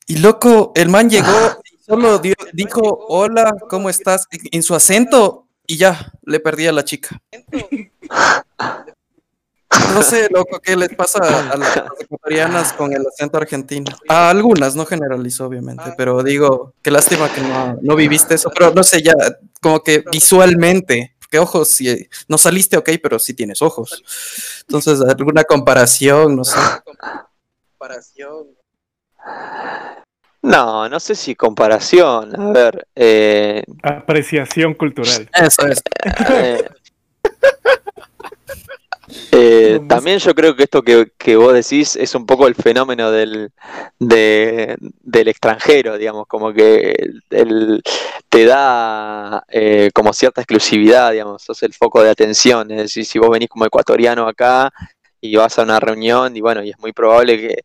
Y 0.09 0.19
loco, 0.19 0.73
el 0.75 0.89
man 0.89 1.09
llegó 1.11 1.61
y 1.65 1.79
solo 1.85 2.19
dio- 2.19 2.35
dijo, 2.53 2.81
hola, 3.09 3.53
¿cómo 3.69 3.89
estás? 3.91 4.27
En 4.51 4.63
su 4.63 4.75
acento 4.75 5.47
y 5.67 5.77
ya, 5.79 6.13
le 6.23 6.39
perdí 6.41 6.67
a 6.67 6.73
la 6.73 6.85
chica. 6.85 7.21
No 9.95 10.03
sé, 10.03 10.29
loco, 10.31 10.61
qué 10.61 10.77
les 10.77 10.95
pasa 10.95 11.19
a 11.51 11.57
las 11.57 11.77
ecuatorianas 11.99 12.73
con 12.73 12.93
el 12.93 13.07
acento 13.07 13.39
argentino. 13.39 13.91
A 14.09 14.31
algunas, 14.31 14.75
no 14.75 14.85
generalizo, 14.87 15.47
obviamente, 15.47 15.95
pero 15.97 16.23
digo, 16.23 16.75
qué 16.83 16.91
lástima 16.91 17.33
que 17.33 17.41
no, 17.41 17.79
no 17.81 17.97
viviste 17.97 18.35
eso, 18.35 18.51
pero 18.57 18.73
no 18.73 18.83
sé, 18.83 19.03
ya, 19.03 19.15
como 19.61 19.83
que 19.83 20.05
visualmente, 20.11 21.17
porque 21.19 21.39
ojos, 21.39 21.69
sí, 21.69 22.09
no 22.29 22.39
saliste 22.39 22.77
ok, 22.77 22.91
pero 23.03 23.19
sí 23.19 23.35
tienes 23.35 23.63
ojos. 23.63 24.03
Entonces, 24.63 25.01
alguna 25.01 25.45
comparación, 25.45 26.37
no 26.37 26.45
sé. 26.45 26.59
No, 30.43 30.89
no 30.89 31.01
sé 31.01 31.17
si 31.17 31.35
comparación, 31.35 32.41
a 32.41 32.53
ver, 32.53 32.87
eh, 32.95 33.65
Apreciación 33.83 34.75
cultural. 34.75 35.29
Eso 35.35 35.67
es. 35.67 35.83
Eh, 36.31 36.69
eh, 39.33 39.81
también 39.89 40.19
yo 40.19 40.35
creo 40.35 40.57
que 40.57 40.65
esto 40.65 40.83
que, 40.83 41.13
que 41.17 41.37
vos 41.37 41.53
decís 41.53 41.97
es 41.97 42.15
un 42.15 42.27
poco 42.27 42.47
el 42.49 42.55
fenómeno 42.55 43.11
del, 43.11 43.51
de- 43.99 44.77
del 45.03 45.29
extranjero, 45.29 45.97
digamos, 45.99 46.27
como 46.27 46.53
que 46.53 46.91
el- 46.99 47.23
el- 47.31 47.83
te 48.29 48.45
da 48.45 49.45
eh, 49.49 49.91
como 49.95 50.13
cierta 50.13 50.41
exclusividad, 50.41 51.13
digamos, 51.13 51.43
sos 51.43 51.63
el 51.63 51.73
foco 51.75 52.03
de 52.03 52.11
atención, 52.11 52.71
es 52.73 52.79
decir, 52.79 53.05
si 53.07 53.19
vos 53.19 53.31
venís 53.31 53.49
como 53.49 53.65
ecuatoriano 53.67 54.27
acá 54.27 54.71
y 55.21 55.37
vas 55.37 55.59
a 55.59 55.63
una 55.63 55.81
reunión 55.81 56.37
y 56.37 56.41
bueno, 56.41 56.63
y 56.63 56.71
es 56.71 56.79
muy 56.79 56.93
probable 56.93 57.39
que, 57.39 57.65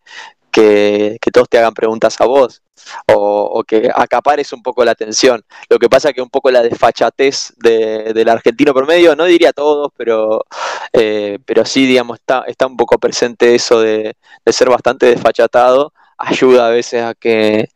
que, 0.51 1.17
todos 1.33 1.49
te 1.49 1.57
hagan 1.57 1.73
preguntas 1.73 2.19
a 2.19 2.25
vos 2.25 2.61
o, 3.07 3.63
que 3.67 3.89
acapares 3.93 4.53
un 4.53 4.61
poco 4.63 4.83
la 4.85 4.91
atención. 4.91 5.43
Lo 5.69 5.79
que 5.79 5.89
pasa 5.89 6.13
que 6.13 6.21
un 6.21 6.29
poco 6.29 6.51
la 6.51 6.61
desfachatez 6.63 7.53
de- 7.57 8.13
del 8.13 8.29
argentino 8.29 8.73
promedio, 8.73 9.15
no 9.15 9.25
diría 9.25 9.53
todos, 9.53 9.91
pero, 9.97 10.45
eh, 10.93 11.39
pero 11.45 11.65
sí, 11.65 11.85
digamos, 11.85 12.19
está, 12.19 12.43
está 12.47 12.67
un 12.67 12.77
poco 12.77 12.97
presente 12.99 13.55
eso 13.55 13.79
de, 13.81 14.15
ser 14.47 14.69
bastante 14.69 15.05
desfachatado, 15.07 15.93
ayuda 16.17 16.67
a 16.67 16.69
veces 16.71 17.03
a 17.03 17.13
que, 17.15 17.69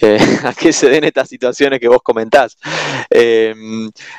eh, 0.00 0.18
a 0.44 0.52
que 0.54 0.72
se 0.72 0.88
den 0.88 1.04
estas 1.04 1.28
situaciones 1.28 1.80
que 1.80 1.88
vos 1.88 2.02
comentás. 2.02 2.56
Eh, 3.10 3.54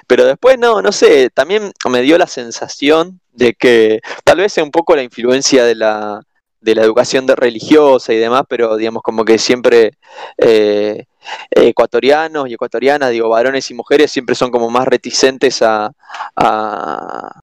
pero 0.08 0.26
después, 0.26 0.58
no, 0.60 0.82
no 0.82 0.92
sé, 0.92 1.30
también 1.30 1.72
me 1.90 2.02
dio 2.02 2.18
la 2.18 2.28
sensación 2.28 3.20
de 3.32 3.54
que 3.54 4.02
tal 4.24 4.38
vez 4.38 4.54
sea 4.54 4.64
un 4.64 4.72
poco 4.72 4.96
la 4.96 5.04
influencia 5.04 5.64
de 5.66 5.76
la, 5.76 6.22
de 6.62 6.76
la 6.76 6.84
educación 6.84 7.26
de 7.26 7.36
religiosa 7.36 8.14
y 8.14 8.18
demás, 8.18 8.44
pero 8.48 8.76
digamos 8.76 9.04
como 9.04 9.24
que 9.26 9.38
siempre 9.38 9.92
eh, 10.38 11.06
ecuatorianos 11.52 12.50
y 12.50 12.54
ecuatorianas, 12.54 13.12
digo, 13.12 13.30
varones 13.30 13.70
y 13.72 13.74
mujeres 13.74 14.12
siempre 14.12 14.36
son 14.36 14.52
como 14.52 14.70
más 14.70 14.88
reticentes 14.88 15.62
a, 15.62 15.92
a 16.36 17.42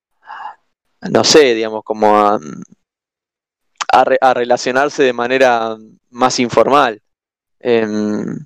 no 1.10 1.24
sé, 1.24 1.54
digamos, 1.54 1.82
como 1.84 2.16
a, 2.16 2.38
a, 3.92 4.04
a 4.20 4.34
relacionarse 4.34 5.02
de 5.02 5.12
manera 5.12 5.76
más 6.10 6.38
informal. 6.40 7.00
Em, 7.60 8.44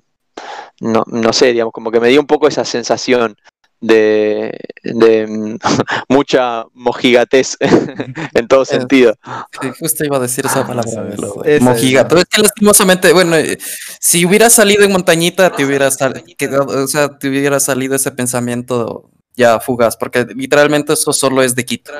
no, 0.79 1.03
no 1.07 1.33
sé, 1.33 1.51
digamos, 1.51 1.73
como 1.73 1.91
que 1.91 1.99
me 1.99 2.09
dio 2.09 2.19
un 2.19 2.27
poco 2.27 2.47
esa 2.47 2.65
sensación 2.65 3.35
de, 3.81 4.57
de 4.83 5.27
mm, 5.27 5.57
mucha 6.09 6.65
mojigatez 6.73 7.57
en 8.33 8.47
todo 8.47 8.63
sentido. 8.63 9.15
Sí, 9.61 9.71
justo 9.79 10.05
iba 10.05 10.17
a 10.17 10.19
decir 10.21 10.45
esa 10.45 10.61
Ah, 10.61 10.67
palabra. 10.67 11.15
es 11.45 11.61
mojigato. 11.61 12.17
Es 12.17 12.25
que 12.25 12.41
lastimosamente, 12.41 13.11
bueno, 13.11 13.35
eh, 13.35 13.57
si 13.99 14.25
hubiera 14.25 14.49
salido 14.49 14.83
en 14.83 14.91
montañita, 14.91 15.51
te 15.51 15.65
hubiera 15.65 15.89
sal- 15.91 16.23
quedado, 16.37 16.83
o 16.83 16.87
sea, 16.87 17.17
te 17.17 17.27
hubiera 17.27 17.59
salido 17.59 17.95
ese 17.95 18.11
pensamiento 18.11 19.09
ya 19.35 19.59
fugaz, 19.59 19.97
porque 19.97 20.25
literalmente 20.35 20.93
eso 20.93 21.11
solo 21.13 21.41
es 21.41 21.55
de 21.55 21.65
Quito. 21.65 21.91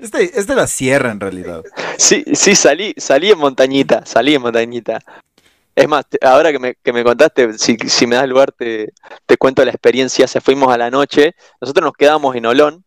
Es 0.00 0.12
de, 0.12 0.24
es 0.34 0.46
de 0.46 0.54
la 0.54 0.66
sierra 0.66 1.10
en 1.10 1.20
realidad. 1.20 1.62
Sí, 1.96 2.24
sí, 2.32 2.54
salí, 2.54 2.94
salí 2.96 3.30
en 3.30 3.38
montañita, 3.38 4.04
salí 4.06 4.34
en 4.34 4.42
montañita. 4.42 5.00
Es 5.78 5.86
más, 5.86 6.06
ahora 6.22 6.50
que 6.50 6.58
me, 6.58 6.74
que 6.74 6.92
me 6.92 7.04
contaste, 7.04 7.56
si, 7.56 7.76
si 7.76 8.04
me 8.08 8.16
das 8.16 8.28
lugar, 8.28 8.50
te, 8.50 8.92
te 9.26 9.36
cuento 9.36 9.64
la 9.64 9.70
experiencia. 9.70 10.26
Se 10.26 10.40
fuimos 10.40 10.74
a 10.74 10.76
la 10.76 10.90
noche. 10.90 11.36
Nosotros 11.60 11.84
nos 11.84 11.92
quedamos 11.92 12.34
en 12.34 12.46
Olón 12.46 12.84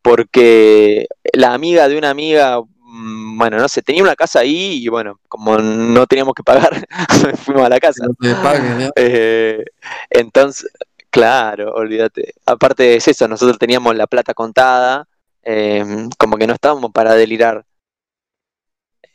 porque 0.00 1.06
la 1.34 1.52
amiga 1.52 1.88
de 1.88 1.98
una 1.98 2.08
amiga, 2.08 2.58
mm, 2.58 3.36
bueno, 3.36 3.58
no 3.58 3.68
sé, 3.68 3.82
tenía 3.82 4.02
una 4.02 4.16
casa 4.16 4.40
ahí 4.40 4.82
y 4.82 4.88
bueno, 4.88 5.20
como 5.28 5.58
no 5.58 6.06
teníamos 6.06 6.32
que 6.32 6.42
pagar, 6.42 6.86
fuimos 7.44 7.66
a 7.66 7.68
la 7.68 7.78
casa. 7.78 8.06
No 8.06 8.14
te 8.14 8.34
pague, 8.36 8.80
¿ya? 8.80 8.90
Eh, 8.96 9.62
entonces, 10.08 10.70
claro, 11.10 11.74
olvídate. 11.74 12.32
Aparte 12.46 12.96
es 12.96 13.08
eso, 13.08 13.28
nosotros 13.28 13.58
teníamos 13.58 13.94
la 13.94 14.06
plata 14.06 14.32
contada, 14.32 15.06
eh, 15.42 15.84
como 16.16 16.38
que 16.38 16.46
no 16.46 16.54
estábamos 16.54 16.92
para 16.92 17.14
delirar. 17.14 17.66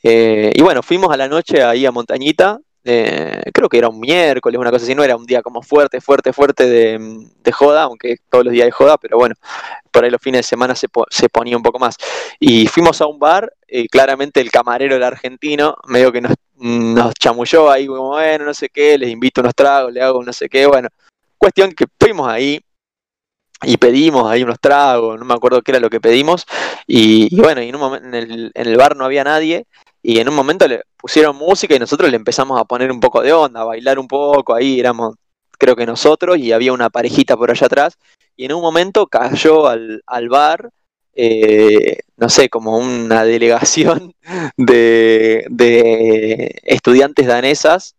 Eh, 0.03 0.51
y 0.53 0.61
bueno, 0.61 0.83
fuimos 0.83 1.11
a 1.11 1.17
la 1.17 1.27
noche 1.27 1.63
ahí 1.63 1.83
a 1.87 1.91
Montañita, 1.91 2.59
eh, 2.87 3.43
creo 3.53 3.69
que 3.69 3.77
era 3.77 3.89
un 3.89 3.99
miércoles, 3.99 4.59
una 4.59 4.71
cosa 4.71 4.85
así, 4.85 4.95
no 4.95 5.03
era 5.03 5.15
un 5.15 5.25
día 5.25 5.41
como 5.41 5.61
fuerte, 5.61 6.01
fuerte, 6.01 6.33
fuerte 6.33 6.65
de, 6.65 7.51
joda, 7.51 7.83
aunque 7.83 8.17
todos 8.29 8.45
los 8.45 8.53
días 8.53 8.65
de 8.65 8.71
joda, 8.71 8.97
pero 8.97 9.17
bueno, 9.17 9.35
por 9.91 10.03
ahí 10.03 10.09
los 10.11 10.21
fines 10.21 10.39
de 10.39 10.43
semana 10.43 10.75
se, 10.75 10.89
po- 10.89 11.05
se 11.09 11.29
ponía 11.29 11.57
un 11.57 11.63
poco 11.63 11.79
más. 11.79 11.95
Y 12.39 12.67
fuimos 12.67 13.01
a 13.01 13.07
un 13.07 13.19
bar, 13.19 13.51
y 13.67 13.87
claramente 13.87 14.41
el 14.41 14.51
camarero 14.51 14.95
el 14.95 15.03
argentino, 15.03 15.75
medio 15.87 16.11
que 16.11 16.21
nos, 16.21 16.33
nos 16.55 17.13
chamulló 17.15 17.69
ahí, 17.69 17.87
como, 17.87 18.09
bueno, 18.09 18.45
no 18.45 18.53
sé 18.53 18.69
qué, 18.69 18.97
les 18.97 19.09
invito 19.09 19.41
unos 19.41 19.55
tragos, 19.55 19.91
le 19.91 20.01
hago 20.01 20.23
no 20.23 20.33
sé 20.33 20.49
qué, 20.49 20.65
bueno. 20.65 20.89
Cuestión 21.37 21.71
que 21.71 21.85
fuimos 21.99 22.27
ahí 22.27 22.59
y 23.63 23.77
pedimos 23.77 24.29
ahí 24.29 24.43
unos 24.43 24.59
tragos, 24.59 25.17
no 25.17 25.25
me 25.25 25.33
acuerdo 25.33 25.61
qué 25.63 25.71
era 25.71 25.79
lo 25.79 25.89
que 25.89 25.99
pedimos, 25.99 26.45
y, 26.85 27.35
y 27.35 27.41
bueno, 27.41 27.61
y 27.61 27.69
en, 27.69 27.75
un 27.75 27.81
momen- 27.81 28.05
en, 28.05 28.13
el, 28.13 28.51
en 28.53 28.67
el 28.67 28.77
bar 28.77 28.95
no 28.95 29.03
había 29.05 29.23
nadie, 29.23 29.65
y 30.07 30.21
en 30.21 30.29
un 30.29 30.35
momento 30.35 30.65
le 30.69 30.83
pusieron 30.95 31.35
música 31.35 31.75
y 31.75 31.79
nosotros 31.79 32.09
le 32.09 32.15
empezamos 32.15 32.57
a 32.57 32.63
poner 32.63 32.93
un 32.93 33.01
poco 33.01 33.21
de 33.21 33.33
onda, 33.33 33.59
a 33.59 33.65
bailar 33.65 33.99
un 33.99 34.07
poco, 34.07 34.55
ahí 34.55 34.79
éramos, 34.79 35.15
creo 35.57 35.75
que 35.75 35.85
nosotros, 35.85 36.37
y 36.37 36.53
había 36.53 36.71
una 36.71 36.89
parejita 36.89 37.35
por 37.35 37.51
allá 37.51 37.65
atrás, 37.67 37.97
y 38.37 38.45
en 38.45 38.53
un 38.53 38.61
momento 38.61 39.07
cayó 39.07 39.67
al, 39.67 40.01
al 40.07 40.29
bar, 40.29 40.69
eh, 41.13 41.99
no 42.15 42.29
sé, 42.29 42.47
como 42.47 42.77
una 42.77 43.25
delegación 43.25 44.13
de, 44.55 45.45
de 45.49 46.57
estudiantes 46.63 47.27
danesas, 47.27 47.97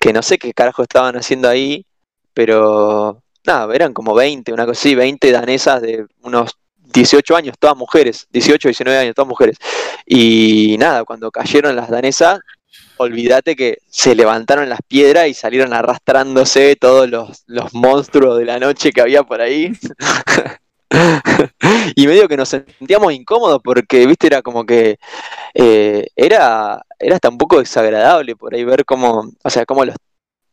que 0.00 0.12
no 0.12 0.20
sé 0.20 0.36
qué 0.36 0.52
carajo 0.52 0.82
estaban 0.82 1.16
haciendo 1.16 1.48
ahí, 1.48 1.86
pero 2.32 3.22
nada, 3.46 3.72
eran 3.72 3.94
como 3.94 4.14
20, 4.16 4.52
una 4.52 4.66
cosa 4.66 4.80
así, 4.80 4.96
20 4.96 5.30
danesas 5.30 5.80
de 5.80 6.06
unos 6.22 6.58
18 6.94 7.36
años, 7.36 7.56
todas 7.58 7.76
mujeres, 7.76 8.26
18, 8.30 8.68
19 8.68 8.98
años, 8.98 9.14
todas 9.14 9.28
mujeres. 9.28 9.58
Y 10.06 10.76
nada, 10.78 11.04
cuando 11.04 11.30
cayeron 11.30 11.76
las 11.76 11.90
danesas, 11.90 12.40
olvídate 12.96 13.56
que 13.56 13.78
se 13.90 14.14
levantaron 14.14 14.68
las 14.68 14.80
piedras 14.86 15.28
y 15.28 15.34
salieron 15.34 15.72
arrastrándose 15.74 16.76
todos 16.76 17.08
los, 17.10 17.42
los 17.46 17.74
monstruos 17.74 18.38
de 18.38 18.44
la 18.44 18.58
noche 18.58 18.92
que 18.92 19.00
había 19.00 19.24
por 19.24 19.40
ahí. 19.40 19.72
y 21.96 22.06
medio 22.06 22.28
que 22.28 22.36
nos 22.36 22.48
sentíamos 22.48 23.12
incómodos 23.12 23.60
porque, 23.62 24.06
viste, 24.06 24.28
era 24.28 24.42
como 24.42 24.64
que 24.64 24.98
eh, 25.54 26.06
era, 26.14 26.82
era 26.98 27.14
hasta 27.16 27.28
un 27.28 27.38
poco 27.38 27.58
desagradable 27.58 28.36
por 28.36 28.54
ahí 28.54 28.64
ver 28.64 28.84
cómo, 28.84 29.30
o 29.42 29.50
sea, 29.50 29.66
cómo 29.66 29.84
los, 29.84 29.96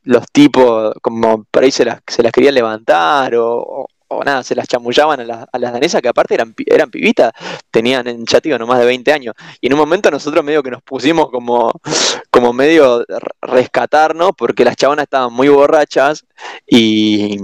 los 0.04 0.26
tipos, 0.32 0.94
como 1.02 1.44
por 1.46 1.64
ahí 1.64 1.72
se 1.72 1.86
las, 1.86 2.02
se 2.08 2.24
las 2.24 2.32
querían 2.32 2.56
levantar 2.56 3.36
o, 3.36 3.88
o- 4.12 4.24
nada, 4.24 4.44
se 4.44 4.56
las 4.56 4.68
chamullaban 4.68 5.20
a, 5.22 5.24
las- 5.26 5.48
danesas 5.74 6.02
que 6.02 6.10
aparte 6.10 6.34
eran, 6.36 6.54
eran 6.66 6.90
pibitas, 6.92 7.32
tenían, 7.72 8.08
en 8.08 8.26
digo, 8.44 8.58
no 8.58 8.68
más 8.68 8.80
de 8.80 8.86
20 8.86 9.12
años. 9.14 9.36
Y 9.60 9.68
en 9.68 9.74
un 9.74 9.80
momento 9.80 10.12
nosotros 10.12 10.44
medio 10.44 10.64
que 10.64 10.72
nos 10.72 10.82
pusimos 10.84 11.30
como, 11.30 11.72
como 12.30 12.54
medio 12.54 13.06
rescatarnos 13.42 14.32
porque 14.38 14.66
las 14.66 14.76
chabonas 14.76 15.04
estaban 15.04 15.34
muy 15.34 15.48
borrachas 15.50 16.26
y, 16.68 17.38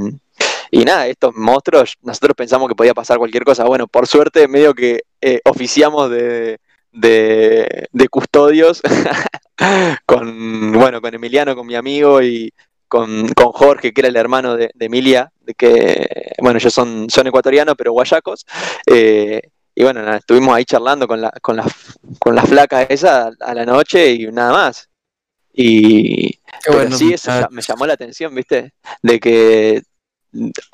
y 0.72 0.86
nada, 0.86 1.07
estos 1.07 1.36
monstruos, 1.36 1.95
nosotros 2.01 2.36
pensamos 2.36 2.68
que 2.70 2.76
podía 2.76 2.93
pasar 2.93 3.18
cualquier 3.18 3.43
cosa. 3.43 3.63
Bueno, 3.65 3.88
por 3.88 4.07
suerte 4.07 4.47
medio 4.47 4.74
que 4.74 5.01
eh, 5.22 5.39
oficiamos 5.45 6.09
de, 6.09 6.59
de, 6.91 7.88
de 7.91 8.09
custodios 8.09 8.82
con, 10.05 10.72
bueno, 10.74 11.01
con 11.01 11.13
Emiliano, 11.13 11.55
con 11.55 11.65
mi 11.68 11.76
amigo 11.76 12.22
y 12.22 12.51
con, 12.88 13.27
con 13.29 13.51
Jorge, 13.51 13.93
que 13.93 14.01
era 14.01 14.07
el 14.09 14.15
hermano 14.15 14.55
de, 14.55 14.71
de 14.73 14.85
Emilia, 14.85 15.31
de 15.41 15.53
que, 15.53 16.31
bueno, 16.39 16.57
ellos 16.59 16.73
son, 16.73 17.09
son 17.09 17.27
ecuatorianos, 17.27 17.75
pero 17.77 17.91
guayacos. 17.93 18.45
eh, 18.85 19.41
y 19.75 19.83
bueno, 19.83 20.01
nada, 20.01 20.17
estuvimos 20.17 20.55
ahí 20.55 20.65
charlando 20.65 21.07
con 21.07 21.21
la, 21.21 21.29
con 21.41 21.55
las 21.55 21.67
con 22.19 22.33
las 22.33 22.49
flacas 22.49 22.88
esa 22.89 23.29
a 23.39 23.53
la 23.53 23.63
noche 23.65 24.11
y 24.11 24.25
nada 24.27 24.51
más. 24.51 24.89
Y 25.53 26.31
Qué 26.31 26.39
pero 26.65 26.73
bueno, 26.79 26.97
sí, 26.97 27.13
eso 27.13 27.29
ya- 27.31 27.47
me 27.51 27.61
llamó 27.61 27.85
la 27.85 27.93
atención, 27.93 28.33
¿viste? 28.33 28.73
De 29.03 29.19
que, 29.19 29.81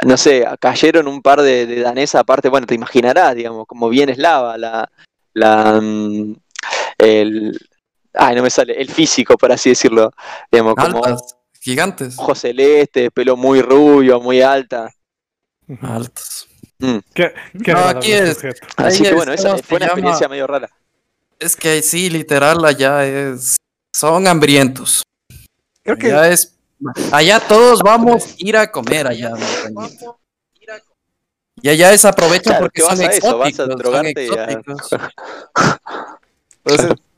no 0.06 0.18
sé, 0.18 0.46
cayeron 0.60 1.08
un 1.08 1.22
par 1.22 1.42
de, 1.42 1.66
de 1.66 1.82
danesas, 1.82 2.22
aparte, 2.22 2.50
bueno, 2.50 2.66
te 2.68 2.76
imaginarás, 2.76 3.36
digamos, 3.36 3.66
como 3.68 3.90
bien 3.90 4.10
eslava, 4.10 4.58
la, 4.58 4.90
la, 5.34 5.80
mm, 5.82 6.36
el, 6.98 7.60
ay, 8.14 8.36
no 8.36 8.44
me 8.44 8.50
sale, 8.50 8.74
el 8.80 8.90
físico, 8.90 9.38
por 9.38 9.52
así 9.52 9.70
decirlo, 9.70 10.12
digamos, 10.52 10.76
como 10.76 11.04
Altas, 11.04 11.38
gigantes. 11.64 12.18
ojos 12.20 12.40
celestes, 12.40 13.10
pelo 13.12 13.38
muy 13.38 13.62
rubio, 13.62 14.20
muy 14.20 14.42
alta. 14.42 14.90
Altas. 15.82 16.48
Mm. 16.80 16.98
Qué, 17.14 17.34
qué 17.64 17.72
No, 17.74 17.80
aquí 17.86 18.12
es-. 18.12 18.38
Así 18.76 19.04
que 19.04 19.14
bueno, 19.14 19.32
es, 19.34 19.40
esa 19.40 19.52
¿cómo 19.52 19.64
fue 19.64 19.78
una 19.78 19.86
llama? 19.86 19.94
experiencia 19.94 20.28
medio 20.28 20.48
rara. 20.48 20.70
Es 21.40 21.56
que 21.56 21.82
sí, 21.82 22.10
literal, 22.10 22.64
allá 22.66 23.06
es. 23.06 23.56
Son 23.96 24.28
hambrientos. 24.28 25.04
Creo 25.84 25.98
que 25.98 26.08
Allá 26.08 26.30
es. 26.30 26.56
Allá 27.12 27.40
todos 27.40 27.82
vamos 27.82 28.26
a 28.26 28.30
ir 28.38 28.58
a 28.58 28.70
comer 28.72 29.08
allá. 29.08 29.32
Y 31.62 31.70
allá 31.70 31.94
es 31.94 32.04
aprovechan 32.04 32.54
Claro, 32.56 32.66
porque 32.66 32.82
que 32.82 32.88
son 32.88 32.98
vas 32.98 33.08
a 33.08 33.12
eso, 33.14 33.38
vas 33.38 33.46
a 33.46 33.50
exóticos. 33.50 33.68
son 33.68 33.78
drogarte 33.78 34.26
y 34.26 34.30
a- 34.30 34.44
exóticos. 34.44 34.90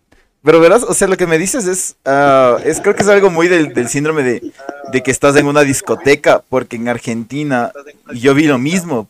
Pero 0.46 0.60
verás, 0.60 0.84
o 0.84 0.93
sea, 0.93 1.08
lo 1.08 1.18
que 1.18 1.26
me 1.28 1.38
dices 1.39 1.66
es, 1.66 1.96
ah, 2.06 2.58
es 2.64 2.80
creo 2.80 2.96
que 2.96 3.02
es 3.02 3.08
algo 3.10 3.30
muy 3.32 3.48
del, 3.48 3.74
del 3.74 3.89
síndrome 3.89 4.22
de, 4.24 4.52
de 4.91 5.04
que 5.04 5.10
estás 5.12 5.36
en 5.36 5.48
una 5.48 5.62
discoteca, 5.62 6.43
porque 6.48 6.76
en 6.76 6.88
Argentina 6.88 7.72
yo 8.14 8.34
vi 8.36 8.46
lo 8.46 8.58
mismo. 8.60 9.10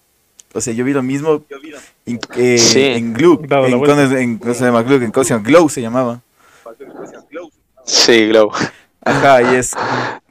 O 0.54 0.62
sea, 0.62 0.74
yo 0.74 0.86
vi 0.86 0.94
lo 0.94 1.04
mismo 1.04 1.44
en, 2.06 2.20
eh, 2.38 2.58
Sí. 2.58 2.82
en 2.82 3.14
Glue, 3.14 3.42
en, 3.44 3.80
con- 3.82 4.18
en- 4.18 4.38
¿cómo 4.38 4.54
se 4.54 4.64
llama 4.64 4.82
Glue? 4.84 5.04
En. 5.04 5.12
Glow 5.44 5.68
se 5.70 5.82
llamaba. 5.82 6.22
Sí, 7.86 8.28
Glow. 8.28 8.52
Ajá, 9.04 9.42
y 9.42 9.56
es, 9.58 9.74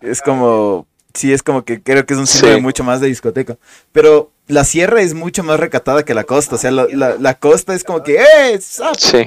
es 0.01 0.21
como, 0.23 0.87
sí, 1.13 1.33
es 1.33 1.43
como 1.43 1.65
que 1.65 1.81
creo 1.83 2.05
que 2.07 2.15
es 2.15 2.19
un 2.21 2.27
síndrome 2.27 2.57
Sí. 2.57 2.63
mucho 2.63 2.83
más 2.85 3.01
de 3.01 3.07
discoteca. 3.09 3.57
Pero 3.93 4.31
la 4.49 4.65
sierra 4.65 5.01
es 5.03 5.15
mucho 5.15 5.45
más 5.45 5.61
recatada 5.61 6.05
que 6.05 6.15
la 6.15 6.25
costa, 6.25 6.57
o 6.57 6.59
sea, 6.59 6.71
la, 6.71 6.87
la, 6.91 7.17
la 7.19 7.35
costa 7.35 7.75
es 7.75 7.85
como 7.85 8.03
que, 8.03 8.17
¡eh! 8.17 8.59
zap! 8.61 8.97
Sí. 8.97 9.19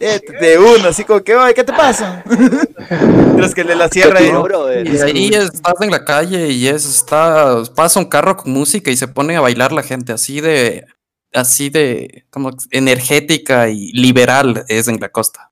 Eh, 0.00 0.20
de 0.40 0.58
uno, 0.58 0.88
así 0.88 1.02
como 1.02 1.20
que, 1.24 1.34
"Oye, 1.34 1.54
¿qué 1.54 1.64
te 1.64 1.72
pasa? 1.72 2.22
Mientras 2.90 3.52
que 3.54 3.62
el 3.62 3.66
de 3.66 3.74
la 3.74 3.88
sierra. 3.88 4.20
Y 4.22 4.96
ahí 4.98 5.30
estás 5.34 5.74
en 5.80 5.90
la 5.90 6.04
calle 6.04 6.48
y 6.50 6.68
es, 6.68 6.84
está, 6.84 7.62
pasa 7.74 7.98
un 7.98 8.06
carro 8.06 8.36
con 8.36 8.52
música 8.52 8.90
y 8.92 8.96
se 8.96 9.08
pone 9.08 9.36
a 9.36 9.40
bailar 9.40 9.72
la 9.72 9.82
gente, 9.82 10.12
así 10.12 10.40
de, 10.40 10.86
así 11.32 11.68
de, 11.68 12.26
como 12.30 12.50
energética 12.70 13.68
y 13.70 13.90
liberal 13.92 14.64
es 14.68 14.86
en 14.86 15.00
la 15.00 15.08
costa. 15.08 15.50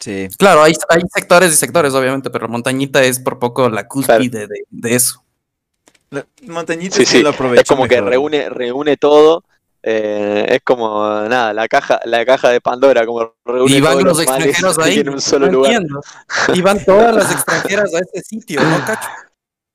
Sí. 0.00 0.28
Claro, 0.38 0.62
hay, 0.64 0.74
hay 0.88 1.02
sectores 1.14 1.52
y 1.52 1.56
sectores, 1.56 1.94
obviamente, 1.94 2.30
pero 2.30 2.48
montañita 2.48 3.02
es 3.04 3.20
por 3.20 3.38
poco 3.38 3.68
la 3.70 3.86
cúspide 3.86 4.48
de, 4.48 4.64
de 4.70 4.94
eso. 4.94 5.22
La 6.10 6.26
montañita 6.42 6.96
Sí, 6.96 7.06
sí. 7.06 7.22
lo 7.22 7.30
aprovecha 7.30 7.62
Es 7.62 7.68
como 7.68 7.86
que 7.86 8.00
reúne, 8.00 8.48
reúne 8.48 8.96
todo. 8.96 9.44
Eh, 9.86 10.46
es 10.48 10.60
como 10.64 11.04
nada, 11.28 11.52
la 11.52 11.68
caja, 11.68 12.00
la 12.04 12.24
caja 12.24 12.48
de 12.50 12.60
Pandora, 12.60 13.04
como 13.04 13.34
reúne 13.44 13.76
Y 13.76 13.80
van 13.80 13.92
todos 13.92 14.04
los 14.04 14.20
extranjeros 14.20 14.78
ahí. 14.80 14.98
en 15.00 15.08
un 15.10 15.20
solo 15.20 15.46
no 15.46 15.52
lugar. 15.52 15.72
entiendo. 15.72 16.00
Y 16.54 16.62
van 16.62 16.82
todas 16.84 17.14
las 17.14 17.30
extranjeras 17.32 17.94
a 17.94 17.98
este 17.98 18.22
sitio, 18.22 18.62
¿no, 18.62 18.84
cacho? 18.86 19.08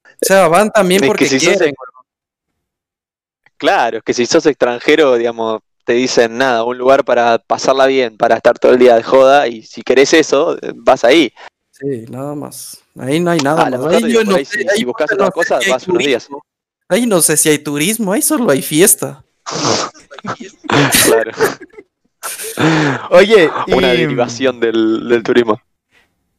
O 0.05 0.26
sea, 0.26 0.47
van 0.47 0.70
también 0.72 1.03
Es 1.03 1.07
porque 1.07 1.28
si 1.28 1.39
sos. 1.39 1.57
Claro, 3.57 3.97
es 3.97 4.03
que 4.03 4.14
si 4.14 4.26
sos 4.26 4.45
extranjero, 4.45 5.16
digamos, 5.16 5.62
te 5.84 5.93
dicen 5.93 6.38
nada, 6.38 6.64
un 6.64 6.78
lugar 6.78 7.03
para 7.03 7.38
pasarla 7.39 7.86
bien, 7.88 8.18
para 8.18 8.36
estar 8.36 8.57
todo 8.57 8.72
el 8.74 8.80
día 8.80 8.95
de 8.95 9.03
joda, 9.03 9.47
y 9.47 9.64
si 9.64 9.82
querés 9.82 10.14
eso, 10.14 10.57
vas 10.76 11.03
ahí. 11.03 11.32
Sí, 11.72 12.05
nada 12.10 12.36
más. 12.36 12.82
Ahí 12.97 13.20
no 13.20 13.32
hay 13.32 13.39
nada 13.39 13.64
Ah, 13.66 13.70
más. 13.70 13.93
Ahí 13.93 14.12
yo 14.12 14.24
no 14.24 14.32
si- 14.34 14.38
ahí 14.38 14.45
si 14.45 14.82
no 14.82 14.88
buscas 14.88 15.10
sé 15.10 15.16
otras 15.16 15.32
cosas, 15.32 15.64
vas 15.70 15.88
unos 15.88 16.03
días. 16.03 16.28
Ahí 16.89 17.05
no 17.05 17.22
sé 17.22 17.38
si 17.38 17.49
hay 17.49 17.60
turismo, 17.60 18.12
ahí 18.14 18.22
solo 18.22 18.49
hay 18.51 18.62
fiesta. 18.62 19.24
Claro. 21.05 21.32
Oye, 23.11 23.49
Una 23.67 23.93
y, 23.93 23.97
derivación 24.01 24.59
del, 24.59 25.07
del 25.09 25.24
turismo. 25.24 25.61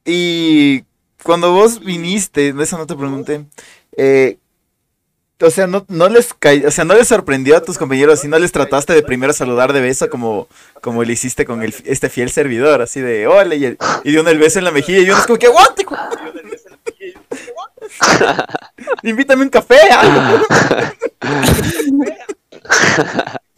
y 0.05 0.85
cuando 1.23 1.53
vos 1.53 1.81
viniste, 1.81 2.55
eso 2.59 2.79
no 2.79 2.87
te 2.87 2.97
pregunté, 2.97 3.45
eh, 3.97 4.39
o 5.43 5.51
sea, 5.51 5.67
no, 5.67 5.85
no 5.89 6.09
les 6.11 6.35
o 6.67 6.71
sea, 6.71 6.85
no 6.85 6.95
les 6.95 7.09
sorprendió 7.09 7.57
a 7.57 7.63
tus 7.63 7.79
compañeros, 7.79 8.21
si 8.21 8.29
no 8.29 8.39
les 8.39 8.53
trataste 8.53 8.93
de 8.93 9.03
primero 9.03 9.33
saludar 9.33 9.73
de 9.73 9.81
beso 9.81 10.11
como, 10.11 10.49
como 10.83 11.03
le 11.03 11.15
hiciste 11.15 11.47
con 11.47 11.63
el, 11.63 11.75
este 11.85 12.11
fiel 12.11 12.31
servidor, 12.31 12.83
así 12.83 13.01
de 13.01 13.27
hola, 13.27 13.55
y, 13.55 13.65
el- 13.65 13.79
y 14.05 14.17
uno 14.17 14.29
el 14.31 14.39
beso 14.39 14.59
en 14.59 14.67
la 14.67 14.71
mejilla, 14.71 14.99
y 15.01 15.09
uno 15.11 15.19
es 15.19 15.27
como 15.27 15.39
que 15.39 15.47
aguante, 15.47 15.87
invítame 19.03 19.43
un 19.43 19.49
café, 19.51 19.79
algo". 19.91 20.45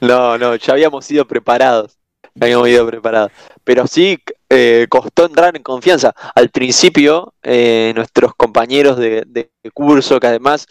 No, 0.00 0.38
no, 0.38 0.56
ya 0.56 0.72
habíamos 0.72 1.10
ido 1.10 1.26
preparados. 1.26 1.96
Ya 2.34 2.46
habíamos 2.46 2.68
ido 2.68 2.86
preparados. 2.86 3.32
Pero 3.64 3.86
sí 3.86 4.18
eh, 4.48 4.86
costó 4.88 5.26
entrar 5.26 5.56
en 5.56 5.62
confianza. 5.62 6.14
Al 6.34 6.50
principio, 6.50 7.34
eh, 7.42 7.92
nuestros 7.94 8.34
compañeros 8.34 8.96
de, 8.98 9.24
de 9.26 9.50
curso, 9.74 10.20
que 10.20 10.26
además 10.28 10.66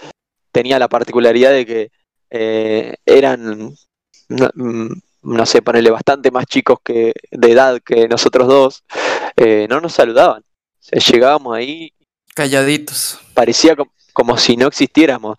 tenía 0.52 0.80
la 0.80 0.88
particularidad 0.88 1.52
de 1.52 1.66
que 1.66 1.92
eh, 2.30 2.96
eran, 3.06 3.74
no, 4.30 4.50
mm, 4.54 4.88
no 5.24 5.46
sé, 5.46 5.62
ponerle 5.62 5.92
bastante 5.92 6.32
más 6.32 6.46
chicos 6.46 6.80
que 6.84 7.14
de 7.32 7.52
edad 7.52 7.80
que 7.84 8.08
nosotros 8.08 8.48
dos, 8.48 8.84
eh, 9.36 9.68
no 9.70 9.82
nos 9.82 9.94
saludaban. 9.94 10.42
O 10.42 10.44
sea, 10.80 11.00
llegábamos 11.02 11.56
ahí, 11.56 11.92
Calladitos. 12.34 13.20
parecía 13.34 13.76
co- 13.76 13.92
como, 14.18 14.36
si 14.38 14.58
no 14.58 14.68
existiéramos. 14.68 15.38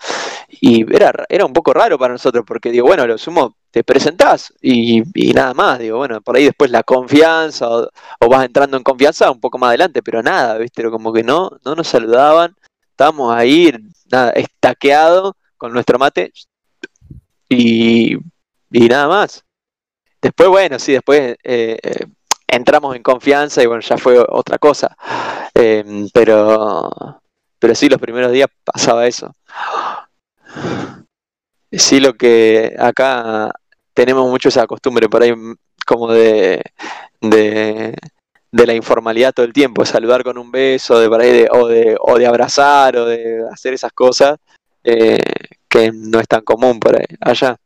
Y 0.61 0.83
era, 0.95 1.13
ra- 1.13 1.27
era 1.29 1.45
un 1.45 1.53
poco 1.53 1.73
raro 1.75 1.99
para 1.99 2.13
nosotros, 2.15 2.45
porque 2.47 2.71
digo, 2.71 2.87
bueno, 2.87 3.07
lo 3.07 3.19
sumo 3.19 3.57
te 3.71 3.83
presentás 3.85 4.53
y, 4.63 5.03
nada 5.35 5.53
más. 5.55 5.79
Digo, 5.81 5.99
bueno, 5.99 6.21
por 6.21 6.37
ahí 6.37 6.45
después 6.45 6.71
la 6.71 6.83
confianza 6.85 7.69
o, 7.69 7.89
o 8.21 8.29
vas 8.29 8.45
entrando 8.47 8.77
en 8.77 8.83
confianza 8.85 9.31
un 9.31 9.41
poco 9.41 9.59
más 9.59 9.69
adelante, 9.69 10.03
pero 10.03 10.23
nada, 10.23 10.57
¿viste? 10.59 10.75
Pero 10.77 10.91
como 10.93 11.13
que 11.13 11.23
no, 11.25 11.51
no 11.65 11.75
nos 11.75 11.89
saludaban. 11.89 12.55
Estábamos 12.91 13.35
ahí, 13.35 13.73
nada, 14.11 14.31
estaqueado 14.33 15.37
con 15.57 15.73
nuestro 15.73 15.99
mate 15.99 16.33
y, 17.49 18.15
y 18.71 18.89
nada 18.89 19.09
más. 19.09 19.45
Después, 20.23 20.49
bueno, 20.49 20.79
sí, 20.79 20.93
después 20.93 21.37
eh, 21.45 21.79
eh, 21.83 22.07
entramos 22.49 22.97
en 22.97 23.03
confianza 23.03 23.63
y 23.63 23.67
bueno, 23.67 23.83
ya 23.83 23.99
fue 23.99 24.19
otra 24.29 24.59
cosa. 24.59 24.97
Em, 25.55 26.09
pero, 26.13 26.91
pero 27.59 27.75
sí, 27.75 27.89
los 27.89 28.01
primeros 28.01 28.33
días 28.33 28.49
pasaba 28.65 29.07
eso. 29.07 29.35
Sí, 31.71 32.01
lo 32.01 32.15
que 32.15 32.75
acá 32.79 33.53
tenemos 33.93 34.29
mucho 34.31 34.49
esa 34.49 34.67
costumbre 34.67 35.09
por 35.09 35.23
ahí 35.23 35.35
mm, 35.35 35.57
como 35.87 36.13
de, 36.13 36.63
de, 37.21 37.97
la 38.53 38.75
informalidad 38.75 39.33
todo 39.33 39.45
el 39.47 39.53
tiempo, 39.53 39.85
saludar 39.85 40.23
con 40.23 40.39
un 40.39 40.51
beso, 40.51 40.99
de 40.99 41.09
por 41.09 41.21
ahí 41.21 41.33
de, 41.33 41.49
o, 41.51 41.67
de, 41.67 41.97
o 42.01 42.19
de 42.19 42.27
abrazar, 42.27 42.97
o 42.97 43.07
de 43.07 43.43
hacer 43.53 43.75
esas 43.75 43.93
cosas 43.93 44.39
eh, 44.85 45.19
que 45.69 45.91
no 45.93 46.21
es 46.21 46.29
tan 46.29 46.43
común 46.43 46.79
por 46.79 46.97
ahí, 46.97 47.07
allá. 47.21 47.57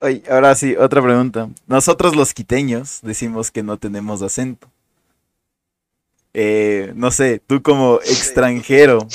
Oye, 0.00 0.22
ahora 0.30 0.54
sí, 0.54 0.76
otra 0.76 1.02
pregunta. 1.02 1.48
Nosotros 1.66 2.16
los 2.16 2.32
quiteños 2.32 3.00
decimos 3.02 3.50
que 3.50 3.62
no 3.62 3.76
tenemos 3.76 4.22
acento. 4.22 4.68
Eh, 6.32 6.92
no 6.94 7.10
sé, 7.10 7.40
tú 7.44 7.62
como 7.62 7.96
extranjero 8.04 9.06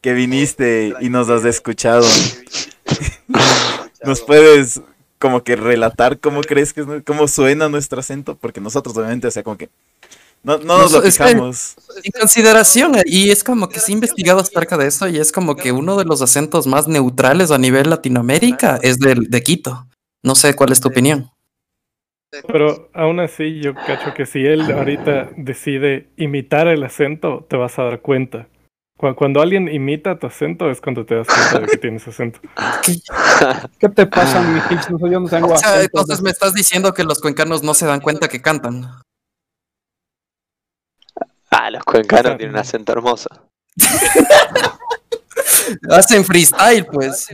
que 0.00 0.12
viniste 0.12 0.94
y 1.00 1.08
nos 1.08 1.28
has 1.30 1.44
escuchado, 1.44 2.06
¿nos 4.04 4.20
puedes 4.20 4.80
como 5.18 5.42
que 5.42 5.56
relatar 5.56 6.20
cómo 6.20 6.42
crees 6.42 6.72
que 6.72 6.82
es, 6.82 6.86
cómo 7.04 7.26
suena 7.26 7.68
nuestro 7.68 8.00
acento? 8.00 8.36
Porque 8.36 8.60
nosotros 8.60 8.96
obviamente, 8.96 9.26
o 9.26 9.30
sea, 9.30 9.42
como 9.42 9.56
que 9.56 9.70
no, 10.42 10.58
no 10.58 10.78
nos 10.78 10.92
No, 10.92 10.98
lo 10.98 11.04
fijamos. 11.04 11.74
En 12.02 12.12
consideración, 12.12 12.92
y 13.04 13.30
es 13.30 13.42
como 13.42 13.68
que 13.68 13.80
sí 13.80 13.92
he 13.92 13.94
investigado 13.94 14.40
acerca 14.40 14.76
de 14.76 14.86
eso, 14.86 15.08
y 15.08 15.18
es 15.18 15.32
como 15.32 15.56
que 15.56 15.72
uno 15.72 15.96
de 15.96 16.04
los 16.04 16.22
acentos 16.22 16.66
más 16.66 16.86
neutrales 16.86 17.50
a 17.50 17.58
nivel 17.58 17.90
Latinoamérica 17.90 18.78
es 18.82 18.98
del 18.98 19.28
de 19.28 19.42
Quito. 19.42 19.86
No 20.22 20.34
sé 20.34 20.54
cuál 20.54 20.72
es 20.72 20.80
tu 20.80 20.88
opinión. 20.88 21.30
Pero 22.46 22.90
aún 22.92 23.20
así, 23.20 23.60
yo 23.60 23.74
cacho 23.74 24.12
que 24.14 24.26
si 24.26 24.44
él 24.44 24.70
ahorita 24.70 25.30
decide 25.36 26.08
imitar 26.16 26.68
el 26.68 26.82
acento, 26.84 27.46
te 27.48 27.56
vas 27.56 27.78
a 27.78 27.84
dar 27.84 28.00
cuenta. 28.00 28.48
Cu- 28.98 29.14
Cuando 29.14 29.40
alguien 29.40 29.68
imita 29.68 30.18
tu 30.18 30.26
acento 30.26 30.70
es 30.70 30.80
cuando 30.80 31.06
te 31.06 31.14
das 31.14 31.26
cuenta 31.26 31.60
de 31.60 31.66
que 31.68 31.78
tienes 31.78 32.06
acento. 32.06 32.40
¿Qué 33.78 33.88
te 33.88 34.06
pasa, 34.06 34.42
mi? 34.42 34.60
No, 34.90 35.10
yo 35.10 35.20
no 35.20 35.28
tengo 35.28 35.54
O 35.54 35.56
sea, 35.56 35.74
acento, 35.74 36.00
entonces 36.00 36.22
me 36.22 36.30
estás 36.30 36.52
diciendo 36.52 36.92
que 36.92 37.04
los 37.04 37.20
cuencanos 37.20 37.62
no 37.62 37.72
se 37.74 37.86
dan 37.86 38.00
cuenta 38.00 38.28
que 38.28 38.42
cantan. 38.42 38.84
Ah, 41.50 41.70
los 41.70 41.82
cuencanos 41.84 42.36
tienen 42.36 42.54
un 42.54 42.60
acento 42.60 42.92
hermoso. 42.92 43.28
Hacen 45.90 46.24
freestyle, 46.24 46.84
pues. 46.86 47.28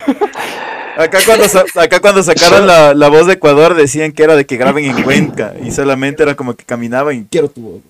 Acá 0.96 1.18
cuando, 1.24 1.48
sa- 1.48 1.64
acá 1.80 2.00
cuando 2.00 2.22
sacaron 2.24 2.66
la, 2.66 2.92
la 2.92 3.08
voz 3.08 3.26
de 3.26 3.34
Ecuador 3.34 3.74
decían 3.74 4.10
que 4.10 4.24
era 4.24 4.34
de 4.34 4.46
que 4.46 4.56
graben 4.56 4.84
en 4.84 5.02
Cuenca 5.04 5.54
y 5.62 5.70
solamente 5.70 6.24
era 6.24 6.34
como 6.34 6.54
que 6.54 6.64
caminaban 6.64 7.14
y 7.16 7.24
quiero 7.26 7.48
tu 7.48 7.60
voz. 7.60 7.82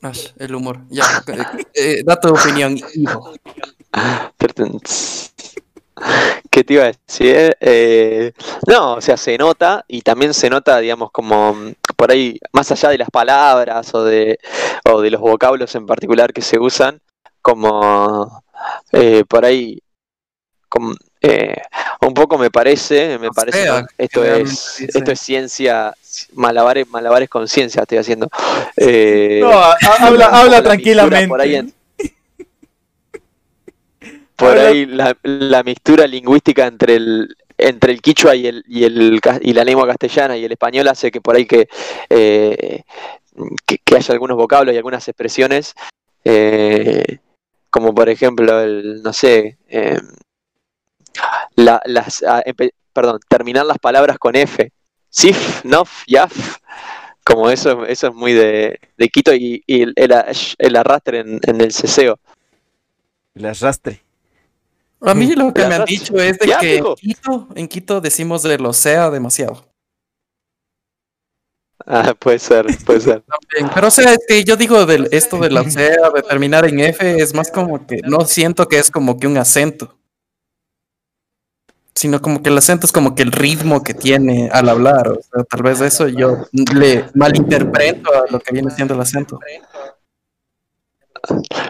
Ash, 0.00 0.28
el 0.38 0.54
humor. 0.54 0.78
Ya, 0.88 1.04
eh, 1.26 1.64
eh, 1.74 2.02
da 2.04 2.20
tu 2.20 2.28
opinión. 2.28 2.78
Ivo. 2.94 3.32
¿Qué 6.50 6.64
te 6.64 6.74
iba 6.74 6.84
a 6.84 6.92
decir? 6.92 7.56
Eh, 7.60 8.32
no, 8.66 8.94
o 8.94 9.00
sea, 9.00 9.16
se 9.16 9.36
nota 9.36 9.84
y 9.86 10.02
también 10.02 10.32
se 10.32 10.48
nota, 10.48 10.78
digamos, 10.78 11.10
como 11.10 11.52
mm, 11.54 11.72
por 11.96 12.10
ahí, 12.10 12.38
más 12.52 12.70
allá 12.72 12.88
de 12.90 12.98
las 12.98 13.10
palabras 13.10 13.92
o 13.94 14.04
de, 14.04 14.38
o 14.90 15.00
de 15.02 15.10
los 15.10 15.20
vocablos 15.20 15.74
en 15.74 15.86
particular 15.86 16.32
que 16.32 16.42
se 16.42 16.58
usan, 16.58 17.00
como 17.42 18.42
eh, 18.92 19.24
por 19.28 19.44
ahí, 19.44 19.82
eh, 21.20 21.56
un 22.02 22.14
poco 22.14 22.38
me 22.38 22.50
parece, 22.50 23.18
me 23.18 23.28
O 23.28 23.32
parece, 23.32 23.62
sea, 23.64 23.80
¿no? 23.82 23.86
esto 23.98 24.24
es, 24.24 24.76
dice- 24.78 24.98
esto 24.98 25.12
es 25.12 25.20
ciencia, 25.20 25.94
malabares, 26.34 26.88
malabares 26.88 27.28
con 27.28 27.46
ciencia 27.48 27.82
estoy 27.82 27.98
haciendo. 27.98 28.28
Eh, 28.76 29.40
No, 29.42 29.50
habla, 29.52 30.26
habla 30.32 30.62
tranquilamente. 30.62 31.28
Por 31.28 31.40
ahí, 31.40 31.56
en- 31.56 31.74
por 34.36 34.48
Habla- 34.50 34.68
ahí 34.68 34.86
la, 34.86 35.16
la 35.22 35.62
mixtura 35.62 36.06
lingüística 36.06 36.66
entre 36.66 36.96
el 36.96 37.36
entre 37.58 37.92
el 37.92 38.00
quichua 38.00 38.34
y 38.34 38.46
el, 38.46 38.64
y 38.66 38.84
el 38.84 39.20
y 39.42 39.52
la 39.52 39.64
lengua 39.64 39.86
castellana 39.86 40.34
y 40.34 40.46
el 40.46 40.52
español 40.52 40.88
hace 40.88 41.10
que 41.10 41.20
por 41.20 41.36
ahí 41.36 41.44
que, 41.44 41.68
eh, 42.08 42.84
que, 43.66 43.76
que 43.84 43.96
haya 43.96 44.14
algunos 44.14 44.38
vocablos 44.38 44.74
y 44.74 44.78
algunas 44.78 45.06
expresiones 45.06 45.74
eh, 46.24 47.18
como 47.68 47.94
por 47.94 48.08
ejemplo 48.08 48.62
el 48.62 49.02
no 49.02 49.12
sé 49.12 49.58
eh, 49.68 49.98
la- 51.56 51.82
las 51.84 52.22
ah, 52.22 52.42
empe- 52.46 52.72
perdón 52.92 53.20
terminar 53.28 53.66
las 53.66 53.78
palabras 53.78 54.18
con 54.18 54.36
f 54.36 54.72
sif 55.08 55.64
nof 55.64 56.04
yaf 56.06 56.56
como 57.24 57.50
eso 57.50 57.84
eso 57.86 58.08
es 58.08 58.14
muy 58.14 58.32
de, 58.32 58.78
de 58.96 59.08
Quito 59.08 59.34
y, 59.34 59.62
y 59.66 59.82
el, 59.82 59.92
el, 59.96 60.12
el 60.58 60.76
arrastre 60.76 61.20
en, 61.20 61.40
en 61.42 61.60
el 61.60 61.72
ceseo 61.72 62.18
El 63.34 63.46
arrastre. 63.46 64.02
A 65.02 65.14
mí 65.14 65.34
lo 65.34 65.52
que 65.54 65.64
me 65.66 65.76
han 65.76 65.84
dicho 65.84 66.14
es 66.16 66.38
de 66.38 66.46
ya, 66.46 66.58
que 66.58 66.76
en. 66.78 66.94
Quito, 66.94 67.48
en 67.54 67.68
Quito 67.68 68.00
decimos 68.00 68.42
de 68.42 68.58
lo 68.58 68.72
sea 68.72 69.10
demasiado. 69.10 69.64
ah, 71.86 72.14
puede 72.18 72.38
ser 72.38 72.66
puede 72.84 73.00
ser 73.00 73.22
Pero 73.74 73.88
o 73.88 73.90
sea, 73.90 74.12
es 74.12 74.24
que 74.26 74.44
yo 74.44 74.56
digo 74.56 74.84
del 74.86 75.08
esto 75.12 75.38
de 75.38 75.50
la 75.50 75.68
sea, 75.70 76.10
de 76.10 76.22
terminar 76.22 76.66
en 76.66 76.80
F, 76.80 77.16
es 77.22 77.34
más 77.34 77.50
como 77.50 77.86
que 77.86 78.00
no 78.04 78.26
siento 78.26 78.66
que 78.68 78.78
es 78.78 78.90
como 78.90 79.18
que 79.18 79.26
un 79.26 79.38
acento. 79.38 79.96
Sino 82.00 82.22
como 82.22 82.42
que 82.42 82.48
el 82.48 82.56
acento 82.56 82.86
es 82.86 82.92
como 82.92 83.14
que 83.14 83.22
el 83.22 83.30
ritmo 83.30 83.84
que 83.84 83.92
tiene 83.92 84.48
al 84.50 84.70
hablar. 84.70 85.08
O 85.08 85.20
sea, 85.20 85.44
tal 85.44 85.62
vez 85.62 85.82
eso 85.82 86.08
yo 86.08 86.46
le 86.74 87.04
malinterpreto 87.12 88.10
a 88.10 88.24
lo 88.30 88.40
que 88.40 88.54
viene 88.54 88.70
siendo 88.70 88.94
el 88.94 89.00
acento. 89.02 89.38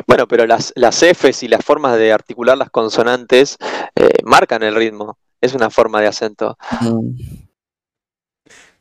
Bueno, 0.07 0.29
pero 0.29 0.47
las, 0.47 0.73
las 0.77 1.03
Fs 1.03 1.43
y 1.43 1.49
las 1.49 1.65
formas 1.65 1.99
de 1.99 2.13
articular 2.13 2.57
las 2.57 2.71
consonantes 2.71 3.57
eh, 3.97 4.09
marcan 4.23 4.63
el 4.63 4.77
ritmo. 4.77 5.19
Es 5.41 5.53
una 5.53 5.69
forma 5.69 6.01
de 6.01 6.07
acento. 6.07 6.57
Mm. 6.81 7.11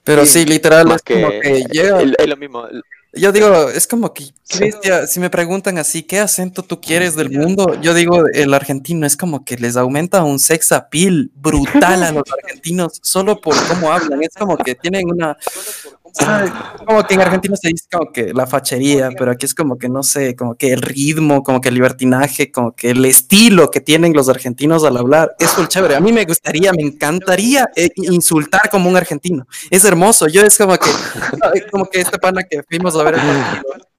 Pero 0.04 0.28
Sí, 0.28 0.42
sí, 0.42 0.46
literal, 0.46 0.86
como 0.86 1.30
que 1.42 1.64
llega. 1.72 2.00
es 2.00 2.28
lo 2.28 2.38
mismo. 2.38 2.68
Yo 3.14 3.32
digo, 3.32 3.70
es 3.70 3.88
como 3.88 4.14
que. 4.14 4.26
Cristian, 4.48 5.08
si 5.08 5.20
me 5.20 5.30
preguntan 5.30 5.78
así, 5.78 6.04
¿qué 6.04 6.20
acento 6.20 6.64
tú 6.64 6.82
quieres 6.82 7.16
del 7.16 7.30
mundo? 7.32 7.80
Yo 7.82 7.94
digo, 7.94 8.26
el 8.34 8.54
argentino 8.54 9.06
es 9.06 9.16
como 9.16 9.46
que 9.46 9.58
les 9.58 9.78
aumenta 9.78 10.24
un 10.24 10.40
sex 10.40 10.72
appeal 10.72 11.32
brutal 11.36 12.04
a 12.04 12.12
los 12.12 12.24
argentinos 12.44 13.00
solo 13.04 13.40
por 13.42 13.56
cómo 13.68 13.92
hablan. 13.92 14.22
Es 14.24 14.34
como 14.38 14.58
que 14.58 14.76
tienen 14.76 15.10
una. 15.10 15.38
Como 16.86 17.04
que 17.06 17.14
en 17.14 17.22
Argentina 17.22 17.56
se 17.56 17.70
dice 17.70 17.86
como 17.92 18.12
que 18.12 18.34
la 18.34 18.48
fachería, 18.48 19.10
pero 19.18 19.32
aquí 19.32 19.46
es 19.46 19.54
como 19.54 19.78
que 19.78 19.90
no 19.90 20.04
sé, 20.04 20.36
como 20.36 20.56
que 20.56 20.74
el 20.74 20.82
ritmo, 20.82 21.44
como 21.44 21.62
que 21.62 21.70
el 21.70 21.76
libertinaje, 21.76 22.52
como 22.52 22.76
que 22.76 22.92
el 22.92 23.04
estilo 23.06 23.70
que 23.72 23.82
tienen 23.82 24.14
los 24.14 24.30
argentinos 24.30 24.84
al 24.84 24.98
hablar 24.98 25.36
es 25.40 25.56
chévere. 25.68 25.96
A 25.96 26.00
mí 26.00 26.12
me 26.12 26.26
gustaría, 26.26 26.72
me 26.74 26.84
encantaría 26.84 27.70
eh, 27.76 27.90
insultar 27.96 28.70
como 28.70 28.90
un 28.90 28.98
argentino. 28.98 29.46
Es 29.70 29.86
hermoso. 29.86 30.28
Yo 30.28 30.42
es 30.42 30.58
como 30.58 30.78
que, 30.78 30.90
como 31.72 31.86
que 31.86 32.02
este 32.02 32.18
pana 32.18 32.42
que 32.50 32.64
fuimos 32.64 32.96
a 32.96 33.04
ver 33.04 33.16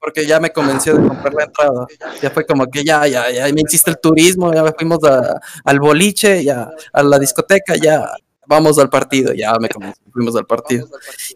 porque 0.01 0.27
ya 0.27 0.41
me 0.41 0.51
convenció 0.51 0.97
de 0.97 1.07
comprar 1.07 1.35
la 1.35 1.45
entrada. 1.45 1.87
Ya 2.23 2.31
fue 2.31 2.47
como 2.47 2.67
que 2.67 2.83
ya, 2.85 3.07
ya, 3.07 3.31
ya 3.31 3.45
me 3.53 3.61
hiciste 3.61 3.91
el 3.91 3.99
turismo, 3.99 4.53
ya 4.53 4.65
fuimos 4.77 4.99
a- 5.05 5.39
al 5.65 5.79
boliche, 5.79 6.43
ya 6.43 6.71
a 6.93 7.03
la 7.03 7.19
discoteca, 7.19 7.77
ya 7.77 8.11
vamos 8.51 8.79
al 8.81 8.91
partido, 8.91 9.33
ya 9.33 9.57
me 9.61 9.69
convenció, 9.69 10.03
fuimos 10.13 10.35
al 10.35 10.45
partido. 10.45 10.89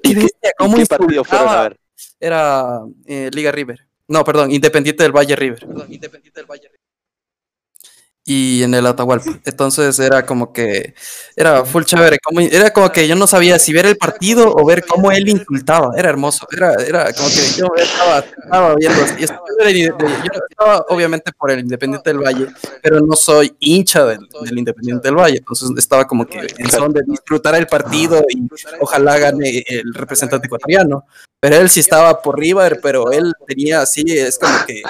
¿Y 0.02 0.14
bestia, 0.14 0.50
cómo 0.58 0.76
qué 0.76 0.84
partido 0.84 1.24
fueron 1.24 1.48
a 1.48 1.62
ver? 1.62 1.80
Era 2.18 2.80
eh, 3.06 3.30
Liga 3.32 3.52
River. 3.52 3.86
No, 4.08 4.24
perdón, 4.24 4.50
Independiente 4.50 5.04
del 5.04 5.12
Valle 5.12 5.36
River. 5.36 5.66
Y 8.24 8.62
en 8.62 8.74
el 8.74 8.86
Atahualpa. 8.86 9.40
Entonces 9.44 9.98
era 10.00 10.26
como 10.26 10.52
que 10.52 10.94
era 11.36 11.64
full 11.64 11.82
chévere. 11.84 12.18
Como, 12.22 12.40
era 12.40 12.70
como 12.72 12.90
que 12.92 13.08
yo 13.08 13.16
no 13.16 13.26
sabía 13.26 13.58
si 13.58 13.72
ver 13.72 13.86
el 13.86 13.96
partido 13.96 14.52
o 14.54 14.64
ver 14.64 14.84
cómo 14.86 15.10
él 15.10 15.28
insultaba. 15.28 15.90
Era 15.96 16.10
hermoso. 16.10 16.46
Era, 16.56 16.74
era 16.74 17.12
como 17.12 17.28
que 17.28 17.42
yo 17.56 17.66
estaba, 17.76 18.18
estaba 18.20 18.74
viendo. 18.76 19.00
y 19.18 19.24
estaba- 19.24 19.44
yo 19.70 20.30
estaba 20.48 20.86
obviamente 20.88 21.32
por 21.32 21.50
el 21.50 21.60
Independiente 21.60 22.10
del 22.10 22.18
Valle, 22.20 22.46
pero 22.82 23.00
no 23.00 23.16
soy 23.16 23.54
hincha 23.58 24.04
del, 24.04 24.28
del 24.42 24.58
Independiente 24.58 25.08
del 25.08 25.16
Valle. 25.16 25.38
Entonces 25.38 25.70
estaba 25.76 26.06
como 26.06 26.26
que 26.26 26.38
en 26.58 26.70
son 26.70 26.92
de 26.92 27.02
disfrutar 27.06 27.54
el 27.56 27.66
partido 27.66 28.24
y 28.28 28.46
ojalá 28.80 29.18
gane 29.18 29.64
el 29.66 29.92
representante 29.94 30.46
ecuatoriano. 30.46 31.04
pero 31.40 31.56
él 31.56 31.68
sí 31.68 31.80
estaba 31.80 32.22
por 32.22 32.38
River, 32.38 32.80
pero 32.82 33.12
él 33.12 33.32
tenía 33.46 33.82
así, 33.82 34.02
es 34.08 34.38
como 34.38 34.54
que 34.66 34.80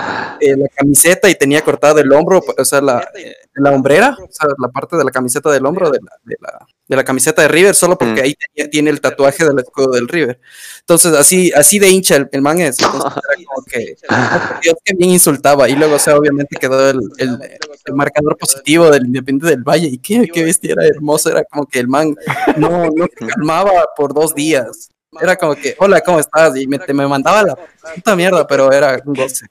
eh, 0.41 0.57
la 0.57 0.69
camiseta 0.69 1.29
y 1.29 1.35
tenía 1.35 1.63
cortado 1.63 1.99
el 1.99 2.13
hombro, 2.13 2.41
o 2.57 2.65
sea, 2.65 2.81
la, 2.81 3.09
eh, 3.17 3.35
la 3.63 3.71
hombrera, 3.73 4.17
o 4.21 4.29
sea, 4.31 4.49
la 4.59 4.69
parte 4.69 4.97
de 4.97 5.05
la 5.05 5.11
camiseta 5.11 5.51
del 5.51 5.65
hombro 5.67 5.91
de 5.91 5.99
la, 6.03 6.13
de 6.25 6.37
la, 6.41 6.67
de 6.89 6.97
la 6.97 7.05
camiseta 7.05 7.43
de 7.43 7.49
River, 7.49 7.75
solo 7.75 7.97
porque 7.97 8.21
Mm. 8.21 8.25
ahí 8.25 8.35
tenía- 8.35 8.71
tiene 8.71 8.91
el 8.91 9.01
tatuaje 9.01 9.45
del 9.45 9.59
escudo 9.59 9.93
del 9.93 10.09
River. 10.09 10.41
Entonces, 10.81 11.13
así, 11.15 11.53
así 11.55 11.79
de 11.79 11.89
hincha 11.89 12.17
el, 12.17 12.29
el 12.33 12.43
man 12.43 12.61
es. 12.61 12.79
Entonces, 12.81 13.13
era 13.13 13.45
como 13.47 13.65
que, 13.67 13.97
oh, 14.11 14.61
Dios, 14.63 14.75
que 14.85 14.95
bien 14.97 15.11
insultaba. 15.11 15.69
Y 15.69 15.77
luego, 15.77 15.95
o 15.95 15.99
sea, 15.99 16.17
obviamente 16.17 16.57
quedó 16.57 16.91
el, 16.91 17.01
el- 17.19 17.39
el 17.87 17.95
marcador 17.95 18.37
positivo 18.39 18.91
del 18.91 19.07
Independiente 19.07 19.55
del 19.57 19.63
Valle. 19.63 19.89
Y 19.89 19.99
qué, 19.99 20.27
qué 20.33 20.45
bestia, 20.45 20.73
era 20.73 20.87
hermoso. 20.87 21.31
Era 21.31 21.45
como 21.45 21.67
que 21.67 21.79
el 21.81 21.89
man 21.89 22.15
no, 22.57 22.87
no 22.87 23.07
se 23.19 23.27
calmaba 23.37 23.85
por 23.97 24.13
dos 24.15 24.35
días. 24.35 24.89
Era 25.21 25.37
como 25.37 25.55
que, 25.55 25.77
hola, 25.79 26.01
¿cómo 26.01 26.19
estás? 26.19 26.57
Y 26.57 26.67
me, 26.67 26.79
te- 26.79 26.93
me 26.93 27.07
mandaba 27.07 27.43
la 27.45 27.57
puta 27.95 28.17
mierda, 28.17 28.47
pero 28.47 28.73
era 28.73 29.01
un 29.05 29.15
goce. 29.15 29.47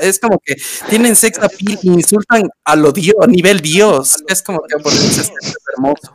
Es 0.00 0.18
como 0.18 0.38
que 0.42 0.56
tienen 0.88 1.14
sex 1.14 1.38
appeal 1.38 1.78
y 1.82 1.88
insultan 1.88 2.48
a 2.64 2.76
lo 2.76 2.92
Dios, 2.92 3.16
a 3.20 3.26
nivel 3.26 3.60
Dios. 3.60 4.16
Es 4.26 4.42
como 4.42 4.62
que 4.62 4.82
por 4.82 4.90
Dios, 4.90 5.18
es, 5.18 5.32
es 5.40 5.56
hermoso. 5.74 6.14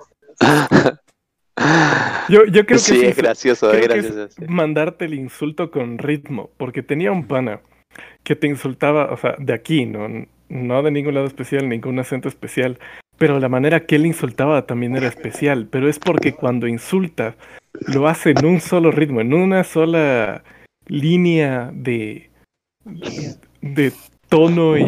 Yo, 2.30 2.46
yo 2.46 2.66
creo 2.66 2.78
que 2.78 2.80
sí, 2.80 3.06
es 3.06 3.18
gracioso, 3.18 3.72
es 3.72 3.86
creo 3.86 3.94
que 3.94 4.00
es 4.00 4.16
gracioso. 4.16 4.36
sí. 4.40 4.46
mandarte 4.48 5.06
el 5.06 5.14
insulto 5.14 5.72
con 5.72 5.98
ritmo, 5.98 6.52
porque 6.58 6.82
tenía 6.84 7.12
un 7.12 7.28
pana 7.28 7.62
que 8.24 8.36
te 8.36 8.48
insultaba, 8.48 9.12
o 9.12 9.18
sea, 9.18 9.36
de 9.38 9.54
aquí, 9.54 9.86
no, 9.86 10.08
no 10.48 10.84
de 10.84 10.92
ningún 10.92 11.16
lado 11.16 11.28
especial, 11.28 11.68
ningún 11.68 12.00
acento 12.00 12.30
especial, 12.30 12.80
pero 13.18 13.40
la 13.40 13.50
manera 13.50 13.86
que 13.86 13.98
él 13.98 14.06
insultaba 14.06 14.66
también 14.66 14.96
era 14.96 15.08
especial, 15.08 15.68
pero 15.70 15.90
es 15.90 16.00
porque 16.00 16.34
cuando 16.34 16.68
insulta 16.68 17.36
lo 17.88 18.08
hace 18.08 18.32
en 18.32 18.46
un 18.46 18.62
solo 18.62 18.92
ritmo, 18.92 19.22
en 19.22 19.34
una 19.34 19.64
sola 19.64 20.44
línea 20.88 21.72
de, 21.74 22.30
de 23.62 23.94
tono 24.28 24.78
y, 24.78 24.84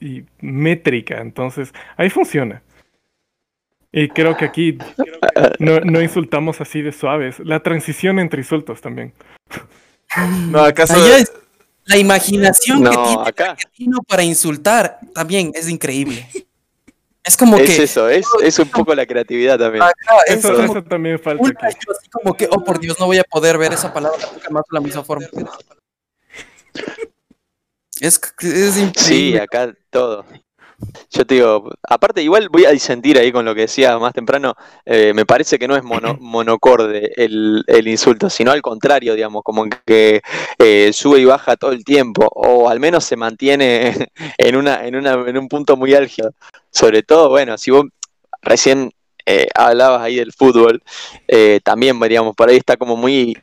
y- 0.00 0.06
y 0.06 0.24
métrica, 0.40 1.20
entonces 1.20 1.72
ahí 1.96 2.10
funciona. 2.10 2.62
Y 3.92 4.08
creo 4.08 4.36
que 4.36 4.44
aquí 4.44 4.78
no, 5.58 5.80
no 5.80 6.00
insultamos 6.00 6.60
así 6.60 6.80
de 6.80 6.92
suaves. 6.92 7.40
La 7.40 7.60
transición 7.60 8.18
entre 8.20 8.40
insultos 8.40 8.80
también. 8.80 9.12
No, 10.48 10.60
acaso. 10.64 10.94
Allá 10.94 11.18
es- 11.18 11.32
la 11.84 11.96
imaginación 11.98 12.84
que 12.84 12.90
No, 12.90 13.02
tiene 13.04 13.22
acá 13.28 13.44
el 13.46 13.50
argentino 13.50 13.98
para 14.06 14.22
insultar 14.22 14.98
también 15.12 15.50
es 15.54 15.68
increíble. 15.68 16.26
Es 17.24 17.36
como 17.36 17.56
es 17.56 17.68
que 17.76 17.82
eso, 17.82 18.08
es, 18.08 18.26
es 18.42 18.58
un 18.60 18.68
poco 18.70 18.94
la 18.94 19.04
creatividad 19.06 19.58
también. 19.58 19.82
acá 19.82 19.94
es 20.26 20.36
Eso, 20.36 20.54
como 20.54 20.64
eso 20.72 20.84
también 20.84 21.18
falta 21.18 21.42
una, 21.42 21.52
aquí. 21.60 21.76
yo 21.84 21.92
así 21.92 22.08
como 22.10 22.34
que, 22.36 22.48
oh 22.50 22.62
por 22.64 22.78
Dios, 22.78 22.98
no 23.00 23.06
voy 23.06 23.18
a 23.18 23.24
poder 23.24 23.58
ver 23.58 23.72
esa 23.72 23.92
palabra 23.92 24.18
nunca 24.32 24.48
más 24.50 24.62
de 24.70 24.74
la 24.74 24.80
misma 24.80 25.02
forma. 25.02 25.26
Es, 28.00 28.20
es 28.42 28.90
Sí, 28.96 29.36
acá 29.38 29.72
todo. 29.90 30.24
Yo 31.10 31.26
te 31.26 31.34
digo, 31.34 31.70
aparte 31.82 32.22
igual 32.22 32.48
voy 32.50 32.64
a 32.64 32.70
disentir 32.70 33.18
ahí 33.18 33.30
con 33.30 33.44
lo 33.44 33.54
que 33.54 33.62
decía 33.62 33.98
más 33.98 34.14
temprano, 34.14 34.54
eh, 34.86 35.12
me 35.14 35.26
parece 35.26 35.58
que 35.58 35.68
no 35.68 35.76
es 35.76 35.82
mono- 35.82 36.16
monocorde 36.20 37.12
el, 37.16 37.62
el 37.66 37.86
insulto, 37.88 38.30
sino 38.30 38.50
al 38.50 38.62
contrario, 38.62 39.14
digamos, 39.14 39.42
como 39.44 39.66
que 39.84 40.22
eh, 40.58 40.90
sube 40.94 41.18
y 41.20 41.26
baja 41.26 41.56
todo 41.56 41.72
el 41.72 41.84
tiempo, 41.84 42.26
o 42.34 42.70
al 42.70 42.80
menos 42.80 43.04
se 43.04 43.16
mantiene 43.16 44.08
en, 44.38 44.56
una, 44.56 44.86
en, 44.86 44.96
una, 44.96 45.12
en 45.12 45.36
un 45.36 45.48
punto 45.48 45.76
muy 45.76 45.92
álgido. 45.94 46.32
Sobre 46.70 47.02
todo, 47.02 47.28
bueno, 47.28 47.58
si 47.58 47.70
vos 47.70 47.84
recién 48.40 48.90
eh, 49.26 49.48
hablabas 49.54 50.00
ahí 50.00 50.16
del 50.16 50.32
fútbol, 50.32 50.82
eh, 51.28 51.60
también, 51.62 52.00
digamos, 52.00 52.34
por 52.34 52.48
ahí 52.48 52.56
está 52.56 52.78
como 52.78 52.96
muy, 52.96 53.36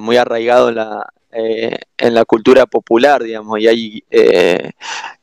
muy 0.00 0.16
arraigado 0.16 0.70
en 0.70 0.76
la, 0.76 1.06
eh, 1.32 1.78
en 1.98 2.14
la 2.14 2.24
cultura 2.24 2.66
popular, 2.66 3.22
digamos, 3.22 3.58
y 3.58 3.68
hay 3.68 4.04
eh, 4.10 4.70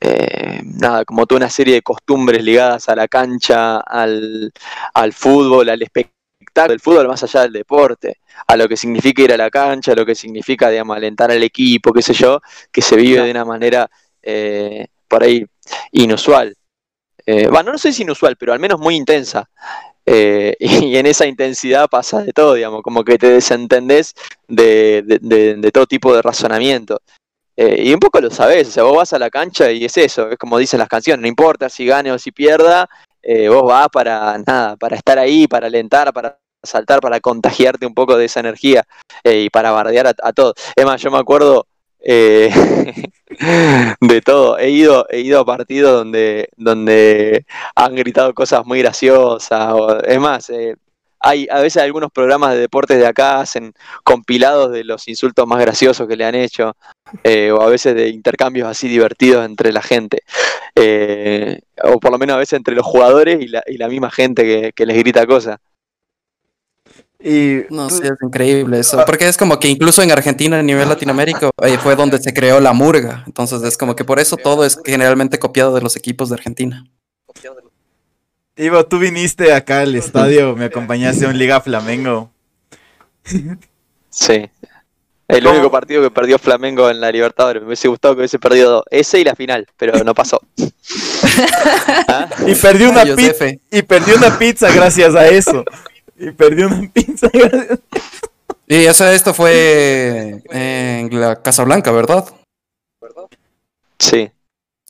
eh, 0.02 0.62
nada, 0.64 1.06
como 1.06 1.26
toda 1.26 1.38
una 1.38 1.50
serie 1.50 1.76
de 1.76 1.82
costumbres 1.82 2.44
ligadas 2.44 2.90
a 2.90 2.96
la 2.96 3.08
cancha, 3.08 3.80
al, 3.80 4.52
al 4.94 5.14
fútbol, 5.14 5.70
al 5.70 5.82
espectáculo 5.82 6.20
del 6.68 6.80
fútbol 6.80 7.08
más 7.08 7.24
allá 7.24 7.42
del 7.42 7.54
deporte, 7.54 8.18
a 8.48 8.58
lo 8.58 8.68
que 8.68 8.76
significa 8.76 9.22
ir 9.22 9.34
a 9.34 9.38
la 9.38 9.50
cancha, 9.50 9.94
a 9.94 9.96
lo 9.96 10.06
que 10.06 10.16
significa, 10.16 10.70
digamos, 10.70 10.98
alentar 10.98 11.32
al 11.32 11.44
equipo, 11.44 11.94
qué 11.94 12.02
sé 12.02 12.14
yo, 12.14 12.42
que 12.72 12.82
se 12.82 12.96
vive 12.96 13.22
de 13.22 13.32
una 13.32 13.46
manera 13.46 13.90
eh, 14.22 14.88
por 15.08 15.24
ahí 15.24 15.46
inusual. 15.92 16.56
Eh, 17.26 17.48
bueno, 17.48 17.72
no 17.72 17.78
sé 17.78 17.94
si 17.94 18.04
inusual, 18.04 18.36
pero 18.38 18.54
al 18.54 18.60
menos 18.60 18.80
muy 18.80 18.96
intensa. 18.96 19.50
Eh, 20.12 20.56
y 20.60 20.98
en 20.98 21.06
esa 21.06 21.28
intensidad 21.28 21.88
pasa 21.88 22.24
de 22.24 22.34
todo, 22.34 22.56
digamos, 22.56 22.82
como 22.82 23.04
que 23.04 23.20
te 23.20 23.30
desentendés 23.30 24.16
de, 24.48 25.70
todo 25.72 25.86
tipo 25.86 26.16
de 26.16 26.24
razonamiento. 26.24 27.00
Eh, 27.56 27.84
y 27.86 27.94
un 27.94 28.00
poco 28.00 28.20
lo 28.20 28.32
sabés, 28.32 28.70
o 28.70 28.72
sea, 28.72 28.84
vos 28.84 28.96
vas 28.96 29.14
a 29.14 29.20
la 29.20 29.30
cancha 29.30 29.70
y 29.70 29.86
es 29.86 29.98
eso, 29.98 30.32
es 30.32 30.38
como 30.38 30.58
dicen 30.58 30.80
las 30.80 30.88
canciones, 30.88 31.22
no 31.22 31.28
importa 31.28 31.70
si 31.70 31.86
gane 31.86 32.12
o 32.12 32.18
si 32.18 32.32
pierda, 32.32 32.90
eh, 33.22 33.50
vos 33.50 33.64
vas 33.64 33.90
para 33.90 34.38
nada, 34.38 34.78
para 34.78 34.96
estar 34.96 35.20
ahí, 35.20 35.46
para 35.46 35.68
alentar, 35.68 36.14
para 36.14 36.40
saltar, 36.64 37.02
para 37.02 37.20
contagiarte 37.20 37.86
un 37.86 37.94
poco 37.94 38.18
de 38.18 38.26
esa 38.26 38.40
energía 38.40 38.84
y 39.26 39.50
para 39.50 39.72
bardear 39.72 40.08
a, 40.08 40.14
a 40.24 40.34
todos. 40.34 40.54
Es 40.76 40.86
más, 40.86 41.02
yo 41.02 41.12
me 41.12 41.18
acuerdo 41.18 41.68
eh, 42.02 42.50
de 44.02 44.22
todo, 44.22 44.58
he 44.58 44.70
ido, 44.70 45.06
he 45.10 45.22
ido 45.22 45.40
a 45.40 45.46
partidos 45.46 45.94
donde, 45.94 46.50
donde 46.58 47.46
han 47.76 47.96
gritado 47.96 48.34
cosas 48.34 48.66
muy 48.66 48.80
graciosas, 48.80 49.74
o- 49.74 50.00
es 50.04 50.20
más, 50.20 50.50
eh, 50.50 50.76
hay 51.22 51.48
a 51.52 51.60
veces 51.62 51.82
algunos 51.84 52.12
programas 52.12 52.54
de 52.54 52.60
deportes 52.62 52.98
de 52.98 53.06
acá 53.08 53.42
hacen 53.42 53.74
compilados 54.04 54.72
de 54.72 54.84
los 54.86 55.08
insultos 55.08 55.46
más 55.48 55.60
graciosos 55.60 56.08
que 56.08 56.16
le 56.16 56.26
han 56.26 56.36
hecho, 56.36 56.76
eh, 57.24 57.52
o 57.52 57.62
a 57.62 57.70
veces 57.70 57.96
de 57.96 58.10
intercambios 58.10 58.68
así 58.68 58.88
divertidos 58.88 59.46
entre 59.46 59.72
la 59.74 59.82
gente, 59.82 60.24
eh, 60.76 61.60
o 61.84 62.00
por 62.00 62.12
lo 62.12 62.18
menos 62.18 62.36
a 62.36 62.40
veces 62.40 62.58
entre 62.58 62.76
los 62.76 62.86
jugadores 62.86 63.42
y 63.42 63.48
la, 63.48 63.64
y 63.68 63.78
la 63.78 63.88
misma 63.90 64.12
gente 64.12 64.44
que, 64.44 64.72
que 64.74 64.86
les 64.86 64.98
grita 64.98 65.26
cosas. 65.28 65.58
Y 67.22 67.66
No 67.70 67.90
sé, 67.90 68.08
es 68.08 68.14
increíble 68.22 68.80
eso. 68.80 69.04
Porque 69.06 69.28
es 69.28 69.36
como 69.36 69.60
que 69.60 69.68
incluso 69.68 70.02
en 70.02 70.12
Argentina, 70.12 70.60
a 70.60 70.64
nivel 70.64 70.88
Latinoamérica, 70.88 71.50
eh, 71.64 71.78
fue 71.78 71.96
donde 71.96 72.18
se 72.20 72.34
creó 72.34 72.60
la 72.62 72.72
murga. 72.74 73.24
Entonces 73.28 73.62
es 73.64 73.78
como 73.78 73.96
que 73.96 74.06
por 74.06 74.20
eso 74.20 74.38
todo 74.38 74.64
es 74.64 74.80
generalmente 74.86 75.38
copiado 75.38 75.76
de 75.76 75.82
los 75.82 75.96
equipos 75.98 76.30
de 76.30 76.36
Argentina. 76.36 76.86
Ivo, 78.56 78.86
tú 78.86 79.00
viniste 79.00 79.54
acá 79.54 79.82
al 79.82 79.96
estadio, 79.96 80.56
me 80.56 80.66
acompañaste 80.66 81.26
a 81.26 81.30
un 81.30 81.38
Liga 81.38 81.62
Flamengo. 81.62 82.30
Sí. 84.10 84.50
El 85.30 85.44
¿Cómo? 85.44 85.56
único 85.56 85.72
partido 85.72 86.02
que 86.02 86.10
perdió 86.10 86.40
Flamengo 86.40 86.90
en 86.90 87.00
la 87.00 87.12
Libertadores. 87.12 87.62
Me 87.62 87.68
hubiese 87.68 87.88
gustado 87.88 88.16
que 88.16 88.22
hubiese 88.22 88.40
perdido 88.40 88.84
ese 88.90 89.20
y 89.20 89.24
la 89.24 89.36
final, 89.36 89.68
pero 89.78 90.04
no 90.04 90.14
pasó. 90.16 90.42
¿Ah? 92.08 92.28
Y 92.48 92.56
perdí 92.56 92.86
una 92.86 93.02
Ay. 93.02 93.62
Y 93.72 93.82
perdí 93.84 94.12
una 94.14 94.38
pizza 94.40 94.74
gracias 94.74 95.14
a 95.16 95.28
eso. 95.28 95.64
Y 96.20 96.32
perdí 96.32 96.64
una 96.64 96.92
gracias. 97.34 97.80
Y 98.68 98.86
o 98.88 98.94
sea, 98.94 99.14
esto 99.14 99.34
fue 99.34 100.44
en 100.52 101.20
la 101.20 101.42
Casa 101.42 101.64
Blanca, 101.64 101.92
¿verdad? 101.92 102.26
Sí. 103.98 104.30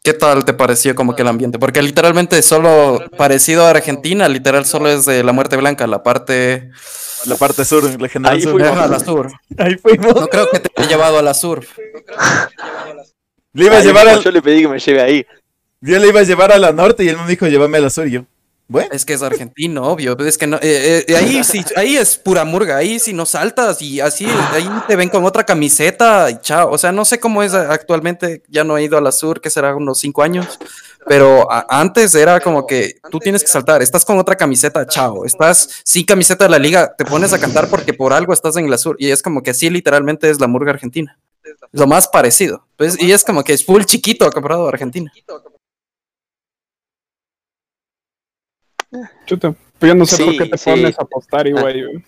¿Qué 0.04 0.14
tal 0.14 0.44
te 0.46 0.54
pareció 0.54 0.96
como 0.96 1.16
que 1.16 1.22
el 1.22 1.28
ambiente? 1.28 1.60
Porque 1.60 1.82
literalmente 1.82 2.42
solo 2.42 3.00
parecido 3.18 3.66
a 3.66 3.70
Argentina, 3.72 4.28
literal 4.28 4.66
solo 4.66 4.90
es 4.90 5.06
de 5.06 5.24
la 5.24 5.34
muerte 5.34 5.56
blanca, 5.58 5.88
la 5.88 6.04
parte 6.04 6.72
La 7.26 7.36
parte 7.36 7.64
sur, 7.66 7.84
la 8.02 8.08
general 8.08 8.36
Ahí 8.38 8.42
sur. 8.42 8.52
fuimos. 8.54 8.72
Ajá, 8.72 8.88
la 8.88 9.00
sur. 9.00 9.32
Ahí 9.58 9.76
fuimos. 9.76 10.16
No 10.16 10.28
creo 10.28 10.50
que 10.50 10.60
te 10.60 10.70
haya 10.78 10.90
llevado 10.90 11.20
a 11.20 11.22
la 11.22 11.34
sur. 11.34 11.66
Le 13.54 13.66
iba 13.66 13.78
a 13.78 13.82
llevar 13.82 14.08
al, 14.08 14.24
Yo 14.24 14.32
le 14.32 14.42
pedí 14.42 14.62
que 14.62 14.68
me 14.68 14.80
lleve 14.80 15.02
ahí. 15.02 15.26
yo 15.82 16.00
le 16.00 16.08
iba 16.08 16.20
a 16.22 16.24
llevar 16.24 16.52
a 16.52 16.58
la 16.60 16.72
norte 16.72 17.04
y 17.04 17.10
él 17.10 17.18
me 17.18 17.28
dijo, 17.28 17.48
llévame 17.48 17.78
a 17.78 17.82
la 17.82 17.90
sur. 17.90 18.08
Y 18.08 18.12
yo, 18.12 18.22
Es 18.92 19.04
que 19.04 19.14
es 19.14 19.24
argentino, 19.24 19.84
obvio. 19.84 20.16
Es 20.20 20.38
que 20.38 20.46
no, 20.46 20.58
eh, 20.58 21.04
eh, 21.08 21.16
ahí 21.16 21.44
sí, 21.44 21.66
ahí 21.76 21.98
es 21.98 22.18
pura 22.18 22.46
murga, 22.46 22.78
ahí 22.78 23.00
sí 23.00 23.14
no 23.14 23.26
saltas 23.26 23.82
y 23.82 24.00
así, 24.00 24.28
ahí 24.52 24.70
te 24.88 24.96
ven 24.96 25.10
con 25.10 25.26
otra 25.26 25.44
camiseta 25.44 26.30
y 26.30 26.38
chao. 26.40 26.70
O 26.72 26.78
sea, 26.78 26.92
no 26.92 27.04
sé 27.04 27.20
cómo 27.20 27.42
es 27.42 27.54
actualmente, 27.56 28.44
ya 28.48 28.64
no 28.64 28.78
he 28.78 28.84
ido 28.84 28.98
a 28.98 29.02
la 29.02 29.12
sur, 29.12 29.42
que 29.42 29.50
será 29.50 29.76
unos 29.76 30.00
cinco 30.00 30.22
años, 30.22 30.60
pero 31.08 31.48
antes 31.68 32.14
era 32.14 32.40
como 32.40 32.68
que 32.68 33.00
tú 33.10 33.18
tienes 33.18 33.42
que 33.42 33.50
saltar, 33.50 33.82
estás 33.82 34.06
con 34.06 34.20
otra 34.20 34.36
camiseta, 34.36 34.86
chao. 34.86 35.26
Estás 35.26 35.82
sin 35.84 36.06
camiseta 36.06 36.44
de 36.44 36.52
la 36.52 36.60
liga, 36.60 36.94
te 36.96 37.06
pones 37.06 37.34
a 37.34 37.40
cantar 37.40 37.70
porque 37.70 37.96
por 37.96 38.14
algo 38.14 38.34
estás 38.34 38.56
en 38.58 38.70
la 38.70 38.78
sur 38.78 38.96
y 39.00 39.10
es 39.10 39.24
como 39.24 39.42
que 39.42 39.50
así 39.50 39.72
literalmente 39.72 40.30
es 40.30 40.40
la 40.40 40.48
murga 40.48 40.72
argentina. 40.72 41.18
Lo 41.72 41.88
más 41.88 42.08
parecido. 42.08 42.68
Pues, 42.76 43.02
y 43.02 43.12
es 43.12 43.24
como 43.24 43.44
que 43.44 43.54
es 43.54 43.66
full 43.66 43.84
chiquito 43.84 44.30
comparado 44.32 44.68
a 44.68 44.70
Argentina. 44.70 45.12
Chuta, 49.26 49.54
pues 49.78 49.90
yo 49.92 49.96
no 49.96 50.06
sé 50.06 50.24
por 50.24 50.34
Sí, 50.34 50.38
qué 50.40 50.46
te 50.48 50.58
sí. 50.58 50.70
pones 50.70 51.00
a 51.00 51.04
apostar, 51.04 51.48
igual. 51.48 51.64
güey. 51.88 52.04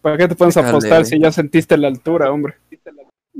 ¿Para 0.00 0.16
qué 0.16 0.28
te 0.28 0.34
pones 0.34 0.56
a 0.56 0.68
apostar 0.68 1.04
si 1.04 1.18
ya 1.18 1.32
sentiste 1.32 1.76
la 1.76 1.88
altura, 1.88 2.30
hombre? 2.30 2.54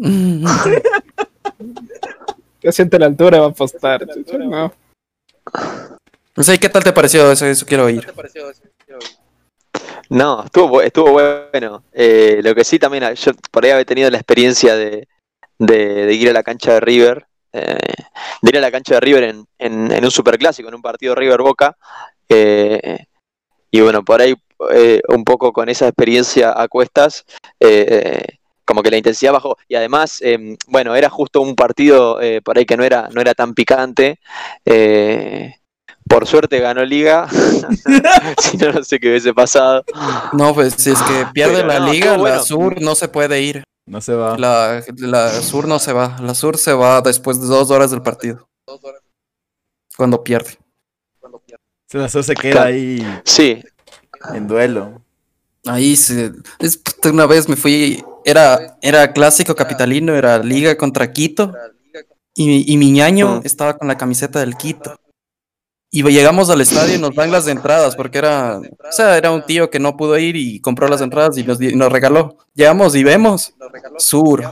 Ya 2.61 2.72
siente 2.72 2.99
la 2.99 3.07
altura, 3.07 3.39
va 3.39 3.47
a 3.47 3.51
apostar. 3.51 4.05
No. 4.39 4.72
¿y 6.55 6.59
qué 6.59 6.68
tal 6.68 6.82
te 6.84 6.93
pareció 6.93 7.30
eso? 7.30 7.47
Eso 7.47 7.64
quiero 7.64 7.84
oír. 7.84 8.07
No, 10.11 10.45
estuvo, 10.45 10.82
estuvo 10.82 11.12
bueno. 11.12 11.84
Eh, 11.93 12.41
lo 12.43 12.55
que 12.55 12.64
sí 12.64 12.78
también, 12.78 13.05
ah, 13.05 13.12
yo 13.12 13.32
por 13.51 13.64
ahí 13.64 13.70
había 13.70 13.84
tenido 13.84 14.11
la 14.11 14.18
experiencia 14.18 14.74
de, 14.74 15.07
de- 15.59 16.07
de 16.07 16.14
ir 16.14 16.30
a 16.30 16.32
la 16.32 16.43
cancha 16.43 16.74
de 16.74 16.80
River, 16.80 17.26
eh, 17.53 17.78
de 18.43 18.49
ir 18.51 18.59
a 18.59 18.61
la 18.61 18.70
cancha 18.72 18.95
de 18.95 19.01
River 19.01 19.22
en, 19.24 19.47
en, 19.59 19.93
en 19.93 20.05
un 20.05 20.11
superclásico, 20.11 20.68
en 20.68 20.74
un 20.74 20.82
partido 20.82 21.14
River 21.14 21.41
Boca. 21.43 21.76
Eh, 22.29 23.07
y 23.70 23.81
bueno, 23.81 24.05
por 24.05 24.20
ahí 24.20 24.35
eh, 24.72 25.01
un 25.09 25.24
poco 25.24 25.53
con 25.53 25.68
esa 25.68 25.87
experiencia 25.87 26.53
a 26.61 26.68
cuestas, 26.68 27.24
eh, 27.61 28.22
como 28.64 28.83
que 28.83 28.91
la 28.91 28.99
intensidad 28.99 29.33
bajó. 29.33 29.57
Y 29.68 29.74
además, 29.76 30.20
eh, 30.22 30.57
bueno, 30.66 30.95
era 30.95 31.09
justo 31.11 31.41
un 31.41 31.55
partido 31.55 32.20
eh, 32.20 32.43
por 32.43 32.59
ahí 32.59 32.66
que 32.66 32.76
no 32.76 32.85
era, 32.85 33.09
no 33.12 33.20
era 33.20 33.35
tan 33.35 33.55
picante. 33.55 34.18
eh, 34.64 35.55
por 36.09 36.26
suerte 36.26 36.59
ganó 36.61 36.85
Liga. 36.85 37.29
si 38.39 38.57
no, 38.57 38.72
no 38.72 38.83
sé 38.83 38.99
qué 38.99 39.09
hubiese 39.11 39.35
pasado. 39.35 39.85
No, 40.33 40.55
pues 40.55 40.74
si 40.79 40.91
es 40.91 41.03
que 41.03 41.26
pierde 41.35 41.57
Pero 41.57 41.68
la 41.68 41.81
no, 41.81 41.93
liga, 41.93 42.16
la 42.16 42.41
sur 42.41 42.81
no 42.81 42.95
se 42.95 43.09
puede 43.09 43.43
ir. 43.43 43.62
No 43.87 44.01
se 44.01 44.14
va. 44.14 44.37
La, 44.39 44.83
la 44.97 45.31
sur 45.43 45.68
no 45.68 45.79
se 45.79 45.93
va. 45.93 46.16
La 46.22 46.35
sur 46.35 46.57
se 46.57 46.72
va 46.72 47.01
después 47.03 47.41
de 47.41 47.47
dos 47.47 47.70
horas 47.70 47.91
del 47.91 48.03
partido. 48.03 48.49
Cuando 49.97 50.22
pierde. 50.24 50.57
Se 51.89 51.97
la 51.97 52.09
se 52.09 52.34
queda 52.34 52.64
ahí 52.64 53.03
Sí, 53.24 53.62
en 54.34 54.47
duelo. 54.47 55.03
Ahí 55.64 55.97
se, 55.97 56.32
es, 56.59 56.82
una 57.11 57.26
vez 57.26 57.49
me 57.49 57.57
fui, 57.57 58.05
era, 58.24 58.76
era 58.82 59.12
clásico 59.12 59.55
capitalino, 59.55 60.14
era 60.14 60.39
liga 60.39 60.76
contra 60.76 61.12
Quito. 61.12 61.53
Y, 62.34 62.72
y 62.72 62.76
mi 62.76 62.91
ñaño 62.93 63.41
estaba 63.43 63.78
con 63.78 63.89
la 63.89 63.97
camiseta 63.97 64.41
del 64.41 64.57
Quito. 64.57 65.01
Y 65.91 66.03
llegamos 66.03 66.51
al 66.51 66.61
estadio 66.61 66.97
y 66.97 66.99
nos 66.99 67.14
dan 67.14 67.32
las 67.32 67.49
entradas, 67.49 67.97
porque 67.97 68.18
era, 68.18 68.59
o 68.59 68.93
sea, 68.93 69.16
era 69.16 69.30
un 69.30 69.47
tío 69.47 69.70
que 69.70 69.78
no 69.78 69.97
pudo 69.97 70.18
ir 70.18 70.36
y 70.36 70.61
compró 70.61 70.86
las 70.86 71.01
entradas 71.01 71.39
y 71.39 71.45
nos, 71.45 71.59
di- 71.59 71.74
nos 71.74 71.91
regaló. 71.91 72.36
Llegamos 72.55 72.95
y 72.95 73.05
vemos 73.05 73.55
Sur. 73.97 74.51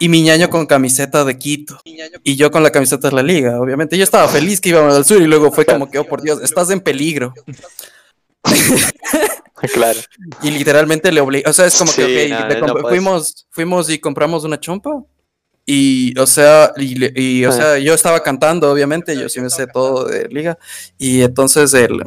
Y 0.00 0.08
mi 0.08 0.22
ñaño 0.22 0.50
con 0.50 0.66
camiseta 0.66 1.24
de 1.24 1.38
Quito. 1.38 1.78
Y 2.24 2.34
yo 2.34 2.50
con 2.50 2.64
la 2.64 2.70
camiseta 2.70 3.08
de 3.10 3.14
la 3.14 3.22
liga, 3.22 3.60
obviamente. 3.60 3.96
Yo 3.96 4.02
estaba 4.02 4.26
feliz 4.26 4.60
que 4.60 4.70
íbamos 4.70 4.94
al 4.94 5.04
sur 5.04 5.22
y 5.22 5.26
luego 5.26 5.52
fue 5.52 5.64
como 5.64 5.88
que, 5.88 5.98
oh 6.00 6.04
por 6.04 6.20
Dios, 6.22 6.40
estás 6.42 6.68
en 6.70 6.80
peligro. 6.80 7.32
claro. 9.74 9.98
Y 10.42 10.50
literalmente 10.50 11.12
le 11.12 11.20
obligó, 11.20 11.48
o 11.50 11.52
sea, 11.52 11.66
es 11.66 11.76
como 11.78 11.90
Sí, 11.92 12.02
que, 12.02 12.28
no, 12.60 12.66
no 12.66 12.88
fuimos, 12.88 13.46
fuimos 13.50 13.90
y 13.90 13.98
compramos 13.98 14.44
una 14.44 14.58
chompa. 14.58 14.90
Y, 15.68 16.16
o 16.18 16.26
sea, 16.28 16.72
y, 16.76 17.44
o 17.44 17.48
Ah. 17.48 17.52
sea, 17.52 17.78
yo 17.78 17.92
estaba 17.94 18.22
cantando, 18.22 18.70
obviamente, 18.70 19.16
yo 19.18 19.28
sí 19.28 19.40
me 19.40 19.50
sé 19.50 19.66
todo 19.66 20.04
de 20.04 20.28
liga. 20.28 20.56
Y 20.96 21.22
entonces 21.22 21.74
el, 21.74 22.00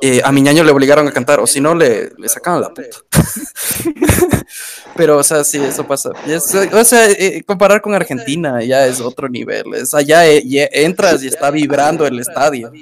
eh, 0.00 0.20
a 0.24 0.32
mi 0.32 0.42
ñaño 0.42 0.64
le 0.64 0.72
obligaron 0.72 1.06
a 1.06 1.12
cantar, 1.12 1.38
o 1.38 1.46
si 1.46 1.60
no, 1.60 1.72
le, 1.74 2.10
le 2.18 2.28
sacaban 2.28 2.60
la 2.62 2.70
puta. 2.74 2.98
Pero, 4.96 5.18
o 5.18 5.22
sea, 5.22 5.44
sí, 5.44 5.58
eso 5.58 5.86
pasa. 5.86 6.10
Es- 6.26 6.52
o 6.54 6.84
sea, 6.84 7.06
eh, 7.10 7.42
comparar 7.46 7.80
con 7.80 7.94
Argentina 7.94 8.62
ya 8.62 8.86
es 8.86 9.00
otro 9.00 9.28
nivel. 9.28 9.74
Es 9.74 9.94
allá 9.94 10.26
eh, 10.26 10.42
ya 10.44 10.68
entras 10.72 11.22
y 11.22 11.28
está 11.28 11.50
vibrando 11.50 12.06
el 12.06 12.18
estadio. 12.18 12.72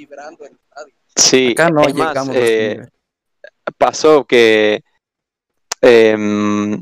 Sí, 1.15 1.51
Acá 1.51 1.69
no 1.69 1.81
es 1.87 1.93
más, 1.93 2.07
llegamos. 2.09 2.35
a 2.35 2.39
ese 2.39 2.65
eh, 2.65 2.69
nivel. 2.75 2.89
pasó 3.77 4.25
que 4.25 4.83
em, 5.81 6.81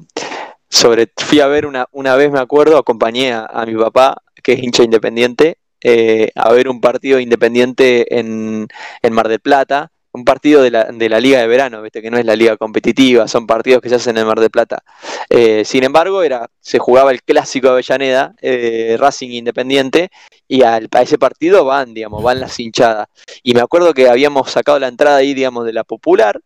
sobre 0.73 1.11
fui 1.15 1.39
a 1.39 1.47
ver 1.47 1.65
una, 1.67 1.87
una 1.91 2.15
vez 2.15 2.31
me 2.31 2.39
acuerdo, 2.39 2.77
acompañé 2.77 3.31
a, 3.31 3.45
a 3.45 3.65
mi 3.65 3.75
papá, 3.75 4.23
que 4.41 4.53
es 4.53 4.63
hincha 4.63 4.83
independiente, 4.83 5.57
eh, 5.81 6.31
a 6.35 6.51
ver 6.51 6.67
un 6.67 6.81
partido 6.81 7.19
independiente 7.19 8.17
en, 8.17 8.67
en 9.01 9.13
Mar 9.13 9.27
del 9.27 9.39
Plata, 9.39 9.91
un 10.13 10.25
partido 10.25 10.61
de 10.61 10.71
la, 10.71 10.85
de 10.85 11.09
la 11.09 11.19
Liga 11.19 11.39
de 11.39 11.47
Verano, 11.47 11.81
viste 11.81 12.01
que 12.01 12.09
no 12.09 12.17
es 12.17 12.25
la 12.25 12.35
liga 12.35 12.57
competitiva, 12.57 13.27
son 13.27 13.47
partidos 13.47 13.81
que 13.81 13.89
se 13.89 13.95
hacen 13.95 14.17
en 14.17 14.27
Mar 14.27 14.39
del 14.39 14.49
Plata. 14.49 14.83
Eh, 15.29 15.63
sin 15.65 15.83
embargo, 15.83 16.23
era, 16.23 16.47
se 16.59 16.79
jugaba 16.79 17.11
el 17.11 17.23
clásico 17.23 17.69
Avellaneda, 17.69 18.33
eh, 18.41 18.95
Racing 18.99 19.29
Independiente, 19.29 20.09
y 20.47 20.63
a 20.63 20.79
ese 21.01 21.17
partido 21.17 21.65
van, 21.65 21.93
digamos, 21.93 22.21
van 22.23 22.39
las 22.39 22.59
hinchadas. 22.59 23.07
Y 23.41 23.53
me 23.53 23.61
acuerdo 23.61 23.93
que 23.93 24.07
habíamos 24.07 24.51
sacado 24.51 24.79
la 24.79 24.87
entrada 24.87 25.17
ahí, 25.17 25.33
digamos, 25.33 25.65
de 25.65 25.73
la 25.73 25.83
popular, 25.83 26.39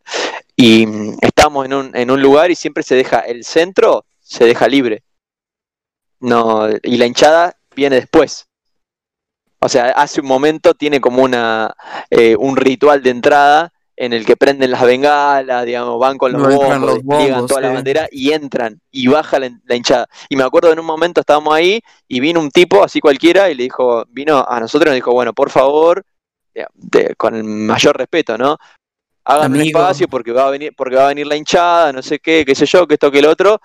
y 0.56 0.86
mm, 0.86 1.18
estábamos 1.22 1.66
en 1.66 1.74
un, 1.74 1.96
en 1.96 2.10
un 2.10 2.22
lugar 2.22 2.52
y 2.52 2.56
siempre 2.56 2.84
se 2.84 2.96
deja 2.96 3.20
el 3.20 3.44
centro, 3.44 4.06
se 4.28 4.46
deja 4.46 4.68
libre. 4.68 5.04
No, 6.20 6.68
y 6.84 6.98
la 6.98 7.06
hinchada 7.06 7.56
viene 7.76 7.96
después. 7.98 8.48
O 9.60 9.70
sea, 9.70 9.92
hace 9.92 10.22
un 10.22 10.28
momento 10.28 10.74
tiene 10.74 11.00
como 11.00 11.24
una 11.24 11.74
eh, 12.10 12.36
un 12.36 12.58
ritual 12.58 13.02
de 13.02 13.10
entrada 13.10 13.74
en 13.96 14.14
el 14.14 14.26
que 14.26 14.38
prenden 14.38 14.70
las 14.70 14.84
bengalas, 14.84 15.66
digamos, 15.66 16.00
van 16.00 16.18
con 16.20 16.32
los 16.32 16.42
No, 16.44 16.50
bombos, 16.50 16.70
los 16.70 16.80
bombos, 16.80 17.08
despliegan 17.08 17.48
toda 17.48 17.62
la 17.62 17.68
bandera 17.74 18.08
y 18.12 18.32
entran 18.32 18.80
y 18.92 19.08
baja 19.08 19.40
la, 19.40 19.50
la 19.66 19.76
hinchada. 19.76 20.08
Y 20.30 20.36
me 20.36 20.44
acuerdo 20.44 20.72
en 20.72 20.80
un 20.80 20.86
momento 20.86 21.22
estábamos 21.22 21.54
ahí 21.56 21.82
y 22.08 22.20
vino 22.20 22.40
un 22.40 22.52
tipo 22.52 22.84
así 22.84 23.00
cualquiera 23.00 23.50
y 23.50 23.56
le 23.56 23.64
dijo, 23.64 24.06
vino 24.10 24.46
a 24.48 24.60
nosotros 24.60 24.88
y 24.88 24.92
nos 24.92 24.96
dijo, 24.98 25.14
bueno, 25.14 25.34
por 25.34 25.50
favor, 25.50 26.04
de- 26.76 27.16
con 27.16 27.34
el 27.36 27.44
mayor 27.44 27.98
respeto, 27.98 28.38
¿no? 28.38 28.58
Hagan 29.26 29.52
un 29.52 29.58
espacio 29.80 30.08
porque 30.08 30.32
va 30.32 30.48
a 30.48 30.52
venir, 30.52 30.74
porque 30.78 30.96
va 30.96 31.06
a 31.06 31.10
venir 31.10 31.26
la 31.26 31.36
hinchada, 31.36 31.92
no 31.92 32.04
sé 32.04 32.20
qué, 32.20 32.46
qué 32.46 32.54
sé 32.54 32.68
yo, 32.68 32.86
que 32.88 32.94
esto 32.94 33.10
que 33.12 33.20
el 33.20 33.26
otro. 33.26 33.60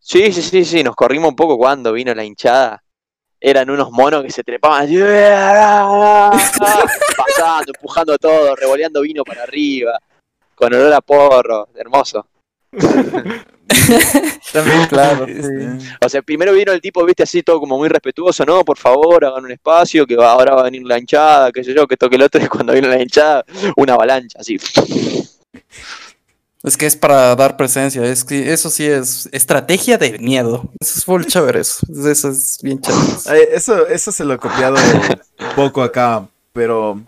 Sí, 0.00 0.32
sí, 0.32 0.42
sí, 0.42 0.64
sí, 0.64 0.82
nos 0.82 0.96
corrimos 0.96 1.28
un 1.28 1.36
poco 1.36 1.56
cuando 1.58 1.92
vino 1.92 2.14
la 2.14 2.24
hinchada. 2.24 2.82
Eran 3.40 3.70
unos 3.70 3.90
monos 3.90 4.22
que 4.24 4.30
se 4.30 4.42
trepaban 4.42 4.84
así, 4.84 4.98
pasando, 7.16 7.72
empujando 7.74 8.18
todo, 8.18 8.54
revoleando 8.54 9.00
vino 9.02 9.22
para 9.24 9.44
arriba, 9.44 9.98
con 10.54 10.74
olor 10.74 10.92
a 10.92 11.00
porro, 11.00 11.68
hermoso. 11.74 12.26
También, 14.52 14.86
claro. 14.88 15.26
sí. 15.26 15.88
O 16.04 16.08
sea, 16.08 16.22
primero 16.22 16.52
vino 16.52 16.72
el 16.72 16.80
tipo, 16.80 17.04
viste, 17.04 17.22
así 17.22 17.42
todo 17.42 17.60
como 17.60 17.78
muy 17.78 17.88
respetuoso, 17.88 18.44
no, 18.44 18.64
por 18.64 18.76
favor, 18.76 19.24
hagan 19.24 19.44
un 19.44 19.52
espacio, 19.52 20.06
que 20.06 20.16
va- 20.16 20.32
ahora 20.32 20.54
va 20.54 20.60
a 20.62 20.64
venir 20.64 20.82
la 20.84 20.98
hinchada, 20.98 21.50
qué 21.52 21.62
sé 21.64 21.72
yo, 21.74 21.86
que 21.86 21.94
esto 21.94 22.10
que 22.10 22.16
el 22.16 22.22
otro, 22.22 22.40
y 22.44 22.48
cuando 22.48 22.72
vino 22.74 22.88
la 22.88 23.00
hinchada, 23.00 23.44
una 23.76 23.94
avalancha, 23.94 24.38
así. 24.40 24.56
Es 26.62 26.76
que 26.76 26.84
es 26.84 26.94
para 26.94 27.34
dar 27.36 27.56
presencia, 27.56 28.04
es 28.04 28.22
que 28.22 28.52
eso 28.52 28.68
sí 28.68 28.84
es 28.84 29.28
estrategia 29.32 29.96
de 29.96 30.18
miedo. 30.18 30.70
Eso 30.78 30.98
es 30.98 31.04
full 31.04 31.24
chévere, 31.24 31.60
eso, 31.60 31.86
eso 32.06 32.28
es 32.28 32.58
bien 32.62 32.80
chévere. 32.80 33.54
Eso, 33.54 33.86
eso 33.86 34.12
se 34.12 34.24
lo 34.24 34.34
he 34.34 34.38
copiado 34.38 34.76
poco 35.56 35.82
acá, 35.82 36.26
pero 36.52 37.00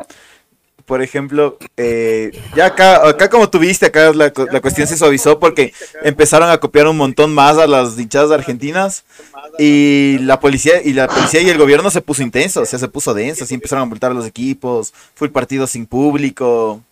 por 0.87 1.03
ejemplo, 1.03 1.59
eh, 1.77 2.33
ya 2.57 2.67
acá, 2.67 3.09
acá 3.09 3.31
como 3.31 3.49
tú 3.49 3.59
viste, 3.59 3.87
acá 3.87 4.13
la, 4.13 4.33
la 4.51 4.61
cuestión 4.61 4.87
se 4.87 4.97
suavizó 4.97 5.39
porque 5.39 5.73
empezaron 6.03 6.51
a 6.51 6.59
copiar 6.59 6.87
un 6.87 6.97
montón 6.97 7.33
más 7.33 7.57
a 7.59 7.67
las 7.67 7.99
hinchadas 7.99 8.31
argentinas 8.31 9.05
y 9.59 10.19
la 10.21 10.41
policía 10.41 10.83
y 10.83 10.93
la 10.93 11.09
policía 11.09 11.41
y 11.43 11.49
el 11.51 11.59
gobierno 11.59 11.91
se 11.91 12.01
puso 12.01 12.23
intenso, 12.23 12.63
o 12.63 12.67
sea, 12.67 12.79
se 12.79 12.89
puso 12.89 13.15
denso, 13.15 13.45
así 13.45 13.55
empezaron 13.55 13.83
a 13.83 13.87
multar 13.87 14.11
a 14.11 14.15
los 14.15 14.27
equipos, 14.27 14.93
fue 15.15 15.29
el 15.29 15.33
partido 15.33 15.67
sin 15.67 15.87
público. 15.87 16.83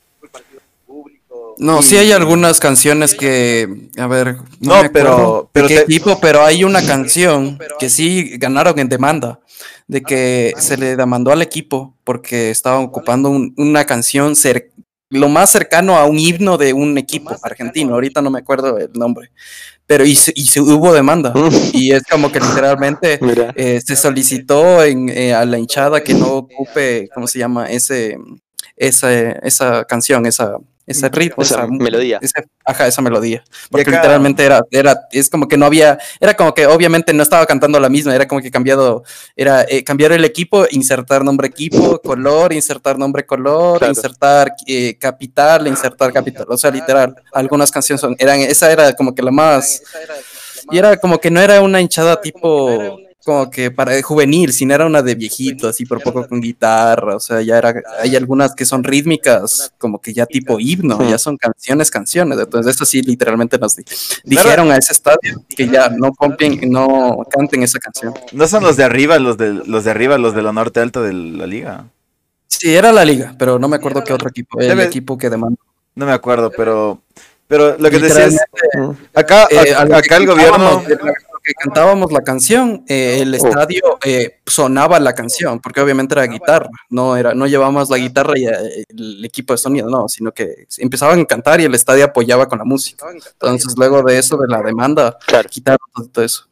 No, 1.59 1.82
sí 1.82 1.96
hay 1.96 2.12
algunas 2.12 2.59
canciones 2.61 3.14
que, 3.14 3.88
a 3.98 4.07
ver, 4.07 4.36
No, 4.61 4.82
me 4.82 4.90
pero- 4.90 5.51
pero 5.53 5.68
qué 5.68 5.80
te- 5.80 5.84
tipo, 5.86 6.18
pero 6.20 6.44
hay 6.44 6.64
una 6.64 6.84
canción 6.84 7.59
que 7.78 7.90
sí 7.90 8.36
ganaron 8.38 8.78
en 8.78 8.88
demanda, 8.88 9.40
de 9.86 10.03
que 10.03 10.53
se 10.59 10.76
le 10.76 10.96
demandó 10.96 11.32
al 11.32 11.42
equipo 11.42 11.94
porque 12.05 12.51
estaban 12.51 12.84
ocupando 12.84 13.28
un- 13.30 13.53
una 13.57 13.84
canción 13.84 14.34
cer- 14.34 14.70
lo 15.11 15.28
más 15.28 15.51
cercano 15.51 15.96
a 15.96 16.05
un 16.07 16.18
himno 16.18 16.57
de 16.57 16.72
un 16.72 16.96
equipo 16.96 17.36
argentino, 17.42 17.94
ahorita 17.94 18.22
no 18.22 18.30
me 18.30 18.38
acuerdo 18.38 18.78
el 18.78 18.92
nombre, 18.94 19.32
pero 19.86 20.05
y, 20.07 20.16
hubo 20.61 20.92
demanda, 20.94 21.32
y 21.74 21.90
es 21.90 22.05
como 22.09 22.30
que 22.30 22.38
literalmente 22.38 23.18
eh, 23.57 23.80
se 23.84 23.96
solicitó 23.96 24.84
en, 24.84 25.09
eh, 25.09 25.34
a 25.34 25.44
la 25.44 25.59
hinchada 25.59 26.01
que 26.03 26.14
no 26.14 26.28
ocupe, 26.34 27.09
¿cómo 27.12 27.26
se 27.26 27.40
llama? 27.40 27.68
Ese, 27.68 28.16
esa, 28.76 29.12
esa 29.12 29.84
canción, 29.84 30.24
esa, 30.26 30.57
ese 30.91 31.09
ritmo, 31.09 31.43
Esa 31.43 31.66
melodía. 31.66 32.18
ese- 32.20 32.45
ajá, 32.64 32.86
esa 32.86 33.01
melodía. 33.03 33.43
Porque 33.70 33.82
acá- 33.82 33.93
literalmente 33.99 34.45
era, 34.45 34.62
era, 34.70 35.01
es 35.12 35.30
como 35.30 35.49
que 35.49 35.57
no 35.57 35.66
había, 35.66 35.99
era 36.20 36.34
como 36.34 36.53
que 36.55 36.66
obviamente 36.66 37.12
no 37.12 37.22
estaba 37.22 37.47
cantando 37.47 37.78
la 37.80 37.88
misma, 37.88 38.14
era 38.14 38.26
como 38.28 38.41
que 38.41 38.51
cambiado, 38.51 39.03
era 39.36 39.62
eh, 39.68 39.82
cambiar 39.84 40.12
el 40.12 40.24
equipo, 40.24 40.66
insertar 40.70 41.24
nombre 41.24 41.47
equipo, 41.49 42.01
color, 42.01 42.53
insertar 42.53 42.99
nombre 42.99 43.24
color, 43.24 43.78
Claro. 43.78 43.93
insertar 43.93 44.53
eh, 44.66 44.97
capital, 44.99 45.66
insertar 45.66 46.12
capital, 46.12 46.47
o 46.49 46.57
sea, 46.59 46.70
literal, 46.70 47.14
algunas 47.32 47.70
canciones 47.70 48.01
son, 48.01 48.16
eran, 48.18 48.41
esa 48.41 48.70
era 48.70 48.93
como 48.95 49.14
que 49.14 49.22
la 49.22 49.30
más, 49.30 49.82
y 50.70 50.78
era 50.78 50.97
como 50.97 51.18
que 51.18 51.30
no 51.30 51.41
era 51.41 51.61
una 51.61 51.80
hinchada 51.80 52.20
tipo 52.20 52.99
como 53.24 53.50
que 53.50 53.70
para 53.70 54.00
juvenil, 54.02 54.52
sino 54.52 54.74
era 54.74 54.86
una 54.86 55.02
de 55.02 55.14
viejito, 55.14 55.68
así 55.68 55.84
por 55.84 56.02
poco 56.02 56.26
con 56.26 56.40
guitarra, 56.40 57.16
o 57.16 57.20
sea, 57.20 57.42
ya 57.42 57.58
era, 57.58 57.74
hay 58.00 58.16
algunas 58.16 58.54
que 58.54 58.64
son 58.64 58.82
rítmicas, 58.82 59.72
como 59.78 60.00
que 60.00 60.12
ya 60.14 60.24
tipo 60.26 60.58
himno, 60.58 60.98
ya 61.08 61.18
son 61.18 61.36
canciones, 61.36 61.90
canciones, 61.90 62.38
entonces 62.38 62.74
eso 62.74 62.84
sí, 62.86 63.02
literalmente 63.02 63.58
nos 63.58 63.76
di- 63.76 63.84
dijeron 64.24 64.70
a 64.72 64.76
ese 64.76 64.92
estadio 64.92 65.44
que 65.48 65.68
ya 65.68 65.90
no 65.90 66.12
compien, 66.12 66.60
no 66.70 67.18
canten 67.30 67.62
esa 67.62 67.78
canción. 67.78 68.14
No 68.32 68.48
son 68.48 68.62
los 68.62 68.76
de 68.76 68.84
arriba, 68.84 69.18
los 69.18 69.36
de 69.36 69.52
los 69.52 69.84
de 69.84 69.90
arriba, 69.90 70.16
los 70.16 70.34
de 70.34 70.42
la 70.42 70.52
norte 70.52 70.80
alta 70.80 71.00
de 71.02 71.12
la 71.12 71.46
liga. 71.46 71.84
Sí, 72.46 72.74
era 72.74 72.90
la 72.90 73.04
liga, 73.04 73.34
pero 73.38 73.58
no 73.58 73.68
me 73.68 73.76
acuerdo 73.76 74.02
qué 74.02 74.12
otro 74.12 74.28
equipo, 74.30 74.58
el 74.60 74.68
Debe- 74.68 74.84
equipo 74.86 75.16
que 75.18 75.28
demandó. 75.30 75.58
No 75.94 76.06
me 76.06 76.12
acuerdo, 76.12 76.50
pero 76.56 77.00
Pero 77.46 77.76
lo 77.78 77.90
que 77.90 77.98
decía 77.98 78.24
es, 78.26 78.32
Literalmente, 78.32 79.08
acá, 79.14 79.46
eh, 79.50 79.74
acá 79.74 80.16
el 80.16 80.26
gobierno... 80.26 80.82
cantábamos, 81.55 82.03
lo 82.03 82.09
que 82.09 82.12
cantábamos 82.12 82.12
la 82.12 82.20
canción, 82.22 82.84
eh, 82.88 83.18
el 83.22 83.34
estadio 83.34 83.98
eh, 84.05 84.40
sonaba 84.46 84.98
la 85.01 85.14
canción, 85.14 85.61
porque 85.61 85.80
obviamente 85.80 86.14
era 86.14 86.26
guitarra, 86.26 86.68
no 86.88 87.16
era, 87.16 87.34
no 87.34 87.46
llevábamos 87.46 87.90
la 87.90 87.98
guitarra 87.98 88.38
y 88.38 88.46
eh, 88.46 88.84
el 88.88 89.24
equipo 89.24 89.53
de 89.55 89.59
sonido, 89.59 89.88
no, 89.88 90.09
sino 90.09 90.32
que 90.32 90.66
empezaban 90.78 91.20
a 91.20 91.24
cantar 91.24 91.61
y 91.61 91.64
el 91.64 91.74
estadio 91.74 92.05
apoyaba 92.05 92.48
con 92.48 92.59
la 92.59 92.64
música. 92.64 93.07
Entonces, 93.32 93.74
luego 93.76 94.03
de 94.03 94.18
eso, 94.18 94.36
de 94.36 94.48
la 94.48 94.62
demanda, 94.62 95.16
Claro. 95.26 95.48
quitaron 95.48 95.78
todo 96.12 96.24
eso. 96.24 96.46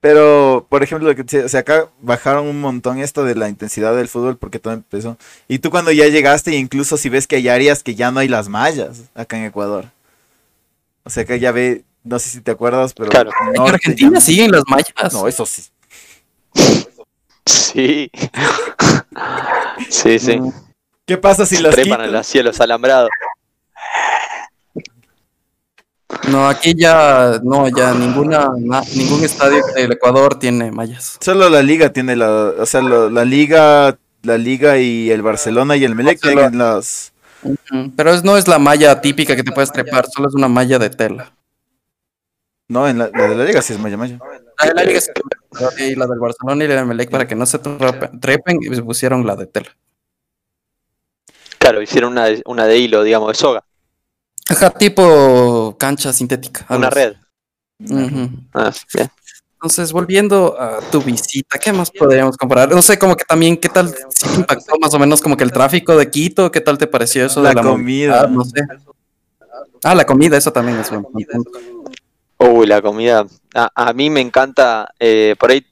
Pero, 0.00 0.66
por 0.68 0.82
ejemplo, 0.82 1.08
lo 1.08 1.14
que 1.16 1.24
te- 1.24 1.44
o 1.44 1.48
sea, 1.48 1.60
acá 1.60 1.88
bajaron 2.02 2.46
un 2.46 2.60
montón 2.60 2.98
esto 2.98 3.24
de 3.24 3.34
la 3.34 3.48
intensidad 3.48 3.96
del 3.96 4.08
fútbol 4.08 4.36
porque 4.36 4.58
todo 4.58 4.74
empezó. 4.74 5.16
Y 5.48 5.60
tú 5.60 5.70
cuando 5.70 5.92
ya 5.92 6.06
llegaste, 6.08 6.54
incluso 6.54 6.98
si 6.98 7.08
ves 7.08 7.26
que 7.26 7.36
hay 7.36 7.48
áreas 7.48 7.82
que 7.82 7.94
ya 7.94 8.10
no 8.10 8.20
hay 8.20 8.28
las 8.28 8.48
mallas 8.48 9.04
acá 9.14 9.38
en 9.38 9.44
Ecuador. 9.44 9.86
O 11.04 11.10
sea, 11.10 11.24
que 11.24 11.40
ya 11.40 11.52
ve, 11.52 11.84
no 12.04 12.18
sé 12.18 12.28
si 12.30 12.40
te 12.40 12.50
acuerdas, 12.52 12.92
pero... 12.94 13.08
Claro. 13.10 13.30
En 13.54 13.62
Argentina 13.62 14.20
siguen 14.20 14.52
las 14.52 14.62
mallas. 14.68 15.12
No, 15.12 15.26
eso 15.26 15.44
sí. 15.46 15.62
Sí. 17.46 18.10
sí, 19.88 20.18
sí. 20.18 20.38
Mm. 20.40 20.52
¿Qué 21.06 21.18
pasa 21.18 21.44
si 21.44 21.58
las 21.58 21.74
Trepan 21.74 21.98
quitan? 21.98 22.14
a 22.14 22.18
los 22.18 22.26
cielos 22.26 22.60
alambrados. 22.60 23.10
No, 26.28 26.48
aquí 26.48 26.74
ya, 26.76 27.40
no, 27.42 27.68
ya 27.68 27.92
ninguna, 27.92 28.48
na- 28.58 28.82
ningún 28.94 29.24
estadio 29.24 29.62
del 29.74 29.92
Ecuador 29.92 30.38
tiene 30.38 30.70
mallas. 30.70 31.18
Solo 31.20 31.48
la 31.48 31.62
liga 31.62 31.92
tiene 31.92 32.16
la... 32.16 32.28
O 32.58 32.66
sea, 32.66 32.80
la 32.82 33.24
liga... 33.24 33.98
La 34.22 34.38
liga 34.38 34.78
y 34.78 35.10
el 35.10 35.20
Barcelona 35.20 35.76
y 35.76 35.84
el 35.84 35.94
Melec 35.94 36.18
tienen 36.18 36.56
las... 36.56 37.12
Pero 37.94 38.14
es- 38.14 38.24
no 38.24 38.38
es 38.38 38.48
la 38.48 38.58
malla 38.58 39.02
típica 39.02 39.36
que 39.36 39.42
te 39.42 39.52
puedes 39.52 39.70
trepar, 39.70 40.06
solo 40.10 40.28
es 40.28 40.34
una 40.34 40.48
malla 40.48 40.78
de 40.78 40.88
tela. 40.88 41.30
No, 42.68 42.88
en 42.88 42.98
la, 42.98 43.10
la 43.12 43.28
de 43.28 43.36
la 43.36 43.44
liga 43.44 43.60
sí 43.62 43.74
es 43.74 43.78
malla 43.78 43.96
malla. 43.96 44.18
La 44.58 44.68
de 44.68 44.74
la 44.74 44.84
Liga 44.84 45.00
sí, 45.00 45.10
y 45.80 45.94
la 45.94 46.06
del 46.06 46.18
Barcelona 46.18 46.64
y 46.64 46.68
la 46.68 46.76
del 46.76 46.86
Melec 46.86 47.10
para 47.10 47.26
que 47.26 47.34
no 47.34 47.44
se 47.44 47.58
trepen, 47.58 48.20
trepen 48.20 48.58
y 48.62 48.80
pusieron 48.80 49.26
la 49.26 49.36
de 49.36 49.46
tela. 49.46 49.68
Claro, 51.58 51.82
hicieron 51.82 52.12
una 52.12 52.26
de, 52.26 52.42
una 52.46 52.66
de 52.66 52.78
hilo, 52.78 53.02
digamos, 53.02 53.28
de 53.28 53.34
soga. 53.34 53.64
Ajá, 54.48 54.70
tipo 54.70 55.76
cancha 55.78 56.12
sintética. 56.12 56.66
Una 56.68 56.90
red. 56.90 57.14
Ah, 58.52 58.72
bien. 58.94 59.10
Entonces, 59.54 59.92
volviendo 59.92 60.60
a 60.60 60.80
tu 60.90 61.00
visita, 61.02 61.58
¿qué 61.58 61.72
más 61.72 61.90
podríamos 61.90 62.36
comparar? 62.36 62.70
No 62.70 62.82
sé, 62.82 62.98
como 62.98 63.16
que 63.16 63.24
también, 63.24 63.56
¿qué 63.56 63.70
tal 63.70 63.88
si 63.88 64.28
te 64.28 64.34
impactó 64.34 64.78
más 64.78 64.92
o 64.92 64.98
menos 64.98 65.22
como 65.22 65.36
que 65.38 65.44
el 65.44 65.52
tráfico 65.52 65.96
de 65.96 66.10
Quito? 66.10 66.52
¿Qué 66.52 66.60
tal 66.60 66.76
te 66.76 66.86
pareció 66.86 67.24
eso 67.24 67.42
La 67.42 67.48
de 67.50 67.54
la 67.54 67.62
comida. 67.62 68.26
movilidad? 68.26 68.28
No 68.28 68.44
sé. 68.44 68.60
Ah, 69.82 69.94
la 69.94 70.04
comida, 70.04 70.36
eso 70.36 70.52
también 70.52 70.78
es 70.78 70.90
un 70.90 71.02
buen 71.02 71.26
punto. 71.26 71.50
Uy, 72.48 72.66
la 72.66 72.82
comida. 72.82 73.26
A, 73.54 73.70
a 73.74 73.92
mí 73.92 74.10
me 74.10 74.20
encanta. 74.20 74.88
eh, 74.98 75.34
por 75.38 75.50
ahí 75.50 75.64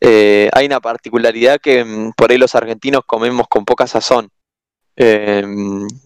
eh, 0.00 0.48
hay 0.52 0.66
una 0.66 0.80
particularidad 0.80 1.60
que 1.60 1.84
mm, 1.84 2.12
por 2.16 2.30
ahí 2.30 2.38
los 2.38 2.54
argentinos 2.54 3.02
comemos 3.06 3.46
con 3.48 3.64
poca 3.64 3.86
sazón. 3.86 4.28
Eh, 4.96 5.42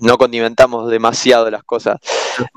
no 0.01 0.17
condimentamos 0.19 0.91
demasiado 0.91 1.51
las 1.51 1.65
cosas. 1.65 1.99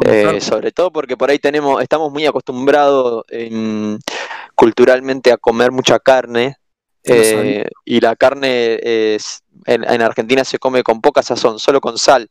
Eh, 0.06 0.42
sobre 0.42 0.72
todo 0.72 0.92
porque 0.92 1.18
por 1.18 1.30
ahí 1.30 1.40
tenemos, 1.40 1.82
estamos 1.82 2.12
muy 2.12 2.26
acostumbrados 2.26 3.24
en- 3.30 4.00
culturalmente 4.56 5.32
a 5.32 5.38
comer 5.38 5.72
mucha 5.72 6.00
carne. 6.00 6.58
Y 7.86 8.00
la 8.02 8.16
carne 8.16 8.80
es, 8.84 9.42
en, 9.66 9.84
en 9.90 10.02
Argentina 10.02 10.44
se 10.44 10.60
come 10.60 10.84
con 10.84 11.00
poca 11.02 11.24
sazón, 11.24 11.58
solo 11.60 11.80
con 11.80 11.98
sal. 11.98 12.30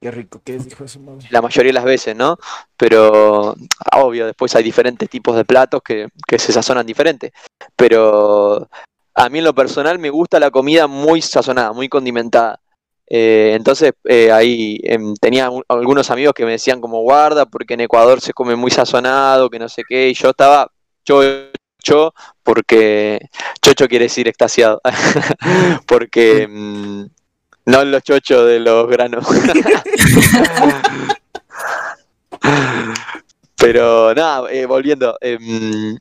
Qué 0.00 0.10
rico 0.10 0.40
que 0.44 0.56
es, 0.56 0.66
hijo 0.66 0.82
de 0.84 0.88
su 0.88 1.00
madre. 1.00 1.26
la 1.30 1.40
mayoría 1.40 1.70
de 1.70 1.74
las 1.74 1.84
veces, 1.84 2.16
¿no? 2.16 2.36
Pero 2.76 3.54
obvio, 3.92 4.26
después 4.26 4.54
hay 4.56 4.64
diferentes 4.64 5.08
tipos 5.08 5.36
de 5.36 5.44
platos 5.44 5.80
que, 5.82 6.08
que 6.26 6.38
se 6.38 6.52
sazonan 6.52 6.84
diferente. 6.86 7.32
Pero 7.76 8.68
a 9.14 9.28
mí 9.28 9.38
en 9.38 9.44
lo 9.44 9.54
personal 9.54 9.98
me 9.98 10.10
gusta 10.10 10.40
la 10.40 10.50
comida 10.50 10.86
muy 10.86 11.22
sazonada, 11.22 11.72
muy 11.72 11.88
condimentada. 11.88 12.60
Eh, 13.08 13.52
entonces 13.54 13.92
eh, 14.04 14.32
ahí 14.32 14.80
em, 14.82 15.14
tenía 15.14 15.48
un- 15.50 15.62
algunos 15.68 16.10
amigos 16.10 16.34
que 16.34 16.44
me 16.44 16.50
decían 16.52 16.80
como 16.80 17.02
guarda 17.02 17.46
porque 17.46 17.74
en 17.74 17.82
Ecuador 17.82 18.20
se 18.20 18.32
come 18.32 18.56
muy 18.56 18.72
sazonado, 18.72 19.48
que 19.48 19.60
no 19.60 19.68
sé 19.68 19.82
qué, 19.88 20.08
y 20.08 20.14
yo 20.14 20.30
estaba 20.30 20.68
chocho 21.04 22.12
porque 22.42 23.20
chocho 23.62 23.86
quiere 23.86 24.06
decir 24.06 24.26
extasiado, 24.26 24.80
porque 25.86 26.48
mm, 26.48 27.04
no 27.66 27.84
los 27.84 28.02
chochos 28.02 28.46
de 28.46 28.60
los 28.60 28.88
granos. 28.88 29.26
Pero 33.56 34.14
nada, 34.14 34.50
eh, 34.52 34.66
volviendo, 34.66 35.16
em, 35.20 35.96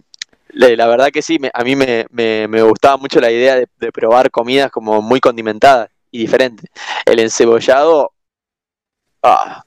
la 0.50 0.88
verdad 0.88 1.10
que 1.12 1.22
sí, 1.22 1.40
me- 1.40 1.52
a 1.54 1.64
mí 1.64 1.76
me, 1.76 2.06
me- 2.12 2.48
me 2.48 2.62
gustaba 2.64 2.98
mucho 2.98 3.20
la 3.20 3.32
idea 3.32 3.56
de, 3.56 3.68
de 3.80 3.92
probar 3.92 4.30
comidas 4.32 4.72
como 4.72 5.02
muy 5.02 5.20
condimentadas 5.20 5.90
y 6.12 6.20
diferentes. 6.20 6.70
El 7.06 7.20
encebollado, 7.20 8.12
ah, 9.24 9.64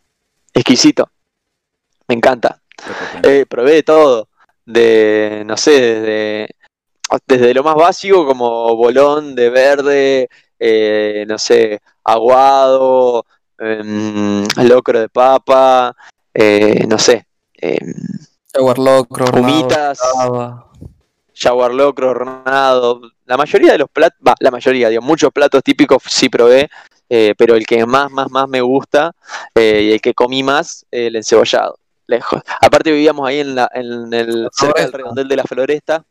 exquisito, 0.55 1.11
me 2.09 2.17
encanta. 2.17 2.63
Eh, 3.23 3.47
probé 3.49 3.73
de 3.75 3.83
todo, 3.83 4.29
de, 4.67 5.43
no 5.47 5.57
sé, 5.57 5.71
desde, 5.73 6.49
desde 7.27 7.55
lo 7.55 7.63
más 7.65 7.75
básico 7.77 8.27
como 8.27 8.77
bolón 8.77 9.35
de 9.35 9.51
verde, 9.51 10.29
eh, 10.59 11.25
no 11.29 11.39
sé, 11.39 11.81
aguado, 12.05 13.25
em, 13.59 14.47
locro 14.65 15.01
de 15.01 15.09
papa, 15.09 15.95
eh, 16.35 16.85
no 16.89 16.99
sé, 16.99 17.27
em, 17.55 17.95
Jaguar 18.53 18.79
locro, 18.79 19.27
hornado, 19.27 19.45
humitas, 19.45 19.99
jaguar 21.35 21.73
locro, 21.73 22.11
hornado. 22.11 23.03
La 23.27 23.37
mayoría 23.37 23.73
de 23.73 23.79
los 23.79 23.91
platos, 23.91 24.19
la 24.41 24.51
mayoría, 24.51 24.89
digo, 24.89 25.03
muchos 25.03 25.31
platos 25.33 25.63
típicos 25.63 26.03
sí 26.07 26.29
probé, 26.29 26.69
eh, 27.09 27.35
pero 27.37 27.55
el 27.55 27.67
que 27.67 27.85
más, 27.87 28.11
más, 28.11 28.31
más 28.31 28.49
me 28.49 28.61
gusta 28.61 29.13
y 29.55 29.93
el 29.93 30.01
que 30.01 30.15
comí 30.15 30.43
más, 30.43 30.87
el 30.91 31.15
encebollado, 31.17 31.79
lejos. 32.07 32.43
Aparte 32.61 32.91
vivíamos 32.91 33.29
ahí 33.29 33.41
en, 33.41 33.55
la, 33.55 33.71
en 33.73 34.13
el, 34.13 34.49
cerca 34.51 34.83
del 34.83 34.93
redondel 34.93 35.29
de 35.29 35.37
la 35.37 35.45
floresta 35.45 36.05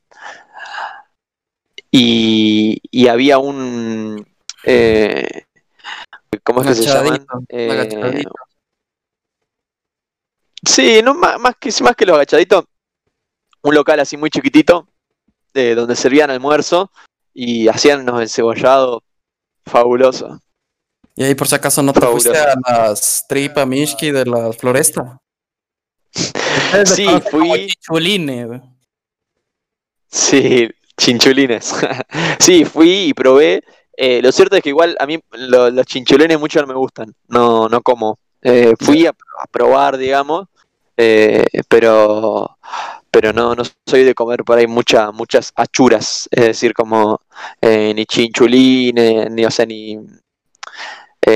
y, 1.91 2.79
y 2.91 3.07
había 3.07 3.39
un... 3.39 4.25
eh, 4.67 5.43
¿Cómo 6.43 6.61
es 6.61 6.67
que 6.67 6.75
se 6.75 6.83
llaman? 6.83 7.25
Eh. 7.49 8.23
Sí, 10.65 11.01
no, 11.03 11.13
más, 11.13 11.39
más 11.39 11.55
que, 11.59 11.71
más 11.81 11.95
que 11.95 12.05
los 12.05 12.15
agachaditos, 12.15 12.65
un 13.61 13.75
local 13.75 13.99
así 13.99 14.17
muy 14.17 14.29
chiquitito, 14.29 14.87
eh, 15.53 15.75
donde 15.75 15.95
servían 15.95 16.29
almuerzo 16.29 16.91
y 17.33 17.67
hacían 17.67 18.01
unos 18.01 18.21
encebollados 18.21 19.01
fabulosos. 19.65 20.39
Y 21.15 21.23
ahí 21.23 21.35
por 21.35 21.47
si 21.47 21.55
acaso 21.55 21.81
no 21.81 21.93
te 21.93 21.99
Fabuloso. 22.01 22.29
fuiste 22.29 22.49
a 22.49 22.55
las 22.87 23.25
tripa 23.27 23.65
Mishki 23.65 24.11
de 24.11 24.25
la 24.25 24.51
floresta. 24.53 25.19
Sí, 26.85 27.05
fui- 27.31 27.67
chichuline, 27.67 28.45
güey. 28.47 28.61
Sí, 30.09 30.67
chinchulines. 30.97 31.73
sí, 32.39 32.65
fui 32.65 33.05
y 33.09 33.13
probé. 33.13 33.63
Eh, 33.97 34.21
lo 34.21 34.31
cierto 34.31 34.55
es 34.57 34.63
que 34.63 34.69
igual 34.69 34.95
a 34.99 35.07
mí 35.07 35.19
lo- 35.33 35.71
los 35.71 35.85
chinchulines 35.87 36.39
mucho 36.39 36.61
no 36.61 36.67
me 36.67 36.75
gustan, 36.75 37.13
no, 37.29 37.67
no 37.69 37.81
como. 37.81 38.19
Eh, 38.41 38.73
fui 38.79 39.07
a, 39.07 39.11
a 39.11 39.47
probar, 39.51 39.97
digamos, 39.97 40.47
eh, 40.97 41.45
pero 41.69 42.57
pero 43.11 43.33
no, 43.33 43.55
no 43.55 43.63
soy 43.87 44.03
de 44.03 44.13
comer 44.15 44.43
por 44.43 44.57
ahí 44.59 44.67
mucha, 44.67 45.11
muchas 45.11 45.51
achuras, 45.55 46.29
es 46.31 46.45
decir, 46.45 46.73
como 46.73 47.21
ni 47.61 48.05
chinchulines, 48.05 49.31
ni, 49.31 49.45
o 49.45 49.51
sea, 49.51 49.65
ni, 49.65 49.97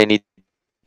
ni 0.08 0.24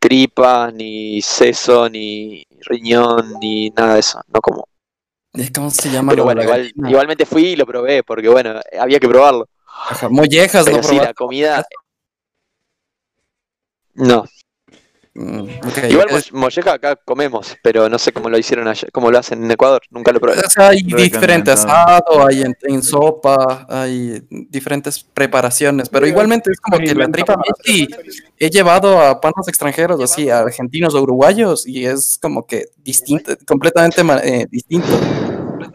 tripas, 0.01 0.73
ni 0.75 1.21
seso, 1.23 1.89
ni 1.89 2.45
riñón, 2.63 3.39
ni 3.41 3.71
nada 3.71 3.95
de 3.95 4.01
eso, 4.01 4.21
no 4.29 4.41
como. 4.41 4.69
¿Cómo 5.73 5.83
se 5.83 5.91
llama? 5.91 6.09
Pero 6.09 6.25
bueno, 6.25 6.43
igual, 6.43 6.73
igualmente 6.85 7.27
fui 7.27 7.49
y 7.49 7.57
lo 7.57 7.67
probé, 7.67 8.03
porque 8.03 8.29
bueno, 8.29 8.61
había 8.79 9.01
que 9.01 9.09
probarlo. 9.09 9.49
Ajá, 9.89 10.09
Mollejas, 10.09 10.65
Pero 10.65 10.79
¿no? 10.79 10.83
sí, 10.83 10.97
la 10.97 11.13
comida. 11.15 11.65
No, 13.95 14.25
Mm, 15.17 15.47
igual 15.91 16.09
molleja 16.33 16.73
acá 16.73 16.97
comemos, 16.97 17.55
pero 17.63 17.89
no 17.89 18.01
sé 18.01 18.13
cómo 18.13 18.29
lo 18.29 18.37
hicieron 18.37 18.67
allá, 18.67 18.89
cómo 18.93 19.13
lo 19.13 19.19
hacen 19.21 19.45
en 19.45 19.51
Ecuador, 19.53 19.81
nunca 19.91 20.11
lo 20.11 20.19
probé. 20.19 20.41
O 20.41 20.51
sea, 20.51 20.71
hay 20.71 20.83
diferente 20.83 21.53
asado, 21.53 22.27
hay 22.27 22.43
en, 22.43 22.53
en 22.63 22.83
sopa, 22.83 23.65
hay 23.69 24.21
diferentes 24.29 25.05
preparaciones, 25.05 25.89
pero 25.89 26.09
igualmente 26.09 26.51
es 26.51 26.59
como 26.59 26.79
que 26.79 26.93
la 26.97 27.09
tripa 27.09 27.37
Mishki 27.37 27.95
he 28.41 28.51
llevado 28.51 29.01
a 29.01 29.21
panos 29.21 29.47
extranjeros, 29.47 30.01
así, 30.03 30.31
a 30.31 30.41
argentinos 30.41 30.95
o 30.97 31.03
uruguayos, 31.03 31.65
y 31.65 31.87
es 31.87 32.19
como 32.21 32.45
que 32.45 32.65
distinto, 32.79 33.37
completamente 33.47 34.03
eh, 34.25 34.47
distinto 34.51 34.99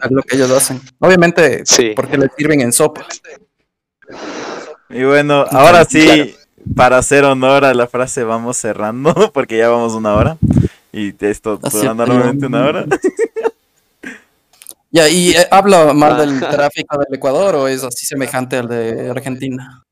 a 0.00 0.08
lo 0.10 0.22
que 0.22 0.36
ellos 0.36 0.50
hacen. 0.50 0.82
Obviamente, 0.98 1.62
Sí. 1.64 1.92
porque 1.96 2.18
le 2.18 2.28
sirven 2.36 2.60
en 2.60 2.74
sopa. 2.74 3.06
Y 4.88 5.04
bueno, 5.04 5.44
ahora 5.50 5.84
sí, 5.84 6.04
Claro. 6.04 6.30
para 6.74 6.98
hacer 6.98 7.24
honor 7.24 7.64
a 7.64 7.74
la 7.74 7.86
frase, 7.86 8.24
vamos 8.24 8.56
cerrando, 8.56 9.14
porque 9.32 9.58
ya 9.58 9.68
vamos 9.68 9.94
una 9.94 10.14
hora. 10.14 10.36
Y 10.92 11.14
esto 11.24 11.56
dura 11.56 11.94
normalmente 11.94 12.46
una 12.46 12.64
hora. 12.64 12.86
Ya, 14.92 15.08
¿y 15.08 15.30
eh, 15.30 15.46
habla 15.52 15.94
mal 15.94 16.16
del 16.16 16.40
tráfico 16.40 16.98
del 16.98 17.14
Ecuador 17.14 17.54
o 17.54 17.68
es 17.68 17.84
así 17.84 18.04
semejante 18.06 18.56
al 18.56 18.66
de 18.66 19.08
Argentina? 19.08 19.84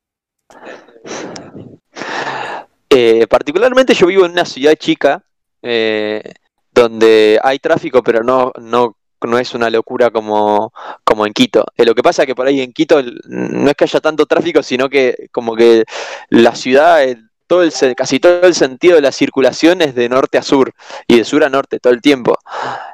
Eh, 2.90 3.26
particularmente 3.28 3.94
yo 3.94 4.08
vivo 4.08 4.24
en 4.24 4.32
una 4.32 4.44
ciudad 4.44 4.74
chica 4.74 5.22
eh, 5.62 6.34
donde 6.72 7.38
hay 7.44 7.60
tráfico, 7.60 8.02
pero 8.02 8.24
no, 8.24 8.50
no, 8.60 8.96
no 9.22 9.38
es 9.38 9.54
una 9.54 9.70
locura 9.70 10.10
como, 10.10 10.72
como 11.04 11.26
en 11.26 11.32
Quito. 11.32 11.64
Eh, 11.76 11.84
lo 11.84 11.94
que 11.94 12.02
pasa 12.02 12.22
es 12.22 12.26
que 12.26 12.34
por 12.34 12.46
ahí 12.46 12.60
en 12.60 12.72
Quito 12.72 13.02
no 13.26 13.70
es 13.70 13.76
que 13.76 13.84
haya 13.84 14.00
tanto 14.00 14.26
tráfico, 14.26 14.62
sino 14.62 14.88
que 14.88 15.28
como 15.32 15.56
que 15.56 15.84
la 16.30 16.54
ciudad, 16.54 17.02
eh, 17.04 17.18
todo 17.48 17.62
el, 17.62 17.72
casi 17.96 18.20
todo 18.20 18.42
el 18.42 18.54
sentido 18.54 18.96
de 18.96 19.00
la 19.00 19.10
circulación 19.10 19.80
es 19.80 19.94
de 19.94 20.08
norte 20.08 20.38
a 20.38 20.42
sur 20.42 20.72
y 21.08 21.16
de 21.16 21.24
sur 21.24 21.42
a 21.42 21.48
norte 21.48 21.80
todo 21.80 21.92
el 21.92 22.00
tiempo. 22.00 22.38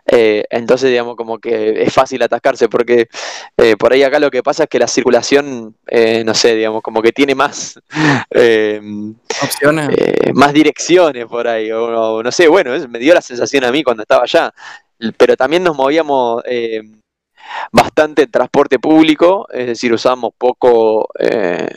Eh, 0.06 0.44
entonces, 0.48 0.90
digamos, 0.90 1.16
como 1.16 1.38
que 1.38 1.82
es 1.82 1.92
fácil 1.92 2.22
atascarse 2.22 2.68
porque 2.68 3.08
eh, 3.56 3.76
por 3.76 3.92
ahí 3.92 4.04
acá 4.04 4.20
lo 4.20 4.30
que 4.30 4.42
pasa 4.42 4.62
es 4.62 4.68
que 4.68 4.78
la 4.78 4.86
circulación, 4.86 5.76
eh, 5.88 6.22
no 6.24 6.34
sé, 6.34 6.54
digamos, 6.54 6.82
como 6.82 7.02
que 7.02 7.12
tiene 7.12 7.34
más... 7.34 7.78
eh, 8.30 8.80
Opciones. 9.42 9.88
más 10.32 10.52
direcciones 10.52 11.26
por 11.26 11.48
ahí, 11.48 11.70
o, 11.72 12.14
o 12.14 12.22
no 12.22 12.30
sé, 12.30 12.46
bueno, 12.46 12.70
me 12.88 13.00
dio 13.00 13.12
la 13.12 13.20
sensación 13.20 13.64
a 13.64 13.72
mí 13.72 13.82
cuando 13.82 14.04
estaba 14.04 14.22
allá, 14.22 14.54
pero 15.16 15.36
también 15.36 15.62
nos 15.64 15.76
movíamos 15.76 16.42
eh, 16.46 16.82
bastante 17.72 18.22
en 18.22 18.30
transporte 18.30 18.78
público, 18.78 19.46
es 19.50 19.66
decir, 19.68 19.92
usábamos 19.92 20.32
poco, 20.38 21.08
eh, 21.18 21.68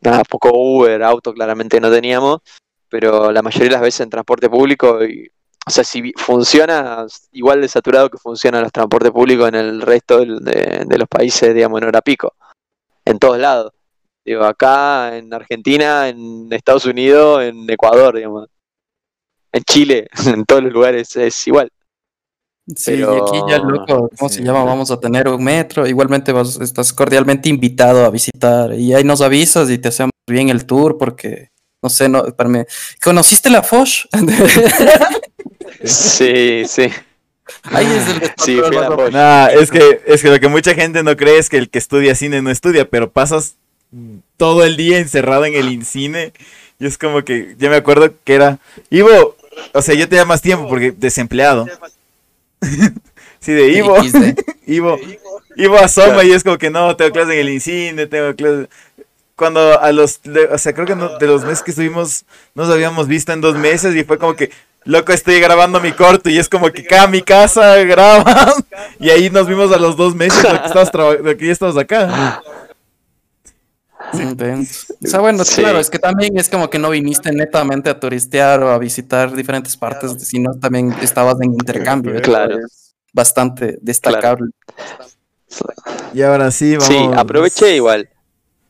nada, 0.00 0.22
poco 0.24 0.50
Uber, 0.52 1.02
auto 1.02 1.32
claramente 1.32 1.80
no 1.80 1.90
teníamos, 1.90 2.40
pero 2.88 3.32
la 3.32 3.42
mayoría 3.42 3.68
de 3.68 3.72
las 3.72 3.82
veces 3.82 4.00
en 4.00 4.10
transporte 4.10 4.48
público, 4.50 5.04
y- 5.04 5.30
o 5.64 5.70
sea, 5.70 5.84
si 5.84 6.12
funciona 6.16 7.06
igual 7.32 7.60
de 7.60 7.68
saturado 7.68 8.10
que 8.10 8.18
funcionan 8.18 8.62
los 8.62 8.72
transportes 8.72 9.12
públicos 9.12 9.48
en 9.48 9.54
el 9.54 9.80
resto 9.80 10.18
de, 10.24 10.84
de 10.86 10.98
los 10.98 11.08
países, 11.08 11.54
digamos, 11.54 11.80
en 11.80 11.88
hora 11.88 12.00
pico, 12.02 12.34
en 13.04 13.18
todos 13.18 13.38
lados. 13.38 13.72
Digo, 14.24 14.44
acá 14.44 15.16
en 15.16 15.32
Argentina, 15.34 16.08
en 16.08 16.48
Estados 16.52 16.84
Unidos, 16.86 17.42
en 17.42 17.68
Ecuador, 17.70 18.16
digamos. 18.16 18.48
En 19.52 19.62
Chile, 19.64 20.08
en 20.26 20.44
todos 20.44 20.62
los 20.64 20.72
lugares 20.72 21.14
es 21.16 21.46
igual. 21.46 21.70
Sí, 22.76 22.92
pero- 22.92 23.16
y 23.16 23.20
aquí 23.38 23.40
ya, 23.50 23.58
loco, 23.58 24.08
¿cómo 24.16 24.28
sí. 24.28 24.36
se 24.36 24.42
llama? 24.44 24.64
Vamos 24.64 24.90
a 24.90 25.00
tener 25.00 25.28
un 25.28 25.42
metro. 25.42 25.86
Igualmente 25.86 26.32
vas, 26.32 26.60
estás 26.60 26.92
cordialmente 26.92 27.48
invitado 27.48 28.04
a 28.04 28.10
visitar. 28.10 28.72
Y 28.74 28.94
ahí 28.94 29.02
nos 29.04 29.20
avisas 29.20 29.68
y 29.70 29.78
te 29.78 29.88
hacemos 29.88 30.12
bien 30.28 30.48
el 30.48 30.64
tour 30.64 30.96
porque, 30.98 31.50
no 31.82 31.88
sé, 31.90 32.08
no, 32.08 32.22
para 32.36 32.48
mí. 32.48 32.60
¿Conociste 33.02 33.50
la 33.50 33.62
Foch? 33.62 34.06
Sí, 35.84 36.62
sí. 36.68 36.88
ahí 37.64 37.86
es 37.86 38.08
el 38.08 38.32
Sí, 38.38 38.60
fui 38.64 38.76
a 38.76 38.80
la 38.82 38.92
Foch. 38.92 39.10
Nah, 39.12 39.46
es 39.48 39.70
que, 39.70 40.00
es 40.06 40.22
que 40.22 40.28
lo 40.30 40.38
que 40.40 40.48
mucha 40.48 40.74
gente 40.74 41.02
no 41.02 41.16
cree 41.16 41.38
es 41.38 41.48
que 41.48 41.56
el 41.58 41.70
que 41.70 41.78
estudia 41.78 42.14
cine 42.14 42.40
no 42.42 42.50
estudia, 42.50 42.88
pero 42.88 43.10
pasas 43.10 43.56
todo 44.36 44.64
el 44.64 44.76
día 44.76 44.98
encerrado 44.98 45.44
en 45.44 45.54
el 45.54 45.70
incine. 45.72 46.32
Y 46.78 46.86
es 46.86 46.98
como 46.98 47.22
que, 47.24 47.56
yo 47.58 47.70
me 47.70 47.76
acuerdo 47.76 48.12
que 48.24 48.34
era, 48.34 48.58
Ivo, 48.90 49.36
o 49.72 49.82
sea, 49.82 49.94
yo 49.94 50.08
tenía 50.08 50.24
más 50.24 50.40
tiempo 50.42 50.68
porque 50.68 50.92
desempleado. 50.92 51.66
Sí, 53.40 53.52
de 53.52 53.68
Ivo. 53.68 53.96
Ivo, 54.66 54.98
Ivo 55.56 55.76
asoma 55.78 56.24
y 56.24 56.32
es 56.32 56.42
como 56.44 56.58
que 56.58 56.70
no, 56.70 56.96
tengo 56.96 57.12
clase 57.12 57.34
en 57.34 57.40
el 57.40 57.48
incine, 57.50 58.06
tengo 58.06 58.34
clase. 58.34 58.68
Cuando 59.36 59.80
a 59.80 59.90
los, 59.92 60.22
de- 60.22 60.46
o 60.46 60.58
sea, 60.58 60.72
creo 60.72 60.86
que 60.86 60.94
no- 60.96 61.18
de 61.18 61.26
los 61.26 61.42
meses 61.44 61.62
que 61.62 61.70
estuvimos, 61.72 62.24
nos 62.54 62.70
habíamos 62.70 63.08
visto 63.08 63.32
en 63.32 63.40
dos 63.40 63.56
meses 63.56 63.94
y 63.96 64.04
fue 64.04 64.18
como 64.18 64.36
que, 64.36 64.50
loco, 64.84 65.12
estoy 65.12 65.40
grabando 65.40 65.80
mi 65.80 65.92
corto 65.92 66.28
y 66.30 66.38
es 66.38 66.48
como 66.48 66.70
que 66.70 66.82
acá 66.82 67.04
a 67.04 67.06
mi 67.08 67.22
casa 67.22 67.76
graban 67.78 68.52
y 69.00 69.10
ahí 69.10 69.30
nos 69.30 69.46
vimos 69.48 69.72
a 69.72 69.78
los 69.78 69.96
dos 69.96 70.14
meses 70.14 70.42
lo 70.44 70.50
que, 70.60 70.66
estabas 70.66 70.90
que 71.38 71.46
ya 71.46 71.52
estabas 71.52 71.76
acá. 71.76 72.42
Intenso. 74.20 74.94
O 75.02 75.06
sea, 75.06 75.20
bueno, 75.20 75.44
Sí. 75.44 75.60
claro, 75.62 75.78
es 75.78 75.90
que 75.90 75.98
también 75.98 76.38
es 76.38 76.48
como 76.48 76.68
que 76.70 76.78
no 76.78 76.90
viniste 76.90 77.32
netamente 77.32 77.90
a 77.90 77.98
turistear 77.98 78.62
o 78.62 78.70
a 78.70 78.78
visitar 78.78 79.32
diferentes 79.34 79.76
partes, 79.76 80.12
sino 80.26 80.52
también 80.58 80.94
estabas 81.02 81.36
en 81.40 81.52
intercambio. 81.52 82.20
Claro. 82.22 82.58
es 82.58 82.94
Bastante 83.14 83.78
destacable. 83.82 84.50
Y 86.14 86.22
ahora 86.22 86.50
sí, 86.50 86.76
vamos. 86.76 86.86
Sí, 86.88 87.10
aproveché 87.14 87.76
igual. 87.76 88.08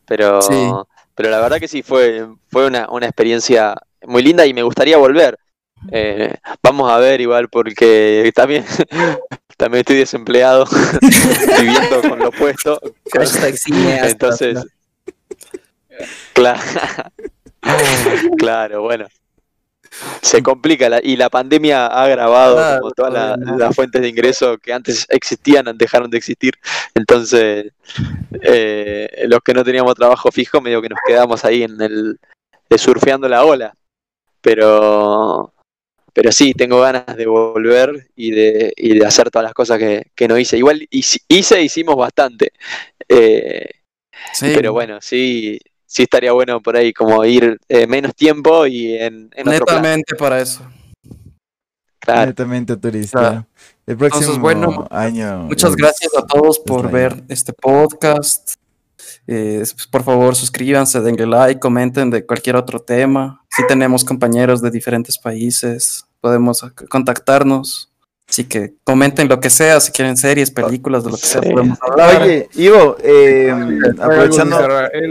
Pero, 0.07 0.43
Sí. 0.43 0.70
pero 1.14 1.30
la 1.30 1.40
verdad 1.40 1.59
que 1.59 1.68
sí, 1.68 1.82
fue, 1.82 2.26
fue 2.51 2.66
una, 2.66 2.88
una 2.90 3.07
experiencia 3.07 3.74
muy 4.05 4.22
linda 4.22 4.45
y 4.47 4.53
me 4.53 4.62
gustaría 4.64 4.97
volver. 4.97 5.38
Eh, 5.90 6.34
vamos 6.62 6.90
a 6.90 6.99
ver 6.99 7.20
igual 7.20 7.49
porque 7.49 8.30
también, 8.34 8.64
también 9.57 9.80
estoy 9.80 9.97
desempleado, 9.97 10.64
viviendo 11.61 12.01
con 12.09 12.18
lo 12.18 12.28
opuesto. 12.28 12.80
Hashtag 13.12 13.57
cineasta, 13.57 14.09
Entonces. 14.09 14.64
Claro, 16.33 16.61
claro, 18.39 18.83
bueno. 18.83 19.07
Se 20.22 20.43
complica 20.43 20.89
la- 20.89 21.01
y 21.03 21.16
la 21.16 21.28
pandemia 21.28 21.87
ha 21.87 22.05
agravado 22.05 22.55
Claro, 22.57 22.80
como 22.80 22.93
todas 22.93 23.12
la- 23.12 23.37
las 23.59 23.74
fuentes 23.76 24.01
de 24.01 24.09
ingreso 24.09 24.57
que 24.57 24.72
antes 24.72 25.07
existían, 25.11 25.66
dejaron 25.76 26.11
de 26.11 26.16
existir. 26.16 26.55
Entonces, 26.95 27.72
eh, 28.41 29.24
los 29.26 29.41
que 29.45 29.53
no 29.53 29.62
teníamos 29.62 29.95
trabajo 29.95 30.30
fijo, 30.33 30.62
medio 30.62 30.80
que 30.80 30.89
nos 30.89 30.99
quedamos 31.07 31.45
ahí 31.45 31.62
en 31.64 31.78
el 31.80 32.18
de 32.70 32.78
surfeando 32.78 33.28
la 33.28 33.45
ola. 33.45 33.74
Pero, 34.41 35.53
pero 36.14 36.33
sí, 36.33 36.55
tengo 36.55 36.80
ganas 36.80 37.05
de 37.14 37.26
volver 37.26 38.09
y 38.16 38.30
de, 38.30 38.72
y 38.76 38.99
de 38.99 39.07
hacer 39.07 39.30
todas 39.30 39.45
las 39.45 39.55
cosas 39.55 39.78
que, 39.78 40.07
que 40.14 40.26
no 40.26 40.39
hice. 40.39 40.57
Igual 40.57 40.87
hice, 40.91 41.18
hice, 41.28 41.62
hicimos 41.62 41.97
bastante. 41.97 42.53
Eh, 43.09 43.68
Sí. 44.33 44.53
pero 44.55 44.72
bueno, 44.72 45.01
sí, 45.01 45.59
sí 45.93 46.05
estaría 46.05 46.32
bueno 46.32 46.61
por 46.62 46.74
ahí 46.76 46.93
como 46.93 47.22
ir 47.24 47.59
eh, 47.68 47.86
menos 47.86 48.14
tiempo 48.14 48.66
y 48.66 48.95
en, 48.97 49.28
en 49.34 49.49
otro 49.49 49.66
plan. 49.66 49.82
netamente 49.82 50.14
para 50.16 50.40
eso. 50.40 50.62
Claro. 51.99 52.26
Netamente 52.26 52.76
turista. 52.76 53.18
Claro. 53.18 53.47
El 53.86 53.97
próximo 53.97 54.20
Entonces, 54.20 54.40
bueno, 54.40 54.86
año. 54.90 55.38
Muchas 55.45 55.70
es- 55.70 55.76
gracias 55.76 56.12
a 56.16 56.24
todos 56.26 56.59
por 56.61 56.90
ver 56.90 57.22
este 57.28 57.53
podcast. 57.53 58.55
Eh, 59.26 59.62
por 59.90 60.03
favor, 60.03 60.34
suscríbanse, 60.34 61.01
denle 61.01 61.26
like, 61.26 61.61
comenten 61.61 62.11
de 62.11 62.24
cualquier 62.24 62.57
otro 62.57 62.80
tema. 62.80 63.45
Si 63.51 63.64
tenemos 63.66 64.03
compañeros 64.05 64.62
de 64.62 64.70
diferentes 64.70 65.18
países, 65.18 66.07
podemos 66.20 66.62
ac- 66.64 66.88
contactarnos. 66.88 67.91
Así 68.29 68.45
que 68.45 68.75
comenten 68.85 69.29
lo 69.29 69.41
que 69.41 69.51
sea, 69.51 69.79
si 69.81 69.93
quieren 69.93 70.16
series, 70.16 70.51
películas, 70.51 71.05
de 71.05 71.11
lo 71.11 71.16
que 71.18 71.27
sea, 71.27 71.43
Sí. 71.43 71.51
podemos 71.51 71.79
hablar. 71.83 72.23
Oye, 72.23 72.49
Ivo, 72.55 72.97
eh, 73.03 73.53
aprovechando. 74.01 74.59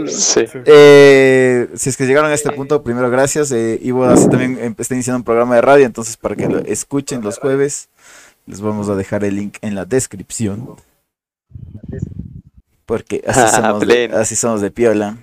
Sí. 0.08 0.44
Eh, 0.66 1.68
si 1.76 1.90
es 1.90 1.96
que 1.96 2.04
llegaron 2.06 2.30
a 2.32 2.34
este 2.34 2.50
punto, 2.50 2.82
primero 2.82 3.08
gracias. 3.10 3.52
Eh, 3.52 3.78
Ivo 3.80 4.04
hace 4.06 4.28
también 4.28 4.58
em- 4.60 4.74
está 4.76 4.94
iniciando 4.94 5.18
un 5.18 5.24
programa 5.24 5.54
de 5.54 5.60
radio, 5.60 5.86
entonces 5.86 6.16
para 6.16 6.34
que 6.34 6.48
lo 6.48 6.58
escuchen 6.64 7.22
los 7.22 7.38
jueves, 7.38 7.90
les 8.46 8.60
vamos 8.60 8.88
a 8.88 8.96
dejar 8.96 9.22
el 9.22 9.36
link 9.36 9.58
en 9.60 9.76
la 9.76 9.84
descripción. 9.84 10.70
Porque 12.86 13.22
así 13.26 13.40
Ah, 13.40 13.48
somos, 13.62 13.86
de, 13.86 14.10
así 14.14 14.34
somos 14.34 14.60
de 14.60 14.70
piola. 14.72 15.16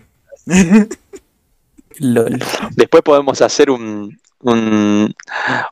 LOL. 1.99 2.39
Después 2.75 3.03
podemos 3.03 3.41
hacer 3.41 3.69
un, 3.69 4.17
un, 4.41 5.13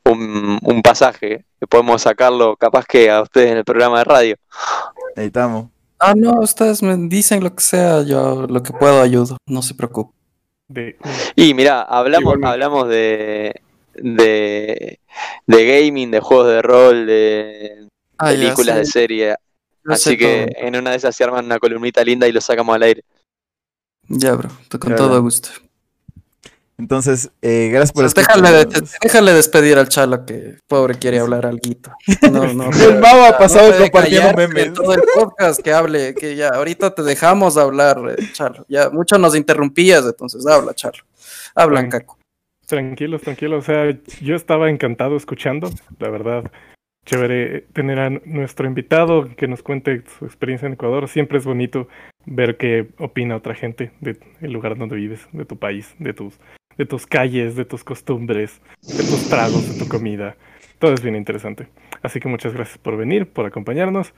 un, 0.05 0.59
un 0.61 0.81
pasaje, 0.81 1.45
que 1.59 1.67
podemos 1.67 2.01
sacarlo 2.01 2.55
capaz 2.55 2.85
que 2.85 3.09
a 3.09 3.21
ustedes 3.21 3.51
en 3.51 3.57
el 3.59 3.65
programa 3.65 3.99
de 3.99 4.03
radio. 4.03 4.35
Ahí 5.15 5.27
estamos. 5.27 5.69
Ah, 5.99 6.13
no, 6.15 6.39
ustedes 6.41 6.83
me 6.83 6.95
dicen 7.07 7.43
lo 7.43 7.55
que 7.55 7.63
sea, 7.63 8.03
yo 8.03 8.45
lo 8.47 8.61
que 8.61 8.71
puedo 8.73 9.01
ayudo, 9.01 9.37
no 9.47 9.61
se 9.61 9.73
preocupen. 9.73 10.15
De- 10.67 10.97
Y 11.35 11.53
mira, 11.53 11.81
hablamos, 11.81 12.21
Igualmente. 12.35 12.51
hablamos 12.53 12.87
de, 12.89 13.61
de, 13.95 14.99
de 15.47 15.65
gaming, 15.85 16.11
de 16.11 16.19
juegos 16.19 16.47
de 16.49 16.61
rol, 16.61 17.05
de 17.07 17.87
Ah, 18.19 18.27
películas, 18.27 18.75
de 18.75 18.85
serie. 18.85 19.35
yo 19.85 19.91
Así 19.93 20.17
que 20.17 20.47
todo. 20.53 20.67
en 20.67 20.75
una 20.75 20.91
de 20.91 20.97
esas 20.97 21.15
se 21.15 21.23
arman 21.23 21.45
una 21.45 21.57
columnita 21.59 22.03
linda 22.03 22.27
y 22.27 22.31
lo 22.31 22.41
sacamos 22.41 22.75
al 22.75 22.83
aire. 22.83 23.03
Ya, 24.09 24.33
bro, 24.33 24.49
con 24.71 24.79
Claro. 24.79 24.95
todo 24.97 25.21
gusto. 25.21 25.49
Entonces, 26.79 27.31
eh, 27.41 27.69
gracias 27.71 27.91
por 27.91 28.03
Pues 28.03 28.13
déjale, 28.13 28.51
de- 28.51 28.59
escucharnos. 28.59 28.95
déjale 29.01 29.33
despedir 29.33 29.77
al 29.79 29.87
chalo 29.89 30.25
que 30.25 30.57
pobre 30.67 30.93
quiere 30.95 31.19
hablar 31.19 31.45
algo. 31.47 31.59
No, 32.31 32.53
no, 32.53 32.69
El 32.81 32.99
Mau 32.99 33.25
ha 33.25 33.37
pasado 33.37 33.69
puede 33.69 33.89
compartiendo 33.89 34.33
memes. 34.37 34.73
Todo 34.73 34.93
el 34.93 35.01
podcast 35.15 35.61
que 35.61 35.73
hable, 35.73 36.13
que 36.13 36.35
ya 36.35 36.49
ahorita 36.49 36.93
te 36.93 37.01
dejamos 37.01 37.57
hablar, 37.57 37.97
eh, 38.17 38.23
Charlo. 38.33 38.65
Ya 38.69 38.89
mucho 38.91 39.17
nos 39.17 39.35
interrumpías, 39.35 40.05
entonces 40.05 40.45
habla, 40.45 40.73
Charlo. 40.75 41.03
Hablan, 41.55 41.89
Bueno. 41.89 41.99
Caco. 42.05 42.17
Tranquilos, 42.67 43.21
tranquilos. 43.21 43.63
O 43.63 43.65
sea, 43.65 43.97
yo 44.21 44.35
estaba 44.35 44.69
encantado 44.69 45.15
escuchando, 45.17 45.71
la 45.99 46.09
verdad. 46.09 46.43
Chévere 47.05 47.61
tener 47.73 47.99
a 47.99 48.09
nuestro 48.09 48.67
invitado 48.67 49.29
que 49.37 49.47
nos 49.47 49.63
cuente 49.63 50.03
su 50.19 50.25
experiencia 50.25 50.65
en 50.67 50.73
Ecuador. 50.73 51.07
Siempre 51.07 51.37
es 51.37 51.45
bonito 51.45 51.87
ver 52.25 52.57
qué 52.57 52.89
opina 52.99 53.37
otra 53.37 53.55
gente 53.55 53.93
del 54.01 54.19
lugar 54.41 54.77
donde 54.77 54.97
vives, 54.97 55.21
de 55.31 55.45
tu 55.45 55.57
país, 55.57 55.95
de 55.99 56.11
tus, 56.13 56.37
de 56.77 56.85
tus 56.85 57.05
calles, 57.07 57.55
de 57.55 57.65
tus 57.65 57.83
costumbres, 57.83 58.61
de 58.81 58.97
tus 59.03 59.27
tragos, 59.29 59.67
de 59.73 59.79
tu 59.83 59.89
comida. 59.89 60.35
Todo 60.79 60.93
es 60.93 61.01
bien 61.01 61.15
interesante. 61.15 61.67
Así 62.03 62.19
que 62.19 62.27
muchas 62.27 62.53
gracias 62.53 62.77
por 62.77 62.97
venir, 62.97 63.27
por 63.27 63.45
acompañarnos. 63.45 64.13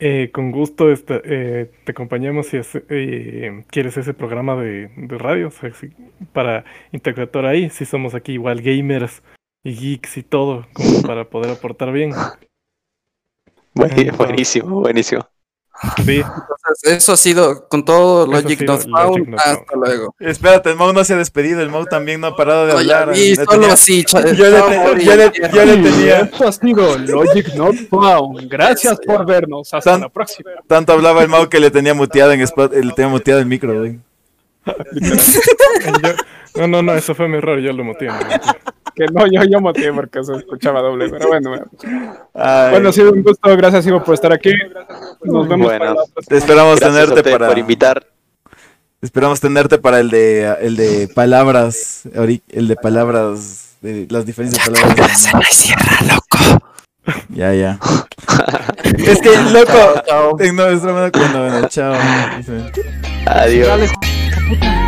Eh, 0.00 0.30
con 0.32 0.52
gusto 0.52 0.92
este, 0.92 1.20
eh, 1.24 1.70
te 1.84 1.90
acompañamos 1.92 2.46
si 2.46 2.58
es, 2.58 2.70
eh, 2.88 3.64
quieres 3.68 3.96
ese 3.96 4.14
programa 4.14 4.54
de, 4.54 4.92
de 4.96 5.18
radio 5.18 5.48
o 5.48 5.50
sea, 5.50 5.72
si- 5.74 5.90
para 6.32 6.64
interactuar 6.92 7.46
ahí. 7.46 7.68
Si 7.70 7.84
somos 7.84 8.14
aquí 8.14 8.32
igual 8.34 8.60
gamers 8.62 9.22
y 9.64 9.74
geeks 9.74 10.18
y 10.18 10.22
todo, 10.22 10.66
como 10.72 11.02
para 11.02 11.24
poder 11.24 11.50
aportar 11.50 11.90
bien. 11.90 12.12
Buen- 13.74 13.90
Buenísimo, 14.16 14.80
buenísimo. 14.80 15.28
Sí, 16.04 16.16
Entonces, 16.16 16.82
eso 16.82 17.12
ha 17.12 17.16
sido 17.16 17.68
con 17.68 17.84
todo 17.84 18.26
Logic 18.26 18.60
Not 18.62 18.82
Found. 18.82 18.96
Logic 18.96 19.28
Not 19.28 19.40
Hasta 19.40 19.64
Found. 19.70 19.84
luego. 19.86 20.14
Espérate, 20.18 20.70
el 20.70 20.76
Mau 20.76 20.92
no 20.92 21.04
se 21.04 21.14
ha 21.14 21.16
despedido, 21.16 21.60
el 21.60 21.70
Mau 21.70 21.84
también 21.86 22.20
no 22.20 22.26
ha 22.26 22.36
parado 22.36 22.66
de 22.66 22.72
hablar. 22.72 23.08
Le 23.16 23.36
solo 23.36 23.46
tenía- 23.50 23.72
así. 23.74 24.04
Yo 24.12 24.20
le, 24.24 24.32
yo 24.98 25.14
yo 25.52 25.82
tenía, 25.82 26.20
Esto 26.20 26.48
ha 26.48 26.52
sido 26.52 26.98
Logic 26.98 27.54
Not 27.54 27.76
Found. 27.90 28.48
Gracias 28.50 28.98
por 29.06 29.24
vernos. 29.24 29.72
Hasta 29.72 29.92
Tan- 29.92 30.00
la 30.00 30.08
próxima. 30.08 30.50
tanto 30.66 30.92
hablaba 30.94 31.22
el 31.22 31.28
Mau 31.28 31.48
que 31.48 31.60
le 31.60 31.70
tenía 31.70 31.94
muteado 31.94 32.32
en 32.32 32.40
spot, 32.40 32.72
le 32.74 32.92
tenía 32.92 33.08
muteado 33.10 33.40
el 33.40 33.46
micro, 33.46 33.78
güey. 33.78 34.00
no, 36.56 36.66
no, 36.66 36.82
no, 36.82 36.94
eso 36.94 37.14
fue 37.14 37.28
mi 37.28 37.38
error, 37.38 37.58
yo 37.60 37.72
lo 37.72 37.84
motivo. 37.84 38.12
Que 38.98 39.04
no, 39.12 39.24
yo, 39.28 39.44
yo 39.48 39.60
motivé 39.60 39.92
porque 39.92 40.24
se 40.24 40.34
escuchaba 40.34 40.80
doble. 40.80 41.08
Pero 41.08 41.28
bueno, 41.28 41.50
bueno. 41.50 41.66
Ay, 42.34 42.72
Bueno, 42.72 42.88
ha 42.88 42.92
sido 42.92 43.12
un 43.12 43.22
gusto. 43.22 43.56
Gracias, 43.56 43.86
Ivo, 43.86 44.02
por 44.02 44.14
estar 44.14 44.32
aquí. 44.32 44.50
Nos 45.22 45.46
vemos 45.46 45.68
Bueno. 45.68 45.94
próxima. 46.12 46.36
esperamos 46.36 46.80
Gracias 46.80 47.06
tenerte 47.06 47.30
para 47.30 47.46
por 47.46 47.58
invitar. 47.58 48.06
esperamos 49.00 49.40
tenerte 49.40 49.78
para 49.78 50.00
el 50.00 50.10
de 50.10 50.52
el 50.60 50.74
de 50.76 51.06
palabras, 51.14 52.02
el 52.12 52.66
de 52.66 52.74
palabras 52.74 53.76
de 53.82 54.08
las 54.10 54.26
diferentes 54.26 54.58
palabras. 54.68 55.28
Ya, 57.28 57.54
ya. 57.54 57.78
es 58.82 59.20
que 59.20 59.30
loco, 59.52 60.02
Chao. 60.06 60.36
No, 60.52 60.66
es 60.66 60.82
broma, 60.82 61.08
bueno, 61.12 61.48
bueno, 61.48 61.68
chao. 61.68 61.94
Adiós. 63.26 63.68
Dale, 63.68 64.87